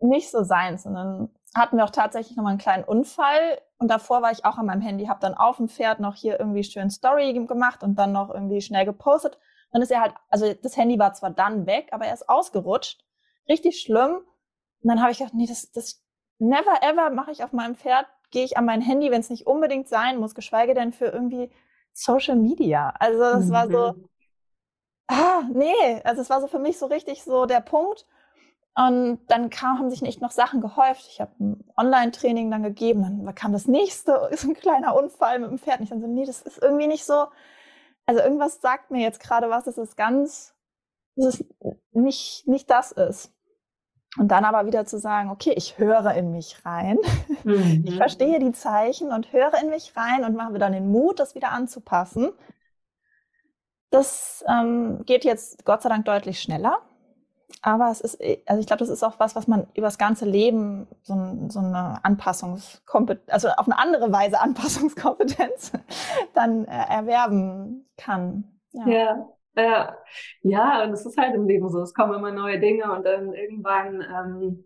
nicht 0.00 0.30
so 0.30 0.42
seins. 0.42 0.84
Und 0.84 0.94
dann 0.94 1.30
hatten 1.54 1.76
wir 1.76 1.84
auch 1.84 1.90
tatsächlich 1.90 2.36
nochmal 2.36 2.50
einen 2.50 2.58
kleinen 2.58 2.84
Unfall 2.84 3.60
und 3.78 3.88
davor 3.88 4.22
war 4.22 4.32
ich 4.32 4.44
auch 4.44 4.58
an 4.58 4.66
meinem 4.66 4.80
Handy, 4.80 5.06
habe 5.06 5.20
dann 5.20 5.34
auf 5.34 5.58
dem 5.58 5.68
Pferd 5.68 6.00
noch 6.00 6.16
hier 6.16 6.40
irgendwie 6.40 6.64
schön 6.64 6.90
Story 6.90 7.32
gemacht 7.32 7.84
und 7.84 7.96
dann 7.96 8.12
noch 8.12 8.30
irgendwie 8.30 8.60
schnell 8.60 8.84
gepostet. 8.84 9.38
Dann 9.72 9.82
ist 9.82 9.90
er 9.90 10.00
halt, 10.00 10.14
also 10.28 10.52
das 10.54 10.76
Handy 10.76 10.98
war 10.98 11.14
zwar 11.14 11.30
dann 11.30 11.66
weg, 11.66 11.88
aber 11.92 12.06
er 12.06 12.14
ist 12.14 12.28
ausgerutscht. 12.28 13.04
Richtig 13.48 13.80
schlimm. 13.80 14.16
Und 14.82 14.88
dann 14.88 15.00
habe 15.00 15.12
ich 15.12 15.18
gedacht, 15.18 15.34
nee, 15.34 15.46
das, 15.46 15.70
das 15.72 16.03
never 16.38 16.82
ever 16.82 17.10
mache 17.10 17.32
ich 17.32 17.44
auf 17.44 17.52
meinem 17.52 17.74
Pferd 17.74 18.06
gehe 18.34 18.44
ich 18.44 18.58
an 18.58 18.66
mein 18.66 18.82
Handy, 18.82 19.10
wenn 19.10 19.20
es 19.20 19.30
nicht 19.30 19.46
unbedingt 19.46 19.88
sein 19.88 20.18
muss, 20.18 20.34
geschweige 20.34 20.74
denn 20.74 20.92
für 20.92 21.06
irgendwie 21.06 21.50
Social 21.92 22.36
Media. 22.36 22.92
Also 22.98 23.20
das 23.20 23.46
mhm. 23.46 23.52
war 23.52 23.70
so, 23.70 23.92
mhm. 23.92 24.08
ah, 25.06 25.42
nee, 25.52 26.02
also 26.02 26.20
es 26.20 26.28
war 26.28 26.40
so 26.40 26.48
für 26.48 26.58
mich 26.58 26.76
so 26.76 26.86
richtig 26.86 27.22
so 27.22 27.46
der 27.46 27.60
Punkt. 27.60 28.06
Und 28.76 29.20
dann 29.28 29.50
kam, 29.50 29.78
haben 29.78 29.88
sich 29.88 30.02
nicht 30.02 30.20
noch 30.20 30.32
Sachen 30.32 30.60
gehäuft. 30.60 31.06
Ich 31.08 31.20
habe 31.20 31.32
ein 31.38 31.64
Online-Training 31.76 32.50
dann 32.50 32.64
gegeben, 32.64 33.24
dann 33.24 33.34
kam 33.36 33.52
das 33.52 33.68
nächste, 33.68 34.28
ist 34.30 34.44
ein 34.44 34.54
kleiner 34.54 34.96
Unfall 34.96 35.38
mit 35.38 35.50
dem 35.50 35.58
Pferd. 35.58 35.78
Und 35.78 35.84
ich 35.84 35.90
dann 35.90 36.00
so, 36.00 36.08
nee, 36.08 36.26
das 36.26 36.42
ist 36.42 36.60
irgendwie 36.60 36.88
nicht 36.88 37.04
so. 37.04 37.26
Also 38.04 38.20
irgendwas 38.20 38.60
sagt 38.60 38.90
mir 38.90 39.00
jetzt 39.00 39.20
gerade 39.20 39.48
was, 39.48 39.64
dass 39.64 39.78
es 39.78 39.94
ganz, 39.96 40.54
dass 41.14 41.40
es 41.40 41.44
nicht, 41.92 42.48
nicht 42.48 42.68
das 42.68 42.90
ist. 42.90 43.33
Und 44.16 44.28
dann 44.28 44.44
aber 44.44 44.66
wieder 44.66 44.86
zu 44.86 44.98
sagen, 44.98 45.30
okay, 45.30 45.52
ich 45.56 45.78
höre 45.78 46.14
in 46.14 46.32
mich 46.32 46.64
rein. 46.64 46.98
Mhm. 47.44 47.84
Ich 47.86 47.96
verstehe 47.96 48.38
die 48.38 48.52
Zeichen 48.52 49.12
und 49.12 49.30
höre 49.34 49.52
in 49.62 49.68
mich 49.68 49.92
rein 49.94 50.24
und 50.24 50.34
mache 50.34 50.54
dann 50.54 50.72
den 50.72 50.90
Mut, 50.90 51.20
das 51.20 51.34
wieder 51.34 51.50
anzupassen. 51.50 52.32
Das 53.90 54.42
ähm, 54.48 55.02
geht 55.04 55.26
jetzt 55.26 55.66
Gott 55.66 55.82
sei 55.82 55.90
Dank 55.90 56.06
deutlich 56.06 56.40
schneller. 56.40 56.78
Aber 57.60 57.90
es 57.90 58.00
ist, 58.00 58.18
also 58.46 58.60
ich 58.60 58.66
glaube, 58.66 58.80
das 58.80 58.88
ist 58.88 59.02
auch 59.02 59.18
was, 59.18 59.36
was 59.36 59.46
man 59.46 59.66
über 59.74 59.86
das 59.86 59.98
ganze 59.98 60.24
Leben 60.24 60.86
so, 61.02 61.14
so 61.48 61.60
eine 61.60 62.02
Anpassungskompetenz, 62.02 63.30
also 63.30 63.48
auf 63.48 63.66
eine 63.66 63.78
andere 63.78 64.12
Weise 64.12 64.40
Anpassungskompetenz 64.42 65.72
dann 66.34 66.64
äh, 66.64 66.84
erwerben 66.88 67.86
kann. 67.96 68.58
Ja. 68.72 68.86
ja. 68.88 69.28
Ja, 69.56 69.96
ja, 70.42 70.84
und 70.84 70.92
es 70.92 71.06
ist 71.06 71.16
halt 71.16 71.34
im 71.34 71.46
Leben 71.46 71.68
so. 71.68 71.80
Es 71.80 71.94
kommen 71.94 72.14
immer 72.14 72.32
neue 72.32 72.58
Dinge 72.58 72.92
und 72.92 73.04
dann 73.04 73.32
irgendwann, 73.32 74.02
ähm, 74.02 74.64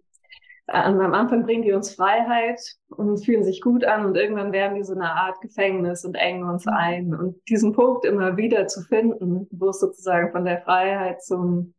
am 0.67 1.15
Anfang 1.15 1.45
bringen 1.45 1.63
die 1.63 1.73
uns 1.73 1.95
Freiheit 1.95 2.61
und 2.89 3.25
fühlen 3.25 3.43
sich 3.43 3.63
gut 3.63 3.85
an 3.85 4.05
und 4.05 4.17
irgendwann 4.17 4.53
werden 4.53 4.77
die 4.77 4.85
so 4.85 4.95
eine 4.95 5.11
Art 5.13 5.41
Gefängnis 5.41 6.05
und 6.05 6.15
engen 6.15 6.49
uns 6.49 6.67
mhm. 6.67 6.73
ein. 6.73 7.15
Und 7.15 7.37
diesen 7.49 7.73
Punkt 7.73 8.05
immer 8.05 8.37
wieder 8.37 8.67
zu 8.67 8.83
finden, 8.83 9.47
wo 9.51 9.71
es 9.71 9.81
sozusagen 9.81 10.31
von 10.31 10.45
der 10.45 10.61
Freiheit 10.61 11.23
zum, 11.23 11.75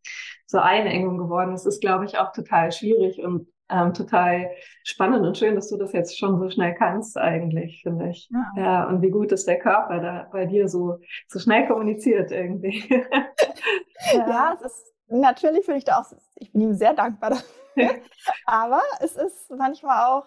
zur 0.48 0.63
Einengung 0.63 1.17
geworden 1.17 1.54
ist, 1.54 1.67
ist, 1.67 1.82
glaube 1.82 2.06
ich, 2.06 2.17
auch 2.17 2.32
total 2.32 2.72
schwierig 2.72 3.19
und 3.19 3.48
ähm, 3.70 3.94
total 3.94 4.52
spannend 4.84 5.26
und 5.26 5.38
schön, 5.38 5.56
dass 5.56 5.70
du 5.70 5.78
das 5.78 5.94
jetzt 5.94 6.18
schon 6.18 6.40
so 6.40 6.50
schnell 6.50 6.74
kannst, 6.76 7.18
eigentlich, 7.18 7.82
finde 7.84 8.10
ich. 8.10 8.30
Ja. 8.32 8.62
ja. 8.62 8.88
und 8.88 9.02
wie 9.02 9.12
gut 9.12 9.32
ist 9.32 9.48
der 9.48 9.60
Körper 9.60 10.00
da 10.00 10.28
bei 10.32 10.46
dir 10.46 10.68
so, 10.68 11.00
so 11.28 11.40
schnell 11.40 11.68
kommuniziert 11.68 12.32
irgendwie. 12.32 12.84
ja, 14.14 14.30
ja 14.30 14.54
es 14.56 14.66
ist, 14.66 14.94
natürlich 15.08 15.66
finde 15.66 15.80
ich 15.80 15.86
da 15.86 16.00
auch, 16.00 16.06
ich 16.36 16.52
bin 16.52 16.62
ihm 16.62 16.74
sehr 16.74 16.94
dankbar 16.94 17.32
dafür. 17.32 17.50
Aber 18.46 18.82
es 19.00 19.16
ist 19.16 19.52
manchmal 19.56 20.08
auch, 20.08 20.26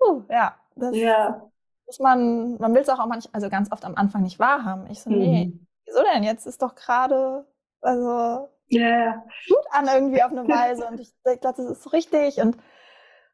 uh, 0.00 0.22
ja, 0.28 0.56
das 0.76 0.96
ja. 0.96 1.42
Muss 1.86 2.00
man, 2.00 2.58
man 2.58 2.74
will 2.74 2.82
es 2.82 2.88
auch, 2.90 2.98
auch 2.98 3.06
manchmal, 3.06 3.30
also 3.32 3.48
ganz 3.48 3.72
oft 3.72 3.84
am 3.84 3.94
Anfang 3.94 4.22
nicht 4.22 4.38
wahrhaben. 4.38 4.90
Ich 4.90 5.00
so, 5.00 5.10
mhm. 5.10 5.18
nee, 5.18 5.52
wieso 5.86 6.02
denn? 6.02 6.22
Jetzt 6.22 6.46
ist 6.46 6.60
doch 6.60 6.74
gerade, 6.74 7.46
also 7.80 8.48
yeah. 8.72 9.24
gut 9.48 9.64
an 9.70 9.88
irgendwie 9.92 10.22
auf 10.22 10.32
eine 10.32 10.42
Weise 10.48 10.86
und 10.86 11.00
ich, 11.00 11.08
ich 11.08 11.40
glaube, 11.40 11.56
das 11.56 11.70
ist 11.70 11.82
so 11.82 11.90
richtig 11.90 12.38
und 12.38 12.56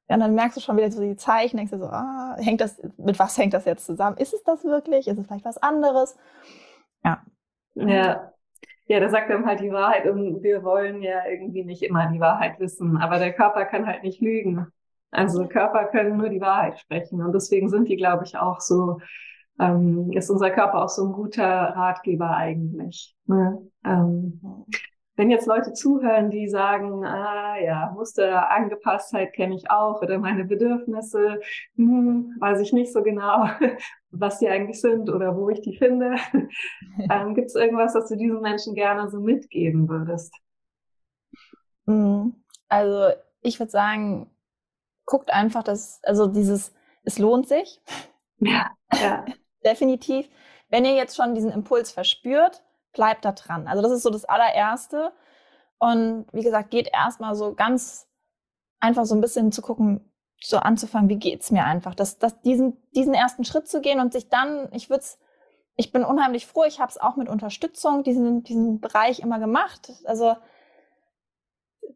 ja, 0.09 0.16
und 0.16 0.20
dann 0.20 0.35
merkst 0.35 0.57
du 0.57 0.61
schon 0.61 0.77
wieder 0.77 0.90
so 0.90 1.01
die 1.01 1.16
Zeichen, 1.16 1.57
denkst 1.57 1.73
du 1.73 1.79
so, 1.79 1.87
ah, 1.87 2.37
hängt 2.38 2.61
das, 2.61 2.81
mit 2.99 3.18
was 3.18 3.38
hängt 3.38 3.55
das 3.55 3.64
jetzt 3.64 3.87
zusammen? 3.87 4.18
Ist 4.18 4.35
es 4.35 4.42
das 4.44 4.62
wirklich? 4.62 5.09
Ist 5.09 5.18
es 5.18 5.27
vielleicht 5.27 5.47
was 5.47 5.57
anderes? 5.57 6.16
Ja. 7.03 7.23
Ja. 7.75 8.31
Ja, 8.87 9.01
da 9.01 9.09
sagt 9.09 9.31
dann 9.31 9.47
halt 9.47 9.61
die 9.61 9.73
Wahrheit 9.73 10.07
und 10.07 10.43
wir 10.43 10.62
wollen 10.62 11.01
ja 11.03 11.24
irgendwie 11.26 11.64
nicht 11.64 11.82
immer 11.82 12.07
die 12.12 12.20
Wahrheit 12.20 12.61
wissen, 12.61 12.99
aber 12.99 13.18
der 13.18 13.32
Körper 13.32 13.64
kann 13.64 13.87
halt 13.87 14.03
nicht 14.03 14.20
lügen. 14.20 14.66
Also 15.11 15.47
Körper 15.49 15.87
können 15.87 16.18
nur 16.18 16.28
die 16.28 16.41
Wahrheit 16.41 16.78
sprechen 16.78 17.22
und 17.22 17.32
deswegen 17.32 17.70
sind 17.70 17.89
die, 17.89 17.97
glaube 17.97 18.24
ich, 18.24 18.37
auch 18.37 18.61
so, 18.61 18.99
ähm, 19.59 20.12
ist 20.12 20.28
unser 20.28 20.51
Körper 20.51 20.82
auch 20.85 20.89
so 20.91 21.07
ein 21.07 21.12
guter 21.12 21.47
Ratgeber 21.47 22.37
eigentlich. 22.37 23.16
Ne? 23.24 23.59
Ähm, 23.87 24.66
wenn 25.17 25.31
jetzt 25.31 25.47
Leute 25.47 25.73
zuhören, 25.73 26.31
die 26.31 26.49
sagen, 26.49 27.05
ah 27.05 27.57
ja, 27.59 27.93
Muster, 27.95 28.51
Angepasstheit 28.51 29.33
kenne 29.33 29.55
ich 29.55 29.71
auch 29.71 30.03
oder 30.03 30.19
meine 30.19 30.45
Bedürfnisse, 30.45 31.41
hm, 31.77 32.35
weiß 32.41 32.61
ich 32.61 32.73
nicht 32.73 32.93
so 32.93 33.03
genau, 33.03 33.47
was 34.11 34.39
die 34.41 34.49
eigentlich 34.49 34.81
sind 34.81 35.11
oder 35.11 35.37
wo 35.37 35.49
ich 35.51 35.61
die 35.61 35.77
finde. 35.77 36.17
ähm, 37.11 37.35
Gibt 37.35 37.49
es 37.49 37.55
irgendwas, 37.55 37.95
was 37.95 38.09
du 38.09 38.17
diesen 38.17 38.41
Menschen 38.41 38.75
gerne 38.75 39.09
so 39.09 39.21
mitgeben 39.21 39.89
würdest? 39.89 40.35
Hm, 41.87 42.35
also 42.69 43.15
ich 43.41 43.61
würde 43.61 43.71
sagen, 43.71 44.31
guckt 45.05 45.33
einfach, 45.33 45.62
dass, 45.62 46.03
also 46.03 46.27
dieses, 46.27 46.75
es 47.05 47.19
lohnt 47.19 47.47
sich. 47.47 47.81
Ja, 48.39 48.71
ja. 48.93 49.25
Definitiv. 49.65 50.29
Wenn 50.69 50.85
ihr 50.85 50.95
jetzt 50.95 51.17
schon 51.17 51.35
diesen 51.35 51.51
Impuls 51.51 51.93
verspürt, 51.93 52.64
bleibt 52.95 53.24
da 53.24 53.32
dran. 53.32 53.68
Also 53.68 53.82
das 53.82 53.92
ist 53.92 54.03
so 54.03 54.11
das 54.11 54.24
allererste. 54.24 55.12
Und 55.78 56.26
wie 56.32 56.42
gesagt, 56.42 56.70
geht 56.70 56.88
erstmal 56.92 57.34
so 57.34 57.55
ganz 57.55 58.09
einfach 58.80 59.05
so 59.05 59.14
ein 59.14 59.20
bisschen 59.20 59.53
zu 59.53 59.61
gucken, 59.61 60.11
so 60.40 60.59
anzufangen, 60.59 61.09
wie 61.09 61.16
geht's 61.18 61.51
mir 61.51 61.64
einfach, 61.64 61.95
das, 61.95 62.18
das, 62.18 62.40
diesen, 62.42 62.76
diesen 62.92 63.14
ersten 63.14 63.45
Schritt 63.45 63.68
zu 63.68 63.80
gehen 63.80 64.01
und 64.01 64.12
sich 64.12 64.28
dann, 64.28 64.68
ich 64.72 64.90
würde 64.90 65.01
es 65.01 65.18
ich 65.76 65.92
bin 65.92 66.05
unheimlich 66.05 66.47
froh. 66.47 66.64
Ich 66.64 66.80
habe 66.80 66.90
es 66.90 66.99
auch 66.99 67.16
mit 67.16 67.28
Unterstützung 67.28 68.05
diesen, 68.05 68.45
diesen 68.45 68.80
Bereich 68.80 69.20
immer 69.20 69.38
gemacht. 69.38 69.92
Also 70.05 70.36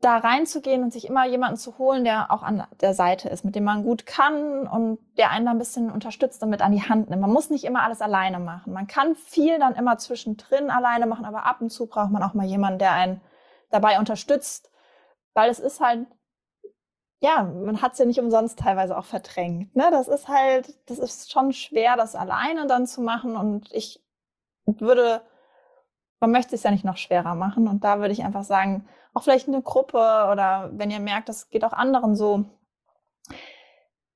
da 0.01 0.19
reinzugehen 0.19 0.85
und 0.85 0.93
sich 0.93 1.09
immer 1.09 1.27
jemanden 1.27 1.57
zu 1.57 1.79
holen, 1.79 2.05
der 2.05 2.31
auch 2.31 2.43
an 2.43 2.65
der 2.81 2.95
Seite 2.95 3.29
ist, 3.29 3.45
mit 3.45 3.57
dem 3.57 3.65
man 3.65 3.83
gut 3.83 4.07
kann 4.07 4.69
und 4.69 4.99
der 5.17 5.31
einen 5.31 5.47
da 5.47 5.51
ein 5.51 5.59
bisschen 5.59 5.91
unterstützt 5.91 6.43
und 6.43 6.51
mit 6.51 6.63
an 6.63 6.73
die 6.73 6.83
Hand 6.83 7.11
nimmt. 7.11 7.21
Man 7.21 7.33
muss 7.33 7.51
nicht 7.51 7.65
immer 7.65 7.83
alles 7.83 8.01
alleine 8.01 8.39
machen. 8.39 8.73
Man 8.73 8.87
kann 8.87 9.17
viel 9.17 9.59
dann 9.59 9.75
immer 9.75 9.99
zwischendrin 9.99 10.71
alleine 10.71 11.07
machen, 11.07 11.25
aber 11.25 11.47
ab 11.47 11.61
und 11.61 11.71
zu 11.71 11.87
braucht 11.87 12.11
man 12.11 12.23
auch 12.23 12.35
mal 12.35 12.47
jemanden, 12.47 12.79
der 12.79 12.93
einen 12.93 13.21
dabei 13.71 13.99
unterstützt, 13.99 14.71
weil 15.35 15.51
es 15.51 15.59
ist 15.59 15.81
halt, 15.81 16.07
ja, 17.21 17.43
man 17.43 17.83
hat 17.83 17.93
es 17.93 17.99
ja 17.99 18.05
nicht 18.05 18.21
umsonst 18.21 18.61
teilweise 18.61 18.97
auch 18.97 19.05
verdrängt. 19.05 19.75
Ne? 19.75 19.89
Das 19.91 20.07
ist 20.07 20.29
halt, 20.29 20.73
das 20.89 20.99
ist 20.99 21.33
schon 21.33 21.53
schwer, 21.53 21.97
das 21.97 22.15
alleine 22.15 22.67
dann 22.67 22.87
zu 22.87 23.01
machen 23.03 23.37
und 23.37 23.73
ich 23.73 24.01
würde, 24.65 25.23
man 26.21 26.31
möchte 26.31 26.55
es 26.55 26.63
ja 26.63 26.71
nicht 26.71 26.85
noch 26.85 26.97
schwerer 26.97 27.35
machen 27.35 27.69
und 27.69 27.85
da 27.85 28.01
würde 28.01 28.13
ich 28.13 28.25
einfach 28.25 28.45
sagen, 28.45 28.87
auch 29.15 29.23
vielleicht 29.23 29.49
eine 29.49 29.63
Gruppe 29.63 29.99
oder 30.31 30.71
wenn 30.73 30.91
ihr 30.91 31.01
merkt, 31.01 31.29
das 31.29 31.51
geht 31.51 31.65
auch 31.65 31.73
anderen 31.73 32.17
so, 32.17 32.45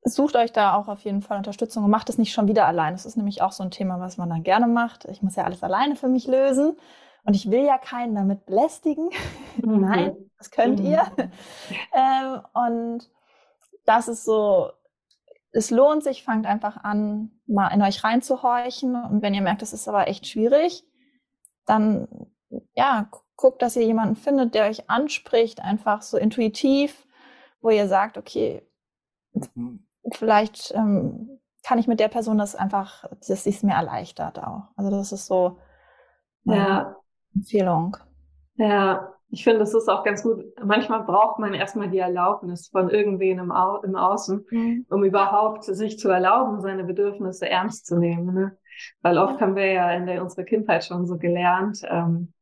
sucht 0.04 0.36
euch 0.36 0.52
da 0.52 0.74
auch 0.74 0.88
auf 0.88 1.00
jeden 1.00 1.22
Fall 1.22 1.38
Unterstützung 1.38 1.84
und 1.84 1.90
macht 1.90 2.08
es 2.08 2.18
nicht 2.18 2.32
schon 2.32 2.48
wieder 2.48 2.66
allein. 2.66 2.94
Das 2.94 3.06
ist 3.06 3.16
nämlich 3.16 3.40
auch 3.42 3.52
so 3.52 3.62
ein 3.62 3.70
Thema, 3.70 4.00
was 4.00 4.16
man 4.16 4.28
dann 4.28 4.42
gerne 4.42 4.66
macht. 4.66 5.04
Ich 5.06 5.22
muss 5.22 5.36
ja 5.36 5.44
alles 5.44 5.62
alleine 5.62 5.96
für 5.96 6.08
mich 6.08 6.26
lösen 6.26 6.76
und 7.24 7.34
ich 7.34 7.50
will 7.50 7.64
ja 7.64 7.78
keinen 7.78 8.14
damit 8.14 8.46
belästigen. 8.46 9.10
Mhm. 9.56 9.80
Nein, 9.82 10.16
das 10.38 10.50
könnt 10.50 10.80
mhm. 10.80 10.86
ihr. 10.86 11.02
ähm, 11.92 12.40
und 12.54 13.10
das 13.84 14.08
ist 14.08 14.24
so, 14.24 14.70
es 15.52 15.70
lohnt 15.70 16.02
sich, 16.02 16.24
fangt 16.24 16.46
einfach 16.46 16.82
an, 16.82 17.30
mal 17.46 17.68
in 17.68 17.82
euch 17.82 18.02
reinzuhorchen. 18.02 18.96
Und 18.96 19.20
wenn 19.20 19.34
ihr 19.34 19.42
merkt, 19.42 19.60
das 19.60 19.74
ist 19.74 19.86
aber 19.88 20.08
echt 20.08 20.26
schwierig, 20.26 20.86
dann 21.66 22.08
ja, 22.74 23.08
guckt, 23.36 23.62
dass 23.62 23.76
ihr 23.76 23.84
jemanden 23.84 24.16
findet, 24.16 24.54
der 24.54 24.66
euch 24.66 24.88
anspricht, 24.90 25.60
einfach 25.62 26.02
so 26.02 26.16
intuitiv, 26.16 27.06
wo 27.60 27.70
ihr 27.70 27.88
sagt, 27.88 28.18
okay, 28.18 28.62
mhm. 29.54 29.86
vielleicht 30.12 30.72
ähm, 30.74 31.40
kann 31.62 31.78
ich 31.78 31.86
mit 31.86 32.00
der 32.00 32.08
Person 32.08 32.38
das 32.38 32.54
einfach, 32.56 33.04
dass 33.26 33.46
es 33.46 33.62
mir 33.62 33.74
erleichtert 33.74 34.38
auch. 34.42 34.68
Also 34.76 34.90
das 34.90 35.12
ist 35.12 35.26
so 35.26 35.58
eine 36.46 36.56
ja. 36.56 36.96
Empfehlung. 37.34 37.96
Ja, 38.56 39.12
ich 39.28 39.44
finde, 39.44 39.62
es 39.62 39.72
ist 39.72 39.88
auch 39.88 40.04
ganz 40.04 40.22
gut. 40.22 40.44
Manchmal 40.62 41.04
braucht 41.04 41.38
man 41.38 41.54
erstmal 41.54 41.88
die 41.88 41.98
Erlaubnis 41.98 42.68
von 42.68 42.90
irgendwen 42.90 43.38
im, 43.38 43.50
Au 43.50 43.80
im 43.82 43.96
Außen, 43.96 44.44
mhm. 44.50 44.86
um 44.90 45.04
überhaupt 45.04 45.64
sich 45.64 45.98
zu 45.98 46.10
erlauben, 46.10 46.60
seine 46.60 46.84
Bedürfnisse 46.84 47.48
ernst 47.48 47.86
zu 47.86 47.96
nehmen. 47.96 48.34
Ne? 48.34 48.58
Weil 49.02 49.18
oft 49.18 49.40
haben 49.40 49.56
wir 49.56 49.72
ja 49.72 49.90
in 49.92 50.06
der, 50.06 50.22
unserer 50.22 50.44
Kindheit 50.44 50.84
schon 50.84 51.06
so 51.06 51.18
gelernt, 51.18 51.82
ähm, 51.88 52.32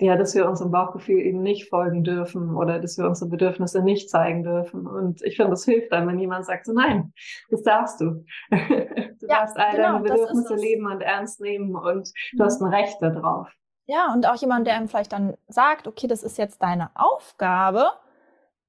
ja, 0.00 0.16
dass 0.16 0.34
wir 0.34 0.48
unserem 0.48 0.70
Bauchgefühl 0.70 1.20
eben 1.20 1.42
nicht 1.42 1.68
folgen 1.68 2.04
dürfen 2.04 2.54
oder 2.54 2.78
dass 2.78 2.96
wir 2.98 3.06
unsere 3.06 3.30
Bedürfnisse 3.30 3.82
nicht 3.82 4.08
zeigen 4.08 4.44
dürfen. 4.44 4.86
Und 4.86 5.22
ich 5.22 5.36
finde, 5.36 5.50
das 5.50 5.64
hilft 5.64 5.92
dann, 5.92 6.06
wenn 6.06 6.20
jemand 6.20 6.46
sagt, 6.46 6.66
so 6.66 6.72
nein, 6.72 7.12
das 7.50 7.62
darfst 7.62 8.00
du. 8.00 8.24
du 8.50 8.56
ja, 8.56 9.40
darfst 9.40 9.56
all 9.56 9.72
genau, 9.72 9.92
deine 9.94 10.04
Bedürfnisse 10.04 10.54
leben 10.54 10.86
und 10.86 11.00
ernst 11.00 11.40
nehmen 11.40 11.74
und 11.74 12.08
mhm. 12.32 12.38
du 12.38 12.44
hast 12.44 12.62
ein 12.62 12.72
Recht 12.72 13.02
darauf. 13.02 13.48
Ja, 13.86 14.12
und 14.12 14.28
auch 14.28 14.36
jemand, 14.36 14.66
der 14.66 14.76
einem 14.76 14.88
vielleicht 14.88 15.12
dann 15.12 15.36
sagt, 15.48 15.88
okay, 15.88 16.06
das 16.06 16.22
ist 16.22 16.38
jetzt 16.38 16.62
deine 16.62 16.90
Aufgabe, 16.94 17.88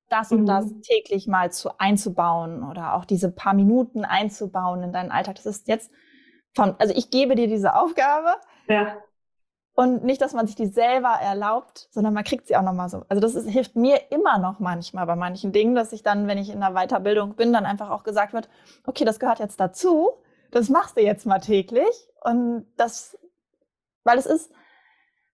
das 0.07 0.32
und 0.32 0.41
mhm. 0.41 0.45
das 0.47 0.73
täglich 0.82 1.27
mal 1.27 1.51
zu 1.51 1.77
einzubauen 1.77 2.63
oder 2.63 2.95
auch 2.95 3.05
diese 3.05 3.32
paar 3.32 3.53
Minuten 3.53 4.03
einzubauen 4.03 4.82
in 4.82 4.93
deinen 4.93 5.11
Alltag. 5.11 5.36
Das 5.36 5.45
ist 5.45 5.67
jetzt 5.67 5.91
von, 6.60 6.76
also 6.78 6.93
ich 6.93 7.10
gebe 7.10 7.36
dir 7.36 7.47
diese 7.47 7.74
Aufgabe. 7.76 8.36
Ja. 8.68 8.97
Und 9.74 10.03
nicht, 10.03 10.22
dass 10.22 10.34
man 10.34 10.45
sich 10.45 10.57
die 10.57 10.68
selber 10.68 11.07
erlaubt, 11.22 11.88
sondern 11.91 12.14
man 12.14 12.26
kriegt 12.26 12.47
sie 12.47 12.57
auch 12.57 12.62
nochmal 12.62 12.89
so. 12.89 13.05
Also 13.07 13.22
das 13.22 13.34
ist, 13.34 13.49
hilft 13.49 13.78
mir 13.78 14.12
immer 14.12 14.38
noch 14.38 14.60
manchmal 14.60 15.05
bei 15.05 15.16
manchen 15.16 15.53
Dingen, 15.53 15.74
dass 15.74 15.93
ich 15.93 16.03
dann, 16.03 16.28
wenn 16.28 16.38
ich 16.38 16.49
in 16.49 16.60
der 16.60 16.74
Weiterbildung 16.74 17.36
bin, 17.36 17.53
dann 17.53 17.66
einfach 17.66 17.89
auch 17.89 18.03
gesagt 18.03 18.34
wird, 18.34 18.49
okay, 18.86 19.05
das 19.05 19.20
gehört 19.20 19.39
jetzt 19.39 19.57
dazu, 19.57 20.10
das 20.51 20.68
machst 20.68 20.97
du 20.97 21.01
jetzt 21.01 21.26
mal 21.26 21.39
täglich. 21.39 22.10
Und 22.20 22.66
das, 22.76 23.18
weil 24.03 24.18
es 24.18 24.26
ist, 24.26 24.51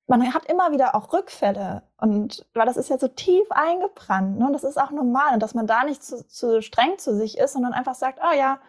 man 0.06 0.32
hat 0.32 0.46
immer 0.46 0.72
wieder 0.72 0.94
auch 0.94 1.12
Rückfälle 1.12 1.82
und 1.98 2.46
weil 2.54 2.68
das 2.68 2.78
ist 2.78 2.92
ja 2.92 3.00
so 3.00 3.08
tief 3.08 3.48
eingebrannt 3.50 4.38
ne? 4.38 4.46
und 4.46 4.54
das 4.54 4.64
ist 4.64 4.80
auch 4.80 4.92
normal 4.92 5.34
und 5.34 5.42
dass 5.42 5.56
man 5.56 5.66
da 5.66 5.84
nicht 5.84 6.04
zu, 6.04 6.24
zu 6.28 6.62
streng 6.62 7.00
zu 7.00 7.16
sich 7.16 7.40
ist, 7.40 7.54
sondern 7.54 7.74
einfach 7.74 7.96
sagt, 7.96 8.20
oh 8.22 8.38
ja, 8.38 8.60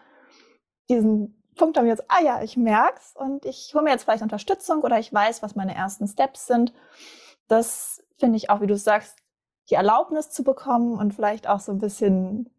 diesen 0.89 1.36
Punkt 1.57 1.77
haben 1.77 1.85
wir 1.85 1.91
jetzt, 1.91 2.09
ah 2.09 2.21
ja, 2.21 2.41
ich 2.41 2.57
merk's 2.57 3.15
und 3.15 3.45
ich 3.45 3.73
hole 3.73 3.83
mir 3.83 3.91
jetzt 3.91 4.03
vielleicht 4.03 4.23
Unterstützung 4.23 4.81
oder 4.81 4.99
ich 4.99 5.13
weiß, 5.13 5.41
was 5.41 5.55
meine 5.55 5.75
ersten 5.75 6.07
Steps 6.07 6.47
sind. 6.47 6.73
Das 7.47 8.03
finde 8.17 8.37
ich 8.37 8.49
auch, 8.49 8.61
wie 8.61 8.67
du 8.67 8.77
sagst, 8.77 9.17
die 9.69 9.75
Erlaubnis 9.75 10.31
zu 10.31 10.43
bekommen 10.43 10.97
und 10.97 11.13
vielleicht 11.13 11.47
auch 11.47 11.59
so 11.59 11.71
ein 11.71 11.79
bisschen 11.79 12.49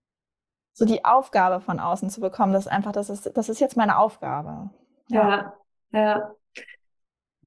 so 0.72 0.84
die 0.84 1.04
Aufgabe 1.04 1.60
von 1.60 1.80
außen 1.80 2.10
zu 2.10 2.20
bekommen, 2.20 2.52
dass 2.52 2.68
einfach, 2.68 2.92
das 2.92 3.10
ist, 3.10 3.36
das 3.36 3.48
ist 3.48 3.60
jetzt 3.60 3.76
meine 3.76 3.98
Aufgabe. 3.98 4.70
Ja, 5.08 5.54
ja. 5.90 6.00
ja. 6.00 6.34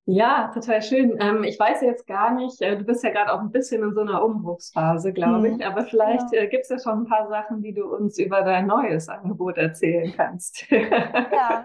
Ja, 0.06 0.50
total 0.52 0.82
schön. 0.82 1.16
Ähm, 1.22 1.44
ich 1.44 1.60
weiß 1.60 1.82
jetzt 1.82 2.08
gar 2.08 2.34
nicht, 2.34 2.60
äh, 2.62 2.76
du 2.76 2.84
bist 2.84 3.04
ja 3.04 3.12
gerade 3.12 3.32
auch 3.32 3.40
ein 3.40 3.52
bisschen 3.52 3.84
in 3.84 3.94
so 3.94 4.02
einer 4.02 4.24
Umbruchsphase, 4.26 5.14
glaube 5.14 5.50
ich, 5.50 5.58
mhm. 5.58 5.62
aber 5.62 5.84
vielleicht 5.84 6.34
ja. 6.34 6.42
äh, 6.42 6.48
gibt 6.48 6.64
es 6.64 6.70
ja 6.70 6.80
schon 6.80 7.04
ein 7.04 7.06
paar 7.06 7.30
Sachen, 7.30 7.62
die 7.62 7.74
du 7.74 7.86
uns 7.86 8.18
über 8.18 8.42
dein 8.42 8.66
neues 8.66 9.10
Angebot 9.10 9.58
erzählen 9.58 10.12
kannst. 10.16 10.66
ja, 10.72 11.64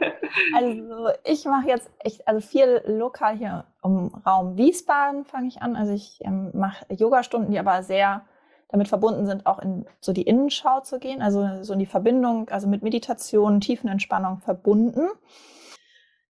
also 0.54 1.08
ich 1.24 1.46
mache 1.46 1.68
jetzt 1.68 1.90
echt, 2.00 2.28
also 2.28 2.46
viel 2.46 2.82
lokal 2.86 3.36
hier 3.36 3.64
im 3.82 4.08
Raum 4.26 4.58
Wiesbaden 4.58 5.24
fange 5.24 5.48
ich 5.48 5.62
an. 5.62 5.74
Also 5.74 5.94
ich 5.94 6.18
ähm, 6.22 6.50
mache 6.52 6.84
Yogastunden, 6.92 7.50
die 7.50 7.58
aber 7.58 7.82
sehr 7.82 8.22
damit 8.68 8.88
verbunden 8.88 9.26
sind, 9.26 9.46
auch 9.46 9.60
in 9.60 9.86
so 10.00 10.12
die 10.12 10.22
Innenschau 10.22 10.80
zu 10.80 10.98
gehen, 10.98 11.22
also 11.22 11.62
so 11.62 11.72
in 11.72 11.78
die 11.78 11.86
Verbindung, 11.86 12.48
also 12.50 12.68
mit 12.68 12.82
Meditation, 12.82 13.60
Tiefenentspannung 13.60 14.40
verbunden. 14.40 15.08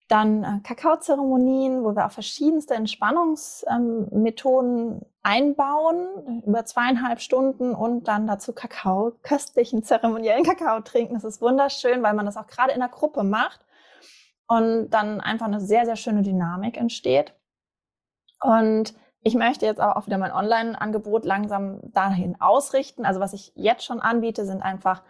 Dann 0.08 0.44
äh, 0.44 0.60
Kakaozeremonien, 0.62 1.82
wo 1.82 1.96
wir 1.96 2.06
auch 2.06 2.12
verschiedenste 2.12 2.74
Entspannungsmethoden 2.74 4.92
ähm, 4.92 5.00
einbauen, 5.22 6.42
über 6.46 6.64
zweieinhalb 6.64 7.20
Stunden 7.20 7.74
und 7.74 8.06
dann 8.06 8.28
dazu 8.28 8.52
Kakao, 8.52 9.14
köstlichen 9.22 9.82
zeremoniellen 9.82 10.44
Kakao 10.44 10.80
trinken. 10.80 11.14
Das 11.14 11.24
ist 11.24 11.42
wunderschön, 11.42 12.02
weil 12.02 12.14
man 12.14 12.26
das 12.26 12.36
auch 12.36 12.46
gerade 12.46 12.72
in 12.72 12.80
der 12.80 12.88
Gruppe 12.88 13.24
macht 13.24 13.60
und 14.46 14.90
dann 14.90 15.20
einfach 15.20 15.46
eine 15.46 15.60
sehr, 15.60 15.86
sehr 15.86 15.96
schöne 15.96 16.22
Dynamik 16.22 16.76
entsteht. 16.76 17.34
Und 18.40 18.94
ich 19.22 19.34
möchte 19.34 19.66
jetzt 19.66 19.80
auch 19.80 20.06
wieder 20.06 20.18
mein 20.18 20.30
Online-Angebot 20.30 21.24
langsam 21.24 21.80
dahin 21.92 22.40
ausrichten. 22.40 23.04
Also 23.04 23.18
was 23.18 23.32
ich 23.32 23.50
jetzt 23.56 23.84
schon 23.84 23.98
anbiete, 23.98 24.46
sind 24.46 24.62
einfach 24.62 25.02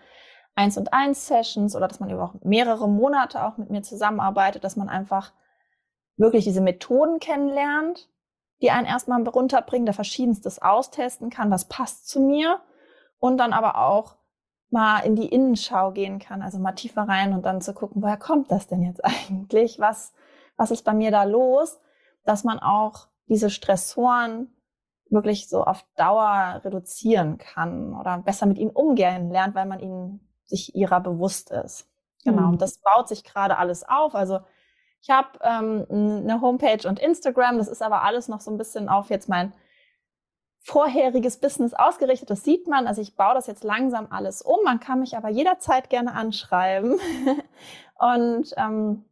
eins 0.57 0.77
und 0.77 0.93
eins 0.93 1.27
Sessions 1.27 1.77
oder 1.77 1.87
dass 1.87 2.01
man 2.01 2.11
über 2.11 2.25
auch 2.25 2.35
mehrere 2.43 2.89
Monate 2.89 3.45
auch 3.45 3.59
mit 3.59 3.71
mir 3.71 3.83
zusammenarbeitet, 3.83 4.65
dass 4.65 4.75
man 4.75 4.89
einfach 4.89 5.33
wirklich 6.17 6.45
diese 6.45 6.63
Methoden 6.63 7.21
kennenlernt, 7.21 8.09
die 8.63 8.71
einen 8.71 8.87
erstmal 8.87 9.23
runterbringen, 9.29 9.85
der 9.85 9.95
verschiedenstes 9.95 10.61
austesten 10.61 11.31
kann, 11.31 11.51
was 11.51 11.67
passt 11.67 12.09
zu 12.09 12.21
mir 12.21 12.61
und 13.19 13.37
dann 13.37 13.53
aber 13.53 13.79
auch 13.79 14.17
mal 14.71 15.01
in 15.01 15.15
die 15.15 15.29
Innenschau 15.29 15.93
gehen 15.93 16.19
kann, 16.19 16.43
also 16.43 16.59
mal 16.59 16.73
tiefer 16.73 17.03
rein 17.03 17.35
und 17.35 17.45
dann 17.45 17.61
zu 17.61 17.75
gucken, 17.75 18.03
woher 18.03 18.17
kommt 18.17 18.51
das 18.51 18.67
denn 18.67 18.83
jetzt 18.83 19.05
eigentlich? 19.05 19.79
Was, 19.79 20.15
was 20.57 20.71
ist 20.71 20.85
bei 20.85 20.95
mir 20.95 21.11
da 21.11 21.25
los? 21.25 21.81
Dass 22.25 22.45
man 22.45 22.59
auch 22.59 23.09
diese 23.29 23.51
Stressoren 23.51 24.51
wirklich 25.09 25.49
so 25.49 25.63
auf 25.63 25.85
Dauer 25.97 26.63
reduzieren 26.65 27.39
kann 27.39 27.95
oder 27.95 28.19
besser 28.19 28.47
mit 28.47 28.59
ihnen 28.59 28.71
umgehen 28.71 29.31
lernt, 29.31 29.55
weil 29.55 29.67
man 29.67 29.81
ihnen 29.81 30.26
sich 30.47 30.75
ihrer 30.75 31.01
bewusst 31.01 31.51
ist. 31.51 31.89
Genau. 32.25 32.43
Mhm. 32.43 32.49
Und 32.55 32.63
das 32.63 32.79
baut 32.79 33.09
sich 33.09 33.25
gerade 33.25 33.59
alles 33.59 33.87
auf. 33.89 34.15
Also 34.15 34.41
ich 35.03 35.11
habe 35.11 35.29
ähm, 35.43 35.87
eine 35.91 36.41
Homepage 36.41 36.89
und 36.89 36.99
Instagram. 36.99 37.59
Das 37.59 37.69
ist 37.69 37.83
aber 37.83 38.03
alles 38.03 38.29
noch 38.29 38.41
so 38.41 38.51
ein 38.51 38.59
bisschen 38.59 38.89
auf 38.89 39.11
jetzt 39.11 39.29
mein 39.29 39.53
vorheriges 40.67 41.39
Business 41.39 41.75
ausgerichtet. 41.75 42.29
Das 42.29 42.43
sieht 42.43 42.67
man. 42.67 42.89
Also 42.89 43.01
ich 43.01 43.15
baue 43.15 43.35
das 43.35 43.47
jetzt 43.47 43.63
langsam 43.63 44.09
alles 44.11 44.43
um. 44.43 44.59
Man 44.65 44.81
kann 44.81 45.01
mich 45.01 45.17
aber 45.17 45.29
jederzeit 45.29 45.91
gerne 45.91 46.13
anschreiben. 46.13 46.99
und 47.95 48.53
ähm, 48.57 49.05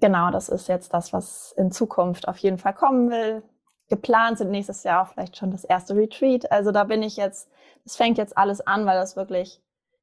genau, 0.00 0.32
das 0.32 0.48
ist 0.48 0.66
jetzt 0.66 0.92
das, 0.92 1.12
was 1.12 1.52
in 1.56 1.70
Zukunft 1.70 2.26
auf 2.26 2.38
jeden 2.38 2.58
Fall 2.58 2.74
kommen 2.74 3.10
will. 3.10 3.44
Geplant 3.88 4.38
sind 4.38 4.50
nächstes 4.50 4.82
Jahr 4.82 5.02
auch 5.02 5.12
vielleicht 5.12 5.36
schon 5.36 5.52
das 5.52 5.64
erste 5.64 5.94
Retreat. 5.94 6.50
Also 6.50 6.72
da 6.72 6.82
bin 6.82 7.04
ich 7.04 7.16
jetzt, 7.16 7.48
es 7.84 7.96
fängt 7.96 8.18
jetzt 8.18 8.36
alles 8.36 8.60
an, 8.60 8.84
weil 8.84 8.98
das 8.98 9.14
wirklich 9.14 9.60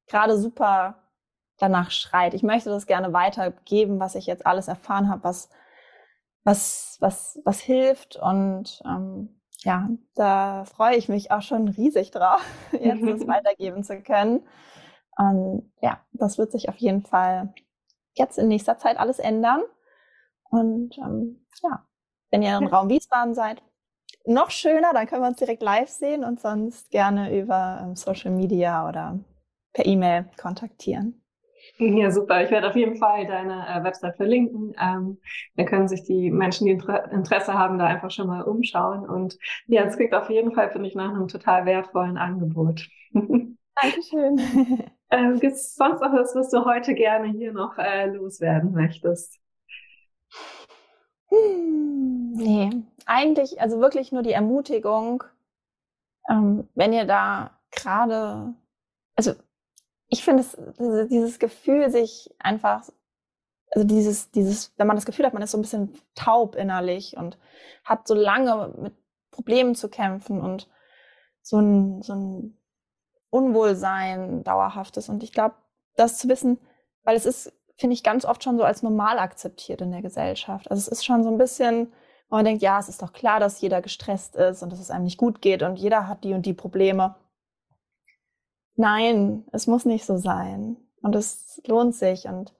gerade 0.08 0.38
super 0.38 0.96
danach 1.58 1.90
schreit. 1.90 2.34
Ich 2.34 2.42
möchte 2.42 2.70
das 2.70 2.86
gerne 2.86 3.12
weitergeben, 3.12 4.00
was 4.00 4.14
ich 4.14 4.26
jetzt 4.26 4.46
alles 4.46 4.68
erfahren 4.68 5.08
habe, 5.08 5.24
was, 5.24 5.50
was, 6.44 6.96
was, 7.00 7.40
was 7.44 7.60
hilft. 7.60 8.16
Und 8.16 8.80
ähm, 8.84 9.40
ja, 9.64 9.88
da 10.14 10.64
freue 10.64 10.96
ich 10.96 11.08
mich 11.08 11.30
auch 11.30 11.42
schon 11.42 11.68
riesig 11.68 12.10
drauf, 12.10 12.44
jetzt 12.72 13.04
das 13.04 13.26
weitergeben 13.26 13.82
zu 13.82 14.00
können. 14.02 14.46
Und 15.16 15.72
ja, 15.82 16.00
das 16.12 16.38
wird 16.38 16.52
sich 16.52 16.68
auf 16.68 16.76
jeden 16.76 17.02
Fall 17.02 17.52
jetzt 18.14 18.38
in 18.38 18.48
nächster 18.48 18.78
Zeit 18.78 18.98
alles 18.98 19.18
ändern. 19.18 19.62
Und 20.50 20.96
ähm, 20.98 21.46
ja, 21.62 21.84
wenn 22.30 22.42
ihr 22.42 22.56
im 22.56 22.66
Raum 22.66 22.88
Wiesbaden 22.88 23.34
seid, 23.34 23.62
noch 24.24 24.50
schöner, 24.50 24.92
dann 24.92 25.06
können 25.06 25.22
wir 25.22 25.28
uns 25.28 25.38
direkt 25.38 25.62
live 25.62 25.88
sehen 25.88 26.24
und 26.24 26.40
sonst 26.40 26.90
gerne 26.90 27.36
über 27.36 27.80
ähm, 27.82 27.96
Social 27.96 28.30
Media 28.30 28.88
oder 28.88 29.18
per 29.72 29.86
E-Mail 29.86 30.26
kontaktieren. 30.40 31.22
Ja, 31.78 32.10
super. 32.10 32.42
Ich 32.42 32.50
werde 32.50 32.68
auf 32.68 32.76
jeden 32.76 32.96
Fall 32.96 33.26
deine 33.26 33.66
äh, 33.68 33.84
Website 33.84 34.16
verlinken. 34.16 34.74
Ähm, 34.80 35.18
dann 35.56 35.66
können 35.66 35.88
sich 35.88 36.04
die 36.04 36.30
Menschen, 36.30 36.66
die 36.66 36.72
Inter 36.72 37.10
Interesse 37.12 37.54
haben, 37.54 37.78
da 37.78 37.86
einfach 37.86 38.10
schon 38.10 38.26
mal 38.26 38.42
umschauen. 38.42 39.08
Und 39.08 39.38
ja, 39.66 39.84
es 39.84 39.96
klingt 39.96 40.14
auf 40.14 40.30
jeden 40.30 40.52
Fall, 40.52 40.70
finde 40.70 40.88
ich, 40.88 40.94
nach 40.94 41.10
einem 41.10 41.28
total 41.28 41.66
wertvollen 41.66 42.16
Angebot. 42.16 42.88
Dankeschön. 43.12 44.40
ähm, 45.10 45.38
Gibt 45.38 45.54
es 45.54 45.74
sonst 45.74 46.00
noch 46.00 46.12
was, 46.12 46.34
was 46.34 46.50
du 46.50 46.64
heute 46.64 46.94
gerne 46.94 47.28
hier 47.28 47.52
noch 47.52 47.78
äh, 47.78 48.06
loswerden 48.06 48.72
möchtest? 48.72 49.38
Hm, 51.28 52.32
nee, 52.32 52.70
eigentlich, 53.06 53.60
also 53.60 53.80
wirklich 53.80 54.12
nur 54.12 54.22
die 54.22 54.32
Ermutigung, 54.32 55.22
ähm, 56.28 56.68
wenn 56.74 56.92
ihr 56.92 57.04
da 57.04 57.50
gerade, 57.70 58.54
also 59.14 59.34
ich 60.08 60.24
finde 60.24 60.42
es, 60.42 60.56
dieses 61.08 61.38
Gefühl, 61.38 61.90
sich 61.90 62.34
einfach, 62.38 62.88
also 63.70 63.86
dieses, 63.86 64.30
dieses, 64.30 64.72
wenn 64.76 64.86
man 64.86 64.96
das 64.96 65.06
Gefühl 65.06 65.26
hat, 65.26 65.34
man 65.34 65.42
ist 65.42 65.50
so 65.50 65.58
ein 65.58 65.62
bisschen 65.62 65.92
taub 66.14 66.54
innerlich 66.54 67.16
und 67.16 67.38
hat 67.84 68.08
so 68.08 68.14
lange 68.14 68.74
mit 68.78 68.94
Problemen 69.30 69.74
zu 69.74 69.88
kämpfen 69.88 70.40
und 70.40 70.68
so 71.42 71.58
ein, 71.58 72.02
so 72.02 72.14
ein 72.14 72.58
Unwohlsein 73.30 74.42
dauerhaftes. 74.44 75.08
Und 75.08 75.22
ich 75.22 75.32
glaube, 75.32 75.54
das 75.96 76.18
zu 76.18 76.28
wissen, 76.28 76.58
weil 77.04 77.16
es 77.16 77.26
ist, 77.26 77.52
finde 77.76 77.94
ich, 77.94 78.02
ganz 78.02 78.24
oft 78.24 78.42
schon 78.42 78.56
so 78.56 78.64
als 78.64 78.82
normal 78.82 79.18
akzeptiert 79.18 79.82
in 79.82 79.92
der 79.92 80.02
Gesellschaft. 80.02 80.70
Also 80.70 80.80
es 80.80 80.88
ist 80.88 81.04
schon 81.04 81.22
so 81.22 81.30
ein 81.30 81.38
bisschen, 81.38 81.92
man 82.30 82.44
denkt, 82.44 82.62
ja, 82.62 82.78
es 82.78 82.88
ist 82.88 83.02
doch 83.02 83.12
klar, 83.12 83.40
dass 83.40 83.60
jeder 83.60 83.82
gestresst 83.82 84.36
ist 84.36 84.62
und 84.62 84.72
dass 84.72 84.80
es 84.80 84.90
einem 84.90 85.04
nicht 85.04 85.18
gut 85.18 85.42
geht 85.42 85.62
und 85.62 85.76
jeder 85.76 86.08
hat 86.08 86.24
die 86.24 86.32
und 86.32 86.46
die 86.46 86.54
Probleme. 86.54 87.14
Nein, 88.78 89.44
es 89.50 89.66
muss 89.66 89.84
nicht 89.84 90.04
so 90.06 90.18
sein. 90.18 90.76
Und 91.02 91.16
es 91.16 91.60
lohnt 91.66 91.96
sich 91.96 92.26
und 92.26 92.54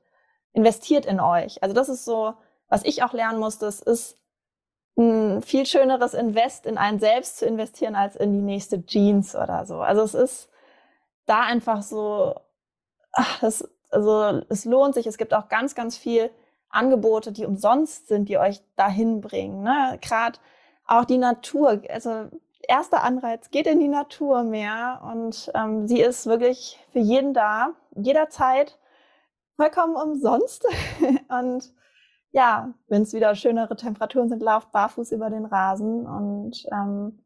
investiert 0.52 1.06
in 1.06 1.20
euch. 1.20 1.62
Also 1.62 1.76
das 1.76 1.88
ist 1.88 2.04
so, 2.04 2.34
was 2.68 2.84
ich 2.84 3.04
auch 3.04 3.12
lernen 3.12 3.38
musste. 3.38 3.66
Es 3.66 3.80
ist 3.80 4.18
ein 4.96 5.42
viel 5.42 5.64
schöneres 5.64 6.14
Invest 6.14 6.66
in 6.66 6.76
einen 6.76 6.98
selbst 6.98 7.38
zu 7.38 7.46
investieren 7.46 7.94
als 7.94 8.16
in 8.16 8.32
die 8.32 8.42
nächste 8.42 8.84
Jeans 8.84 9.36
oder 9.36 9.64
so. 9.64 9.76
Also 9.76 10.02
es 10.02 10.14
ist 10.14 10.48
da 11.26 11.42
einfach 11.42 11.82
so, 11.82 12.34
ach, 13.12 13.38
das, 13.38 13.68
also 13.90 14.42
es 14.48 14.64
lohnt 14.64 14.96
sich. 14.96 15.06
Es 15.06 15.18
gibt 15.18 15.32
auch 15.32 15.48
ganz, 15.48 15.76
ganz 15.76 15.96
viel 15.96 16.32
Angebote, 16.68 17.30
die 17.30 17.46
umsonst 17.46 18.08
sind, 18.08 18.28
die 18.28 18.38
euch 18.38 18.60
dahin 18.74 19.20
bringen. 19.20 19.62
Ne? 19.62 19.98
Gerade 20.00 20.40
auch 20.84 21.04
die 21.04 21.18
Natur. 21.18 21.80
Also 21.88 22.28
erster 22.68 23.02
Anreiz, 23.02 23.50
geht 23.50 23.66
in 23.66 23.80
die 23.80 23.88
Natur 23.88 24.44
mehr 24.44 25.00
und 25.02 25.50
ähm, 25.54 25.88
sie 25.88 26.00
ist 26.00 26.26
wirklich 26.26 26.78
für 26.92 27.00
jeden 27.00 27.34
da, 27.34 27.70
jederzeit, 27.96 28.78
vollkommen 29.56 29.96
umsonst. 29.96 30.66
und 31.28 31.74
ja, 32.30 32.72
wenn 32.88 33.02
es 33.02 33.14
wieder 33.14 33.34
schönere 33.34 33.74
Temperaturen 33.74 34.28
sind, 34.28 34.42
lauft 34.42 34.70
barfuß 34.70 35.12
über 35.12 35.30
den 35.30 35.46
Rasen 35.46 36.06
und 36.06 36.64
ähm, 36.70 37.24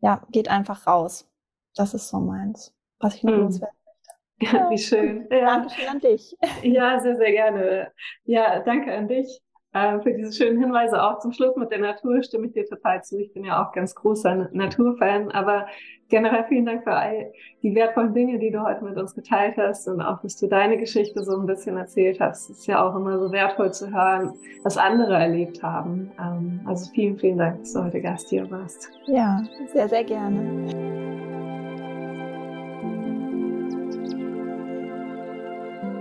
ja, 0.00 0.22
geht 0.30 0.48
einfach 0.48 0.86
raus. 0.86 1.28
Das 1.74 1.94
ist 1.94 2.08
so 2.08 2.20
meins, 2.20 2.72
was 3.00 3.16
ich 3.16 3.24
noch 3.24 3.32
mhm. 3.32 3.40
loswerden 3.40 3.76
möchte. 3.84 3.94
Ja, 4.56 4.68
wie 4.68 4.78
schön. 4.78 5.28
Ja. 5.30 5.58
Dankeschön 5.58 5.88
an 5.88 6.00
dich. 6.00 6.36
Ja, 6.62 7.00
sehr, 7.00 7.16
sehr 7.16 7.30
gerne. 7.30 7.92
Ja, 8.24 8.60
danke 8.60 8.92
an 8.92 9.08
dich 9.08 9.43
äh, 9.74 10.00
für 10.00 10.14
diese 10.14 10.32
schönen 10.32 10.58
Hinweise. 10.58 11.02
Auch 11.02 11.18
zum 11.18 11.32
Schluss 11.32 11.56
mit 11.56 11.70
der 11.70 11.80
Natur 11.80 12.22
stimme 12.22 12.46
ich 12.46 12.52
dir 12.52 12.64
total 12.64 13.02
zu. 13.02 13.18
Ich 13.18 13.32
bin 13.32 13.44
ja 13.44 13.62
auch 13.62 13.72
ganz 13.72 13.94
großer 13.94 14.48
Naturfan, 14.52 15.30
aber 15.32 15.66
generell 16.08 16.44
vielen 16.44 16.66
Dank 16.66 16.84
für 16.84 16.94
all 16.94 17.32
die 17.62 17.74
wertvollen 17.74 18.14
Dinge, 18.14 18.38
die 18.38 18.50
du 18.50 18.62
heute 18.62 18.84
mit 18.84 18.96
uns 18.96 19.14
geteilt 19.14 19.56
hast 19.56 19.88
und 19.88 20.00
auch, 20.00 20.20
dass 20.22 20.36
du 20.36 20.46
deine 20.46 20.78
Geschichte 20.78 21.24
so 21.24 21.36
ein 21.38 21.46
bisschen 21.46 21.76
erzählt 21.76 22.20
hast. 22.20 22.50
Es 22.50 22.58
ist 22.58 22.66
ja 22.66 22.82
auch 22.82 22.94
immer 22.94 23.18
so 23.18 23.32
wertvoll 23.32 23.72
zu 23.72 23.92
hören, 23.92 24.32
was 24.62 24.76
andere 24.76 25.14
erlebt 25.14 25.62
haben. 25.62 26.12
Ähm, 26.20 26.60
also 26.66 26.90
vielen, 26.92 27.18
vielen 27.18 27.38
Dank, 27.38 27.60
dass 27.60 27.72
du 27.72 27.82
heute 27.82 28.00
Gast 28.00 28.28
hier 28.28 28.48
warst. 28.50 28.90
Ja, 29.06 29.42
sehr, 29.72 29.88
sehr 29.88 30.04
gerne. 30.04 31.23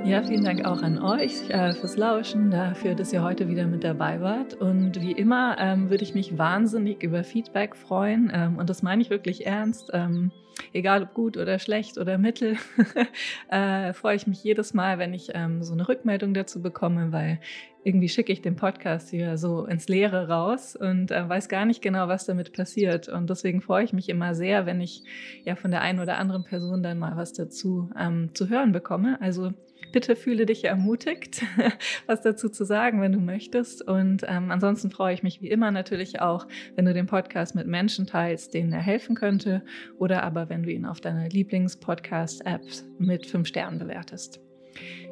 Ja, 0.06 0.22
vielen 0.22 0.44
Dank 0.44 0.66
auch 0.66 0.82
an 0.82 1.02
euch 1.02 1.50
äh, 1.50 1.74
fürs 1.74 1.96
Lauschen, 1.96 2.52
dafür, 2.52 2.94
dass 2.94 3.14
ihr 3.14 3.24
heute 3.24 3.48
wieder 3.48 3.66
mit 3.68 3.86
dabei 3.86 4.20
wart. 4.20 4.54
Und 4.54 5.00
wie 5.02 5.14
immer 5.14 5.56
ähm, 5.58 5.90
würde 5.90 6.04
ich 6.04 6.14
mich 6.14 6.38
wahnsinnig 6.38 7.02
über 7.04 7.24
Feedback 7.24 7.74
freuen. 7.74 8.30
Ähm, 8.34 8.58
und 8.58 8.70
das 8.70 8.84
meine 8.84 9.02
ich 9.02 9.10
wirklich 9.10 9.46
ernst. 9.46 9.92
Ähm, 9.94 10.32
egal 10.74 11.04
ob 11.04 11.14
gut 11.14 11.38
oder 11.38 11.58
schlecht 11.58 11.98
oder 11.98 12.18
mittel, 12.18 12.58
äh, 13.50 13.94
freue 13.94 14.18
ich 14.18 14.28
mich 14.28 14.44
jedes 14.44 14.74
Mal, 14.74 15.00
wenn 15.00 15.14
ich 15.14 15.30
ähm, 15.34 15.64
so 15.64 15.72
eine 15.72 15.88
Rückmeldung 15.88 16.34
dazu 16.34 16.62
bekomme, 16.62 17.14
weil 17.14 17.40
irgendwie 17.86 18.10
schicke 18.10 18.34
ich 18.34 18.42
den 18.42 18.58
Podcast 18.58 19.10
hier 19.10 19.38
so 19.38 19.66
ins 19.66 19.88
Leere 19.88 20.28
raus 20.28 20.76
und 20.76 21.12
äh, 21.12 21.30
weiß 21.30 21.48
gar 21.48 21.66
nicht 21.66 21.82
genau, 21.82 22.10
was 22.10 22.26
damit 22.26 22.52
passiert. 22.52 23.08
Und 23.08 23.30
deswegen 23.30 23.62
freue 23.62 23.86
ich 23.86 23.94
mich 23.94 24.10
immer 24.10 24.36
sehr, 24.36 24.66
wenn 24.66 24.82
ich 24.82 25.04
ja 25.46 25.56
von 25.56 25.72
der 25.72 25.82
einen 25.82 26.02
oder 26.02 26.18
anderen 26.18 26.44
Person 26.44 26.84
dann 26.84 27.00
mal 27.00 27.16
was 27.16 27.32
dazu 27.32 27.90
ähm, 27.98 28.32
zu 28.34 28.50
hören 28.50 28.74
bekomme. 28.74 29.18
Also 29.22 29.54
bitte 29.94 30.18
fühle 30.18 30.46
dich 30.46 30.66
ermutigt, 30.66 31.46
was 32.08 32.22
dazu 32.22 32.50
zu 32.50 32.66
sagen, 32.66 33.00
wenn 33.02 33.14
du 33.14 33.20
möchtest. 33.20 33.88
Und 33.88 34.26
ähm, 34.28 34.52
ansonsten 34.52 34.92
freue 34.92 35.14
ich 35.14 35.24
mich 35.24 35.42
wie 35.42 35.50
immer 35.50 35.72
natürlich 35.72 36.20
auch, 36.20 36.48
wenn 36.76 36.84
du 36.84 36.94
den 36.94 37.06
Podcast 37.06 37.56
mit 37.56 37.68
Menschen 37.68 38.06
teilst, 38.06 38.54
denen 38.54 38.74
er 38.74 38.82
helfen 38.82 39.16
könnte, 39.16 39.64
oder 39.98 40.24
aber 40.24 40.50
wenn 40.50 40.64
du 40.64 40.72
ihn 40.72 40.86
auf 40.86 41.00
deiner 41.00 41.30
Lieblings-Podcast-App 41.30 42.64
mit 43.00 43.26
fünf 43.26 43.48
Sternen 43.48 43.80
bewertest. 43.80 44.42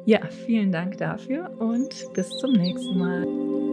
Ja, 0.04 0.26
vielen 0.26 0.72
Dank 0.72 0.98
dafür 0.98 1.56
und 1.58 1.94
bis 2.14 2.28
zum 2.40 2.52
nächsten 2.52 2.98
Mal. 2.98 3.71